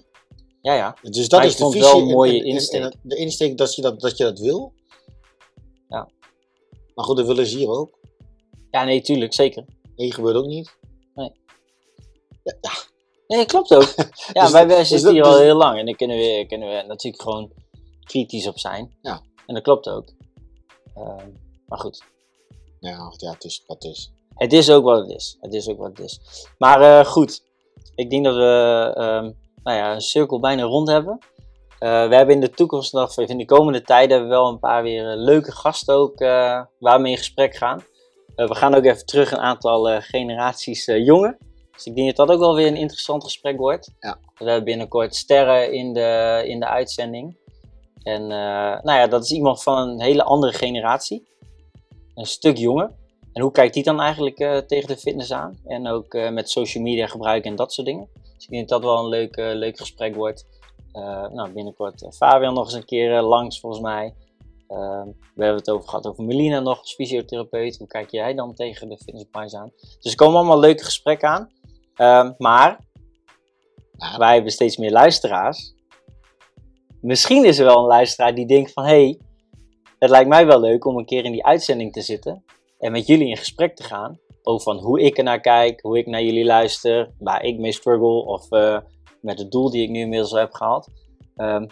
Ja, 0.63 0.75
ja. 0.75 0.97
Dus 1.03 1.29
dat 1.29 1.41
Maar 1.41 1.49
is 1.49 1.57
de 1.57 1.65
visie. 1.65 1.81
wel 1.81 1.95
een 2.01 2.07
en- 2.09 2.15
mooie 2.15 2.39
en- 2.41 2.45
insteek. 2.47 2.83
en 2.83 2.99
de 3.03 3.17
insteek 3.17 3.59
dat 3.59 3.75
je 3.75 3.83
dat, 3.83 4.01
dat 4.01 4.17
je 4.17 4.25
dat 4.25 4.39
wil. 4.39 4.73
Ja. 5.89 6.09
Maar 6.95 7.05
goed, 7.05 7.17
dat 7.17 7.27
willen 7.27 7.47
ze 7.47 7.57
hier 7.57 7.69
ook. 7.69 7.99
Ja, 8.71 8.85
nee, 8.85 9.01
tuurlijk, 9.03 9.35
zeker. 9.35 9.65
Nee, 9.97 10.13
gebeurt 10.13 10.37
ook 10.37 10.47
niet. 10.47 10.77
Nee. 11.15 11.31
Ja, 12.43 12.57
ja. 12.61 12.71
Nee, 13.27 13.47
klopt 13.47 13.75
ook. 13.75 13.95
Ja, 14.33 14.43
Dus- 14.43 14.51
wij, 14.53 14.67
wij 14.67 14.79
dus 14.79 14.89
zitten 14.89 15.07
dat- 15.07 15.15
hier 15.15 15.25
al 15.25 15.33
dus- 15.33 15.41
heel 15.41 15.57
lang 15.57 15.79
en 15.79 15.87
daar 15.87 15.95
kunnen 15.97 16.17
we, 16.17 16.45
kunnen 16.49 16.69
we 16.69 16.83
natuurlijk 16.87 17.23
gewoon 17.23 17.53
kritisch 18.05 18.47
op 18.47 18.59
zijn. 18.59 18.97
Ja. 19.03 19.23
En 19.47 19.55
dat 19.55 19.63
klopt 19.63 19.89
ook. 19.89 20.13
Ehm, 20.95 21.29
maar 21.67 21.79
goed, 21.79 22.03
Ja, 22.81 23.13
ja, 23.17 23.31
het 23.33 23.45
is 23.45 23.63
wat 23.67 23.83
het 23.83 23.93
is. 23.93 24.13
Het 24.37 24.53
is 24.53 24.71
ook 24.71 24.85
wat 24.85 24.99
het 24.99 25.17
is. 25.17 25.37
Het 25.41 25.55
is 25.55 25.69
ook 25.69 25.79
wat 25.79 25.89
het 25.89 25.99
is. 25.99 26.21
Maar 26.59 26.81
eh, 26.81 27.07
goed, 27.07 27.43
ik 27.95 28.11
denk 28.11 28.25
dat 28.25 28.35
we 28.35 28.93
ehm, 28.95 29.31
nou 29.63 29.77
ja, 29.77 29.95
een 29.95 30.01
cirkel 30.01 30.41
bijna 30.41 30.63
rond 30.63 30.89
hebben. 30.89 31.19
Eh, 31.79 32.09
we 32.09 32.15
hebben 32.15 32.35
in 32.35 32.41
de 32.41 32.51
toekomst 32.51 32.93
nog, 32.93 33.19
in 33.19 33.39
de 33.39 33.45
komende 33.45 33.83
tijden, 33.83 34.11
hebben 34.11 34.29
we 34.29 34.35
wel 34.35 34.49
een 34.49 34.59
paar 34.59 34.83
weer 34.83 35.11
eh, 35.11 35.17
leuke 35.17 35.53
gasten 35.53 35.95
ook 35.95 36.21
eh, 36.21 36.63
waar 36.79 37.03
we 37.03 37.09
in 37.09 37.17
gesprek 37.17 37.57
gaan. 37.57 37.85
We 38.35 38.55
gaan 38.55 38.75
ook 38.75 38.85
even 38.85 39.07
terug 39.07 39.31
een 39.31 39.39
aantal 39.39 40.01
generaties 40.01 40.85
jonger. 40.85 41.39
Dus 41.73 41.85
ik 41.85 41.95
denk 41.95 42.17
dat 42.17 42.27
dat 42.27 42.37
ook 42.37 42.43
wel 42.43 42.55
weer 42.55 42.67
een 42.67 42.77
interessant 42.77 43.25
gesprek 43.25 43.59
wordt. 43.59 43.91
Ja. 43.99 44.19
We 44.39 44.45
hebben 44.45 44.65
binnenkort 44.65 45.15
sterren 45.15 45.73
in 45.73 45.93
de, 45.93 46.43
in 46.47 46.61
de 46.61 46.67
uitzending. 46.67 47.37
En 48.03 48.27
nou 48.27 48.93
ja, 48.93 49.07
dat 49.07 49.25
is 49.25 49.31
iemand 49.31 49.63
van 49.63 49.89
een 49.89 50.01
hele 50.01 50.23
andere 50.23 50.53
generatie. 50.53 51.29
Een 52.15 52.27
stuk 52.27 52.57
jonger. 52.57 52.91
En 53.37 53.43
hoe 53.43 53.51
kijkt 53.51 53.75
die 53.75 53.83
dan 53.83 54.01
eigenlijk 54.01 54.39
eh, 54.39 54.57
tegen 54.57 54.89
de 54.89 54.97
fitness 54.97 55.33
aan? 55.33 55.59
En 55.65 55.89
ook 55.89 56.15
eh, 56.15 56.31
met 56.31 56.51
social 56.51 56.85
media 56.85 57.07
gebruiken 57.07 57.51
en 57.51 57.57
dat 57.57 57.73
soort 57.73 57.87
dingen. 57.87 58.09
Dus 58.35 58.45
ik 58.45 58.51
denk 58.51 58.69
dat 58.69 58.83
dat 58.83 58.91
wel 58.91 59.05
een 59.05 59.09
leuk, 59.09 59.37
eh, 59.37 59.55
leuk 59.55 59.79
gesprek 59.79 60.15
wordt. 60.15 60.47
Nou, 61.33 61.51
binnenkort 61.53 62.07
Fabian 62.17 62.55
nog 62.55 62.65
eens 62.65 62.75
een 62.75 62.85
keer 62.85 63.23
langs 63.23 63.61
volgens 63.61 63.83
mij. 63.83 64.15
Ehm, 64.69 65.07
we 65.07 65.45
hebben 65.45 65.57
het 65.57 65.71
over 65.71 65.89
gehad 65.89 66.07
over 66.07 66.25
Melina 66.25 66.61
nog 66.61 66.79
als 66.79 66.95
fysiotherapeut. 66.95 67.79
Hoe 67.79 67.87
kijk 67.87 68.11
jij 68.11 68.35
dan 68.35 68.55
tegen 68.55 68.89
de 68.89 68.97
fitnessbranche 68.97 69.57
aan? 69.59 69.73
Dus 70.01 70.13
er 70.13 70.17
komen 70.17 70.37
allemaal 70.37 70.61
leuke 70.61 70.85
gesprekken 70.85 71.29
aan. 71.29 71.51
Ehm, 71.95 72.33
maar 72.39 72.79
Ja. 73.93 74.19
wij 74.19 74.35
hebben 74.35 74.53
steeds 74.53 74.77
meer 74.77 74.91
luisteraars. 74.91 75.75
Misschien 77.01 77.45
is 77.45 77.59
er 77.59 77.65
wel 77.65 77.79
een 77.79 77.87
luisteraar 77.87 78.35
die 78.35 78.47
denkt 78.47 78.73
van... 78.73 78.85
hé, 78.85 78.91
hey, 78.91 79.21
het 79.99 80.11
lijkt 80.11 80.29
mij 80.29 80.47
wel 80.47 80.61
leuk 80.61 80.85
om 80.85 80.99
een 80.99 81.07
keer 81.07 81.25
in 81.25 81.33
die 81.33 81.45
uitzending 81.45 81.93
te 81.93 82.01
zitten... 82.01 82.45
en 82.87 82.93
met 82.93 83.07
jullie 83.07 83.29
in 83.29 83.37
gesprek 83.37 83.77
te 83.77 83.83
gaan... 83.83 84.19
over 84.43 84.63
van 84.63 84.77
hoe 84.77 85.01
ik 85.01 85.19
ernaar 85.19 85.41
kijk, 85.41 85.81
hoe 85.81 85.99
ik 85.99 86.07
naar 86.07 86.23
jullie 86.23 86.45
luister... 86.45 87.11
waar 87.19 87.45
ik 87.45 87.59
mee 87.59 87.73
struggle 87.73 88.25
of 88.25 88.51
eh, 88.51 88.79
met 89.21 89.39
het 89.39 89.51
doel 89.51 89.71
die 89.71 89.83
ik 89.83 89.91
nu 89.91 90.01
inmiddels 90.01 90.33
heb 90.33 90.53
gehaald. 90.53 90.89
Ehm, 91.37 91.67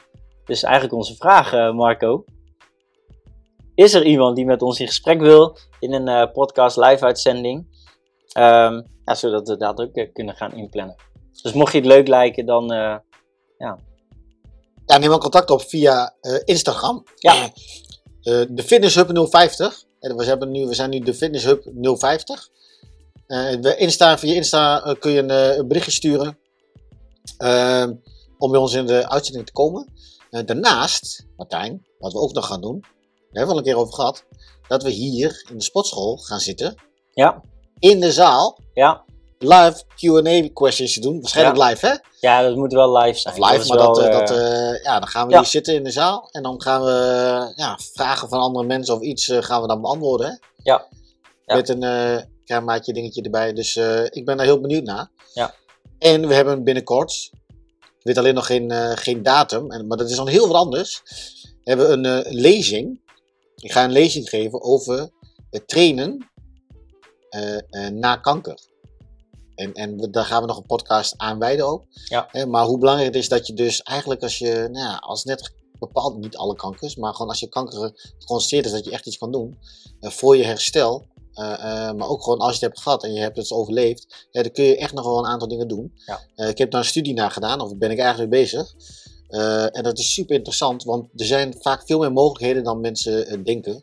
dus 0.44 0.62
eigenlijk 0.62 0.94
onze 0.94 1.16
vraag, 1.16 1.52
eh, 1.52 1.72
Marco... 1.72 2.24
Is 3.74 3.94
er 3.94 4.04
iemand 4.04 4.36
die 4.36 4.44
met 4.44 4.62
ons 4.62 4.80
in 4.80 4.86
gesprek 4.86 5.20
wil 5.20 5.56
in 5.78 5.92
een 5.92 6.08
eh, 6.08 6.32
podcast 6.32 6.76
live 6.76 7.04
uitzending? 7.04 7.66
Ehm, 8.32 8.82
ja, 9.04 9.14
zodat 9.14 9.48
we 9.48 9.56
dat 9.56 9.80
ook 9.80 10.08
kunnen 10.12 10.34
gaan 10.34 10.52
inplannen. 10.52 10.96
Dus 11.42 11.52
mocht 11.52 11.72
je 11.72 11.78
het 11.78 11.86
leuk 11.86 12.08
lijken, 12.08 12.46
dan 12.46 12.72
eh, 12.72 12.96
Ja, 13.58 14.98
neem 14.98 15.08
dan 15.08 15.18
contact 15.18 15.50
op 15.50 15.62
via 15.62 16.14
Instagram. 16.44 17.04
Ja. 17.14 17.48
De 18.48 18.62
Fitness 18.62 18.94
Hub 18.94 19.28
050. 19.28 19.84
En 20.04 20.16
we, 20.16 20.24
hebben 20.24 20.50
nu, 20.50 20.66
we 20.66 20.74
zijn 20.74 20.90
nu 20.90 20.98
de 20.98 21.14
Fitness 21.14 21.44
Hub 21.44 21.64
050. 21.98 22.48
Eh, 23.26 23.50
we 23.60 23.76
Insta, 23.76 24.18
via 24.18 24.34
Insta 24.34 24.82
eh, 24.82 24.94
kun 24.98 25.10
je 25.10 25.18
een, 25.18 25.30
eh, 25.30 25.56
een 25.56 25.68
berichtje 25.68 25.92
sturen. 25.92 26.38
ehm, 27.38 27.92
om 28.38 28.50
bij 28.50 28.60
ons 28.60 28.72
in 28.72 28.86
de 28.86 29.08
uitzending 29.08 29.46
te 29.46 29.52
komen. 29.52 29.88
Daarnaast, 30.30 31.26
Martijn, 31.36 31.86
wat 31.98 32.12
we 32.12 32.18
ook 32.18 32.32
nog 32.32 32.46
gaan 32.46 32.60
doen. 32.60 32.80
Daar 32.80 32.90
hebben 33.30 33.46
we 33.46 33.52
al 33.52 33.58
een 33.58 33.64
keer 33.64 33.76
over 33.76 33.94
gehad. 33.94 34.24
Dat 34.68 34.82
we 34.82 34.90
hier 34.90 35.46
in 35.50 35.56
de 35.58 35.62
sportschool 35.64 36.16
gaan 36.16 36.40
zitten. 36.40 36.74
ja, 37.12 37.42
In 37.78 38.00
de 38.00 38.12
zaal. 38.12 38.58
ja, 38.72 39.04
Live 39.38 39.82
Q&A 39.96 40.48
questions 40.52 40.94
te 40.94 41.00
doen. 41.00 41.20
Waarschijnlijk 41.20 41.68
live 41.68 41.86
hè? 41.86 41.94
ja, 42.24 42.42
dat 42.42 42.56
moet 42.56 42.72
wel 42.72 42.98
live 42.98 43.18
zijn. 43.18 43.40
Of 43.42 43.50
live, 43.50 43.68
maar 43.68 43.76
wel, 43.76 43.94
dat, 43.94 43.98
eh, 43.98 44.06
eh, 44.06 44.18
dat, 44.18 44.30
eh, 44.30 44.82
ja, 44.82 44.98
dan 44.98 45.08
gaan 45.08 45.26
we 45.26 45.32
ja. 45.32 45.38
hier 45.38 45.48
zitten 45.48 45.74
in 45.74 45.84
de 45.84 45.90
zaal 45.90 46.28
en 46.30 46.42
dan 46.42 46.62
gaan 46.62 46.84
we 46.84 47.52
ja, 47.56 47.78
vragen 47.92 48.28
van 48.28 48.40
andere 48.40 48.66
mensen 48.66 48.94
of 48.94 49.00
iets 49.00 49.32
gaan 49.32 49.60
we 49.60 49.68
dan 49.68 49.80
beantwoorden. 49.80 50.26
Hè? 50.26 50.34
Ja. 50.62 50.86
Ja. 51.46 51.54
Met 51.54 51.68
een 51.68 52.24
kraanmaatje 52.44 52.92
dingetje 52.92 53.22
erbij. 53.22 53.52
Dus 53.52 53.76
ik 54.10 54.24
ben 54.24 54.36
daar 54.36 54.46
heel 54.46 54.60
benieuwd 54.60 54.84
naar. 54.84 55.10
Ja. 55.34 55.54
En 55.98 56.28
we 56.28 56.34
hebben 56.34 56.64
binnenkort, 56.64 57.30
ik 57.78 58.02
weet 58.02 58.18
alleen 58.18 58.34
nog 58.34 58.46
geen, 58.46 58.70
geen 58.96 59.22
datum, 59.22 59.70
en, 59.70 59.86
maar 59.86 59.98
dat 59.98 60.10
is 60.10 60.16
dan 60.16 60.28
heel 60.28 60.46
wat 60.46 60.56
anders. 60.56 61.02
We 61.64 61.70
hebben 61.70 62.04
een 62.04 62.24
lezing. 62.28 63.00
Ik 63.56 63.72
ga 63.72 63.84
een 63.84 63.92
lezing 63.92 64.28
geven 64.28 64.62
over 64.62 65.10
het 65.50 65.68
trainen 65.68 66.30
na 67.92 68.16
kanker. 68.16 68.58
En, 69.54 69.72
en 69.72 69.96
we- 69.96 70.10
daar 70.10 70.24
gaan 70.24 70.40
we 70.40 70.46
nog 70.46 70.56
een 70.56 70.66
podcast 70.66 71.14
aan 71.16 71.38
wijden 71.38 71.66
ook. 71.66 71.84
Ja. 72.08 72.28
Hè, 72.30 72.46
maar 72.46 72.64
hoe 72.64 72.78
belangrijk 72.78 73.08
het 73.14 73.22
is 73.22 73.28
dat 73.28 73.46
je 73.46 73.52
dus 73.54 73.82
eigenlijk 73.82 74.22
als 74.22 74.38
je, 74.38 74.68
nou 74.72 74.86
ja, 74.86 74.96
als 74.96 75.24
net 75.24 75.52
bepaald, 75.78 76.16
niet 76.18 76.36
alle 76.36 76.54
kankers, 76.56 76.96
maar 76.96 77.12
gewoon 77.12 77.28
als 77.28 77.40
je 77.40 77.48
kanker 77.48 77.92
geconstateerd 78.18 78.64
is, 78.66 78.72
dat 78.72 78.84
je 78.84 78.90
echt 78.90 79.06
iets 79.06 79.18
kan 79.18 79.32
doen 79.32 79.58
eh, 80.00 80.10
voor 80.10 80.36
je 80.36 80.44
herstel. 80.44 81.04
eh, 81.34 81.52
eh, 81.88 81.94
maar 81.94 82.08
ook 82.08 82.22
gewoon 82.22 82.38
als 82.38 82.48
je 82.48 82.54
het 82.54 82.62
hebt 82.62 82.80
gehad 82.80 83.04
en 83.04 83.12
je 83.12 83.20
hebt 83.20 83.36
het 83.36 83.50
overleefd, 83.52 84.26
ja, 84.30 84.42
dan 84.42 84.52
kun 84.52 84.64
je 84.64 84.76
echt 84.76 84.92
nog 84.94 85.04
wel 85.04 85.18
een 85.18 85.26
aantal 85.26 85.48
dingen 85.48 85.68
doen. 85.68 85.92
Ja. 86.06 86.46
Ik 86.48 86.58
heb 86.58 86.70
daar 86.70 86.80
een 86.80 86.86
studie 86.86 87.14
naar 87.14 87.30
gedaan, 87.30 87.60
of 87.60 87.76
ben 87.76 87.90
ik 87.90 87.98
eigenlijk 87.98 88.30
mee 88.30 88.40
bezig. 88.40 88.74
En 89.72 89.82
dat 89.82 89.98
is 89.98 90.12
super 90.12 90.34
interessant, 90.36 90.84
want 90.84 91.08
er 91.16 91.26
zijn 91.26 91.54
vaak 91.60 91.82
veel 91.86 91.98
meer 91.98 92.12
mogelijkheden 92.12 92.64
dan 92.64 92.80
mensen 92.80 93.44
denken. 93.44 93.82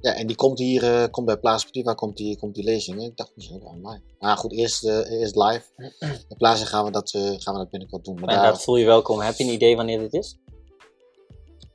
Ja, 0.00 0.14
en 0.14 0.26
die 0.26 0.36
komt 0.36 0.58
hier, 0.58 0.82
eh, 0.82 1.10
komt 1.10 1.26
bij 1.26 1.36
Plaza 1.36 1.58
Sportiva, 1.58 1.94
komt 1.94 2.16
die, 2.16 2.38
komt 2.38 2.54
die 2.54 2.64
lezing. 2.64 3.02
Ik 3.02 3.16
dacht, 3.16 3.32
misschien 3.34 3.56
ook 3.56 3.68
online. 3.68 4.00
Maar 4.18 4.36
goed, 4.36 4.52
eerst, 4.52 4.84
eerst 4.84 5.36
live. 5.36 5.64
Bij 6.28 6.36
Plaza 6.36 6.64
gaan 6.64 6.84
we 6.84 6.90
dat, 6.90 7.12
eh, 7.12 7.22
gaan 7.22 7.54
we 7.54 7.60
dat 7.60 7.70
binnenkort 7.70 8.04
doen. 8.04 8.14
Maar 8.14 8.28
en 8.28 8.34
daar, 8.34 8.52
dat 8.52 8.62
voel 8.62 8.76
je 8.76 8.84
welkom. 8.84 9.20
Heb 9.20 9.36
je 9.36 9.44
een 9.44 9.52
idee 9.52 9.76
wanneer 9.76 9.98
dit 9.98 10.12
is? 10.12 10.36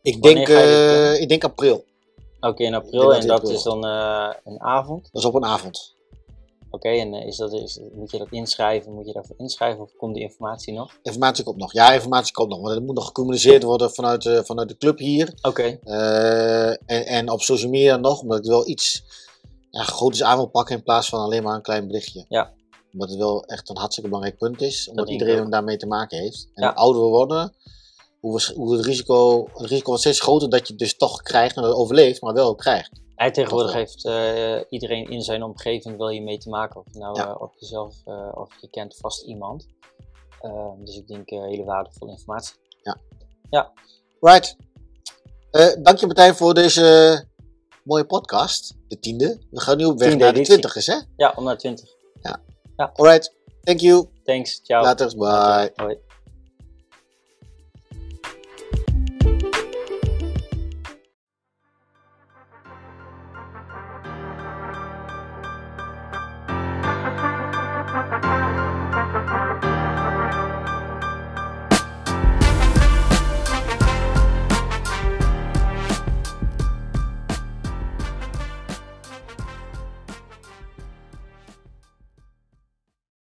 ik, 0.03 0.17
wanneer 0.19 0.45
denk, 0.45 0.59
eh, 0.59 1.21
ik 1.21 1.29
denk 1.29 1.43
april. 1.43 1.85
Oké, 2.39 2.63
in 2.63 2.73
april. 2.73 3.01
dat 3.01 3.13
En 3.13 3.21
in 3.21 3.27
dat 3.27 3.37
april. 3.37 3.55
is 3.55 3.63
dan 3.63 3.85
eh, 3.85 4.29
een 4.43 4.61
avond. 4.61 5.09
Dat 5.11 5.21
is 5.21 5.27
op 5.27 5.35
een 5.35 5.45
avond. 5.45 5.95
Oké, 6.73 6.89
en 6.89 7.13
eh, 7.13 7.27
is 7.27 7.37
dat, 7.37 7.53
is, 7.53 7.79
moet 7.93 8.11
je 8.11 8.17
dat 8.17 8.27
inschrijven? 8.31 8.93
Moet 8.93 9.05
je 9.07 9.13
daarvoor 9.13 9.35
inschrijven 9.37 9.81
of 9.83 9.91
komt 9.97 10.13
die 10.13 10.23
informatie 10.23 10.73
nog? 10.73 10.91
Informatie 11.03 11.43
komt 11.43 11.57
nog. 11.57 11.73
Ja, 11.73 11.93
informatie 11.93 12.33
komt 12.33 12.49
nog. 12.49 12.61
Want 12.61 12.73
het 12.75 12.83
moet 12.85 12.95
nog 12.95 13.05
gecommuniceerd 13.05 13.63
worden 13.63 13.91
vanuit, 13.93 14.21
de 14.21 14.43
vanuit 14.45 14.69
de 14.69 14.77
club 14.77 14.97
hier. 14.99 15.33
Oké, 15.41 15.79
Eh, 15.83 16.69
en, 16.69 17.05
en 17.05 17.29
op 17.29 17.41
social 17.41 17.69
media 17.71 17.97
nog, 17.97 18.21
omdat 18.21 18.37
ik 18.37 18.45
wel 18.45 18.67
iets 18.67 19.03
ja, 19.71 19.83
groots 19.83 20.23
aan 20.23 20.37
wil 20.37 20.47
pakken 20.47 20.75
in 20.75 20.83
plaats 20.83 21.09
van 21.09 21.19
alleen 21.19 21.43
maar 21.43 21.55
een 21.55 21.61
klein 21.61 21.87
berichtje. 21.87 22.25
Ja. 22.29 22.51
Omdat 22.93 23.09
het 23.09 23.17
wel 23.17 23.43
echt 23.45 23.69
een 23.69 23.77
hartstikke 23.77 24.09
belangrijk 24.09 24.39
punt 24.39 24.61
is, 24.61 24.89
omdat 24.89 25.09
iedereen 25.09 25.39
ook. 25.41 25.51
daarmee 25.51 25.77
te 25.77 25.87
maken 25.87 26.17
heeft. 26.17 26.47
En 26.53 26.63
Ja. 26.63 26.67
hoe 26.69 26.77
ouder 26.77 27.01
we 27.01 27.07
worden, 27.07 27.53
hoe, 28.19 28.35
we, 28.35 28.53
hoe 28.55 28.75
het, 28.77 28.85
risico, 28.85 29.47
het 29.53 29.69
risico 29.69 29.85
wordt 29.87 30.01
steeds 30.01 30.19
groter 30.19 30.49
dat 30.49 30.59
je 30.67 30.73
het 30.73 30.81
dus 30.81 30.97
toch 30.97 31.21
krijgt 31.21 31.55
en 31.55 31.61
dat 31.61 31.71
het 31.71 31.79
overleeft, 31.81 32.21
maar 32.21 32.33
wel 32.33 32.55
krijgt. 32.55 33.01
Hij 33.15 33.31
tegenwoordig 33.31 33.73
heeft 33.73 34.05
eh, 34.05 34.59
iedereen 34.69 35.09
in 35.09 35.21
zijn 35.21 35.43
omgeving 35.43 35.97
wel 35.97 36.09
hiermee 36.09 36.37
te 36.37 36.49
maken. 36.49 36.79
Of 36.79 36.93
nou 36.93 37.17
Ja. 37.19 37.27
eh, 37.27 37.41
of 37.41 37.51
jezelf 37.59 37.95
eh, 38.05 38.29
of 38.33 38.49
je 38.61 38.69
kent 38.69 38.95
vast 38.97 39.23
iemand. 39.23 39.67
Ehm, 40.41 40.83
dus 40.83 40.97
ik 40.97 41.07
denk 41.07 41.29
hele 41.29 41.63
waardevolle 41.63 42.11
informatie. 42.11 42.55
Right. 44.19 44.55
Eh, 45.51 45.67
dank 45.83 45.97
je 45.97 46.05
Martijn 46.05 46.35
voor 46.35 46.53
deze 46.53 47.25
mooie 47.83 48.05
podcast. 48.05 48.73
De 48.87 48.99
tiende. 48.99 49.39
We 49.51 49.61
gaan 49.61 49.77
nu 49.77 49.85
op 49.85 49.97
weg 49.97 50.07
Tiende 50.07 50.23
naar 50.23 50.33
de 50.33 50.39
editie. 50.39 50.59
twintigers, 50.59 50.87
hè? 50.87 50.99
Ja, 51.15 51.33
om 51.35 51.43
naar 51.43 51.57
20. 51.57 51.89
Alright. 52.93 53.33
Thank 53.63 53.79
you. 53.79 54.07
Thanks, 54.23 54.59
ciao. 54.63 54.83
Later. 54.83 55.17
Bye. 55.17 55.71
Hoi. 55.75 56.12